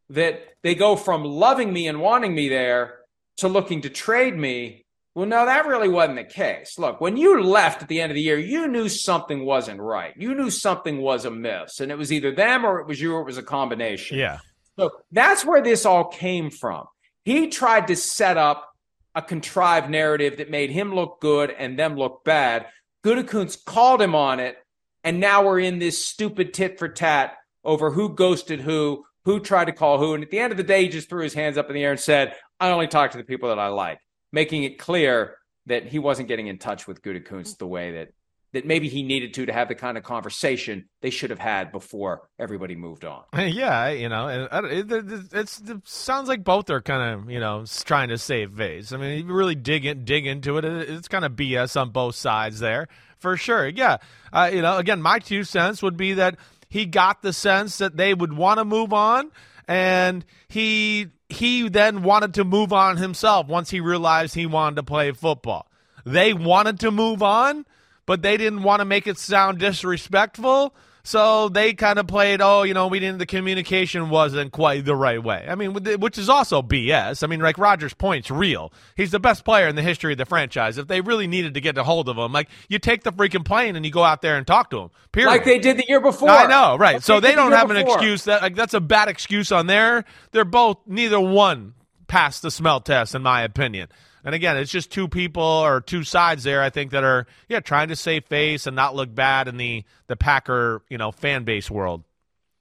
that 0.10 0.42
they 0.62 0.76
go 0.76 0.96
from 0.96 1.24
loving 1.24 1.72
me 1.72 1.88
and 1.88 2.02
wanting 2.02 2.36
me 2.36 2.50
there 2.50 3.00
to 3.38 3.48
looking 3.48 3.82
to 3.82 3.90
trade 3.90 4.36
me. 4.36 4.86
Well, 5.16 5.26
no, 5.26 5.46
that 5.46 5.66
really 5.66 5.90
wasn't 5.90 6.18
the 6.18 6.24
case. 6.24 6.78
Look, 6.78 7.02
when 7.02 7.18
you 7.18 7.42
left 7.42 7.82
at 7.82 7.88
the 7.88 8.02
end 8.02 8.12
of 8.12 8.16
the 8.16 8.22
year, 8.22 8.38
you 8.38 8.68
knew 8.68 8.88
something 8.88 9.46
wasn't 9.46 9.82
right. 9.82 10.14
You 10.18 10.36
knew 10.36 10.50
something 10.50 11.02
was 11.02 11.26
amiss, 11.26 11.80
and 11.80 11.92
it 11.92 11.98
was 11.98 12.14
either 12.14 12.32
them 12.34 12.66
or 12.66 12.80
it 12.80 12.88
was 12.88 13.02
you 13.02 13.14
or 13.14 13.22
it 13.22 13.26
was 13.26 13.38
a 13.38 13.44
combination. 13.44 14.18
Yeah. 14.18 14.40
So 14.78 14.92
that's 15.12 15.46
where 15.46 15.62
this 15.62 15.86
all 15.86 16.06
came 16.06 16.50
from. 16.50 16.86
He 17.24 17.48
tried 17.48 17.88
to 17.88 17.96
set 17.96 18.38
up 18.38 18.70
a 19.14 19.22
contrived 19.22 19.90
narrative 19.90 20.38
that 20.38 20.50
made 20.50 20.72
him 20.72 20.96
look 20.96 21.20
good 21.22 21.52
and 21.52 21.78
them 21.78 21.96
look 21.96 22.24
bad. 22.24 22.68
Gutekunst 23.04 23.66
called 23.66 24.02
him 24.02 24.16
on 24.16 24.40
it, 24.40 24.58
and 25.04 25.20
now 25.20 25.46
we're 25.46 25.60
in 25.60 25.80
this 25.80 26.04
stupid 26.04 26.54
tit 26.54 26.80
for 26.80 26.88
tat 26.88 27.36
over 27.64 27.92
who 27.92 28.16
ghosted 28.16 28.62
who, 28.62 29.06
who 29.26 29.40
tried 29.40 29.66
to 29.66 29.72
call 29.72 29.98
who. 30.00 30.14
And 30.14 30.24
at 30.24 30.32
the 30.32 30.40
end 30.40 30.52
of 30.52 30.58
the 30.58 30.64
day, 30.64 30.84
he 30.84 30.90
just 30.90 31.10
threw 31.10 31.24
his 31.24 31.34
hands 31.34 31.58
up 31.58 31.70
in 31.70 31.76
the 31.76 31.84
air 31.84 31.92
and 31.92 32.00
said, 32.00 32.36
I 32.60 32.70
only 32.70 32.88
talk 32.88 33.12
to 33.12 33.18
the 33.18 33.24
people 33.24 33.50
that 33.50 33.60
I 33.60 33.68
like, 33.68 34.00
making 34.32 34.64
it 34.64 34.80
clear 34.80 35.36
that 35.66 35.86
he 35.88 36.00
wasn't 36.00 36.28
getting 36.28 36.48
in 36.48 36.58
touch 36.58 36.88
with 36.88 37.02
Gutekunst 37.02 37.58
the 37.58 37.68
way 37.68 37.92
that 37.92 38.10
that 38.54 38.66
maybe 38.66 38.90
he 38.90 39.04
needed 39.04 39.34
to 39.36 39.46
to 39.46 39.54
have 39.54 39.68
the 39.68 39.76
kind 39.76 39.98
of 39.98 40.04
conversation 40.04 40.86
they 41.02 41.10
should 41.10 41.30
have 41.30 41.40
had 41.40 41.72
before 41.72 42.30
everybody 42.38 42.76
moved 42.76 43.06
on. 43.06 43.24
Yeah, 43.52 43.90
you 43.90 44.08
know, 44.08 44.28
and 44.28 44.66
it, 44.68 44.92
it, 44.92 45.24
it's, 45.34 45.60
it 45.62 45.88
sounds 45.88 46.30
like 46.30 46.44
both 46.44 46.70
are 46.70 46.82
kind 46.82 47.14
of 47.14 47.30
you 47.30 47.40
know 47.40 47.66
trying 47.86 48.10
to 48.10 48.18
save 48.18 48.54
face. 48.54 48.92
I 48.92 48.98
mean, 48.98 49.28
you 49.28 49.34
really 49.34 49.56
dig 49.56 49.86
in, 49.86 50.06
dig 50.06 50.26
into 50.26 50.58
it, 50.58 50.66
it's 50.66 51.08
kind 51.08 51.26
of 51.26 51.34
BS 51.34 51.80
on 51.80 51.90
both 51.90 52.16
sides 52.16 52.60
there 52.60 52.88
for 53.18 53.38
sure. 53.38 53.68
Yeah, 53.68 53.98
uh, 54.34 54.50
you 54.54 54.62
know, 54.62 54.78
again, 54.78 55.02
my 55.02 55.20
two 55.20 55.44
cents 55.44 55.82
would 55.82 55.98
be 55.98 56.14
that 56.14 56.38
he 56.70 56.86
got 56.86 57.22
the 57.22 57.34
sense 57.34 57.78
that 57.80 57.98
they 57.98 58.14
would 58.14 58.34
want 58.34 58.60
to 58.60 58.66
move 58.66 58.94
on, 58.94 59.32
and 59.68 60.26
he 60.48 61.08
he 61.30 61.70
then 61.70 62.04
wanted 62.04 62.34
to 62.36 62.44
move 62.44 62.74
on 62.74 62.98
himself 62.98 63.48
once 63.48 63.70
he 63.70 63.80
realized 63.80 64.36
he 64.36 64.46
wanted 64.46 64.76
to 64.78 64.84
play 64.84 65.12
football. 65.12 65.68
They 66.06 66.34
wanted 66.34 66.80
to 66.82 66.92
move 66.92 67.22
on 67.22 67.66
but 68.12 68.22
they 68.22 68.36
didn't 68.36 68.64
want 68.64 68.82
to 68.82 68.86
make 68.86 69.08
it 69.08 69.18
sound 69.18 69.58
disrespectful. 69.58 70.76
So 71.02 71.48
they 71.48 71.72
kind 71.72 71.98
of 71.98 72.08
played, 72.08 72.42
oh, 72.42 72.64
you 72.64 72.74
know, 72.74 72.88
we 72.88 73.00
didn't, 73.00 73.20
the 73.20 73.26
communication 73.26 74.10
wasn't 74.10 74.52
quite 74.52 74.84
the 74.84 74.98
right 74.98 75.24
way. 75.24 75.48
I 75.48 75.56
mean, 75.56 75.72
which 75.74 76.18
is 76.18 76.28
also 76.28 76.62
BS. 76.62 77.24
I 77.24 77.28
mean, 77.28 77.40
like 77.40 77.58
Rodgers' 77.58 77.94
point's 77.94 78.30
real. 78.30 78.74
He's 78.98 79.12
the 79.12 79.20
best 79.22 79.46
player 79.46 79.70
in 79.70 79.78
the 79.78 79.82
history 79.82 80.12
of 80.12 80.18
the 80.18 80.26
franchise. 80.26 80.78
If 80.78 80.88
they 80.88 81.00
really 81.00 81.26
needed 81.26 81.54
to 81.54 81.62
get 81.62 81.78
a 81.78 81.86
hold 81.86 82.10
of 82.10 82.18
him, 82.18 82.34
like, 82.34 82.50
you 82.68 82.80
take 82.80 83.04
the 83.04 83.14
freaking 83.14 83.46
plane 83.46 83.78
and 83.78 83.86
you 83.86 83.94
go 83.94 84.04
out 84.04 84.22
there 84.22 84.36
and 84.36 84.46
talk 84.46 84.72
to 84.72 84.80
him. 84.80 84.90
Period. 85.14 85.30
Like 85.30 85.46
they 85.46 85.60
did 85.60 85.78
the 85.78 85.86
year 85.88 86.02
before. 86.02 86.32
I 86.32 86.48
know, 86.48 86.76
right. 86.78 86.96
Like 86.96 87.04
so 87.04 87.22
they 87.22 87.30
they 87.30 87.36
don't 87.36 87.52
year 87.52 87.60
have 87.60 87.72
an 87.72 87.78
excuse. 87.78 88.26
That 88.26 88.42
like 88.42 88.56
that's 88.56 88.74
a 88.74 88.82
bad 88.82 89.08
excuse 89.08 89.54
on 89.54 89.68
there. 89.68 90.04
They're 90.34 90.44
both 90.44 90.80
neither 90.86 91.22
one 91.22 91.76
passed 92.08 92.42
the 92.42 92.52
smell 92.52 92.82
test, 92.82 93.16
in 93.16 93.22
my 93.22 93.44
opinion. 93.44 93.88
And 94.24 94.36
again, 94.36 94.58
it's 94.58 94.72
just 94.72 94.92
two 94.92 95.08
people 95.08 95.44
or 95.44 95.82
two 95.82 96.04
sides 96.04 96.44
there. 96.44 96.62
I 96.62 96.70
think 96.70 96.92
that 96.92 97.04
are 97.04 97.26
yeah 97.50 97.60
trying 97.60 97.90
to 97.90 97.96
save 97.96 98.26
face 98.26 98.68
and 98.68 98.76
not 98.76 98.96
look 98.96 99.14
bad 99.14 99.48
in 99.48 99.58
the 99.58 99.84
the 100.08 100.16
Packer 100.16 100.84
you 100.90 100.98
know 100.98 101.12
fan 101.12 101.44
base 101.44 101.70
world. 101.70 102.04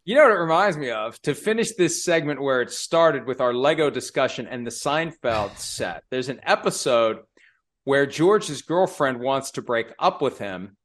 You 0.05 0.17
know 0.17 0.23
what 0.23 0.33
it 0.33 0.41
reminds 0.41 0.77
me 0.77 0.91
of? 0.91 1.21
To 1.23 1.35
finish 1.35 1.75
this 1.75 2.03
segment 2.03 2.43
where 2.43 2.63
it 2.63 2.71
started 2.71 3.27
with 3.27 3.41
our 3.41 3.53
Lego 3.53 3.91
discussion 3.91 4.47
and 4.47 4.67
the 4.67 4.71
Seinfeld 4.71 5.59
set, 5.59 6.05
there's 6.11 6.31
an 6.31 6.41
episode 6.43 7.19
where 7.85 8.07
George's 8.07 8.63
girlfriend 8.63 9.21
wants 9.21 9.53
to 9.53 9.63
break 9.63 9.93
up 9.99 10.23
with 10.23 10.39
him 10.39 10.77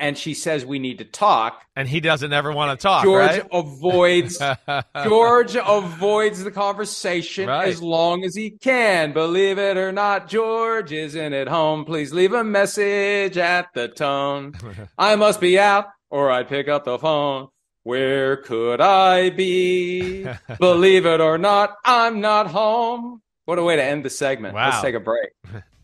and 0.00 0.16
she 0.18 0.34
says 0.34 0.64
we 0.64 0.78
need 0.78 0.98
to 0.98 1.04
talk. 1.04 1.62
And 1.76 1.86
he 1.86 2.00
doesn't 2.00 2.32
ever 2.32 2.50
want 2.52 2.78
to 2.78 2.82
talk. 2.82 3.04
George 3.04 3.20
right? 3.30 3.46
avoids 3.52 4.38
George 5.04 5.56
avoids 5.56 6.42
the 6.42 6.50
conversation 6.50 7.48
Right. 7.48 7.68
as 7.68 7.80
long 7.82 8.24
as 8.24 8.34
he 8.34 8.50
can. 8.50 9.12
Believe 9.12 9.58
it 9.58 9.76
or 9.76 9.92
not, 9.92 10.28
George 10.28 10.90
isn't 10.90 11.32
at 11.34 11.48
home. 11.48 11.84
Please 11.84 12.12
leave 12.12 12.32
a 12.32 12.42
message 12.42 13.36
at 13.38 13.68
the 13.74 13.88
tone. 13.88 14.54
I 14.98 15.16
must 15.16 15.40
be 15.40 15.58
out 15.58 15.86
or 16.08 16.30
I'd 16.30 16.48
pick 16.48 16.66
up 16.68 16.84
the 16.84 16.98
phone. 16.98 17.48
Where 17.82 18.38
could 18.38 18.80
I 18.80 19.30
be? 19.30 20.26
Believe 20.58 21.06
it 21.06 21.20
or 21.20 21.38
not, 21.38 21.76
I'm 21.84 22.20
not 22.20 22.46
home. 22.48 23.22
What 23.44 23.58
a 23.58 23.62
way 23.62 23.76
to 23.76 23.82
end 23.82 24.04
the 24.04 24.10
segment. 24.10 24.54
Let's 24.54 24.80
take 24.80 24.94
a 24.94 25.00
break. 25.00 25.30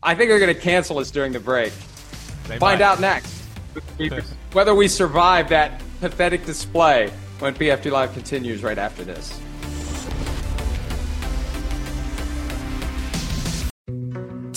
I 0.01 0.15
think 0.15 0.29
they're 0.29 0.39
going 0.39 0.53
to 0.53 0.59
cancel 0.61 0.99
us 0.99 1.11
during 1.11 1.33
the 1.33 1.39
break. 1.39 1.73
They 2.47 2.57
Find 2.59 2.79
might. 2.79 2.81
out 2.81 2.99
next 3.01 3.46
whether 4.53 4.73
we 4.73 4.87
survive 4.87 5.49
that 5.49 5.81
pathetic 5.99 6.45
display 6.45 7.11
when 7.39 7.53
PFT 7.53 7.91
Live 7.91 8.13
continues 8.13 8.63
right 8.63 8.77
after 8.77 9.03
this. 9.03 9.39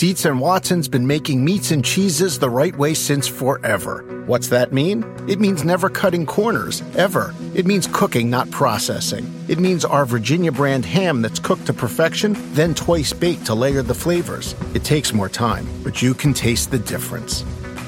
Dietz 0.01 0.25
and 0.25 0.41
Watson's 0.41 0.89
been 0.89 1.07
making 1.07 1.45
meats 1.45 1.71
and 1.73 1.85
cheeses 1.85 2.39
the 2.39 2.49
right 2.49 2.75
way 2.75 2.95
since 2.95 3.29
forever. 3.29 4.25
What's 4.25 4.49
that 4.49 4.73
mean? 4.73 5.05
It 5.29 5.41
means 5.41 5.63
never 5.63 5.91
cutting 5.91 6.25
corners, 6.25 6.83
ever. 6.97 7.35
It 7.55 7.67
means 7.67 7.87
cooking, 7.93 8.31
not 8.31 8.51
processing. 8.51 9.31
It 9.49 9.59
means 9.59 9.85
our 9.85 10.07
Virginia 10.07 10.53
brand 10.53 10.87
ham 10.87 11.21
that's 11.21 11.39
cooked 11.39 11.67
to 11.67 11.75
perfection, 11.75 12.35
then 12.55 12.75
twice 12.75 13.13
baked 13.13 13.45
to 13.47 13.55
layer 13.55 13.83
the 13.83 13.95
flavors. 13.95 14.55
It 14.73 14.85
takes 14.85 15.13
more 15.13 15.29
time, 15.29 15.67
but 15.83 16.01
you 16.01 16.15
can 16.15 16.33
taste 16.33 16.71
the 16.71 16.79
difference. 16.79 17.45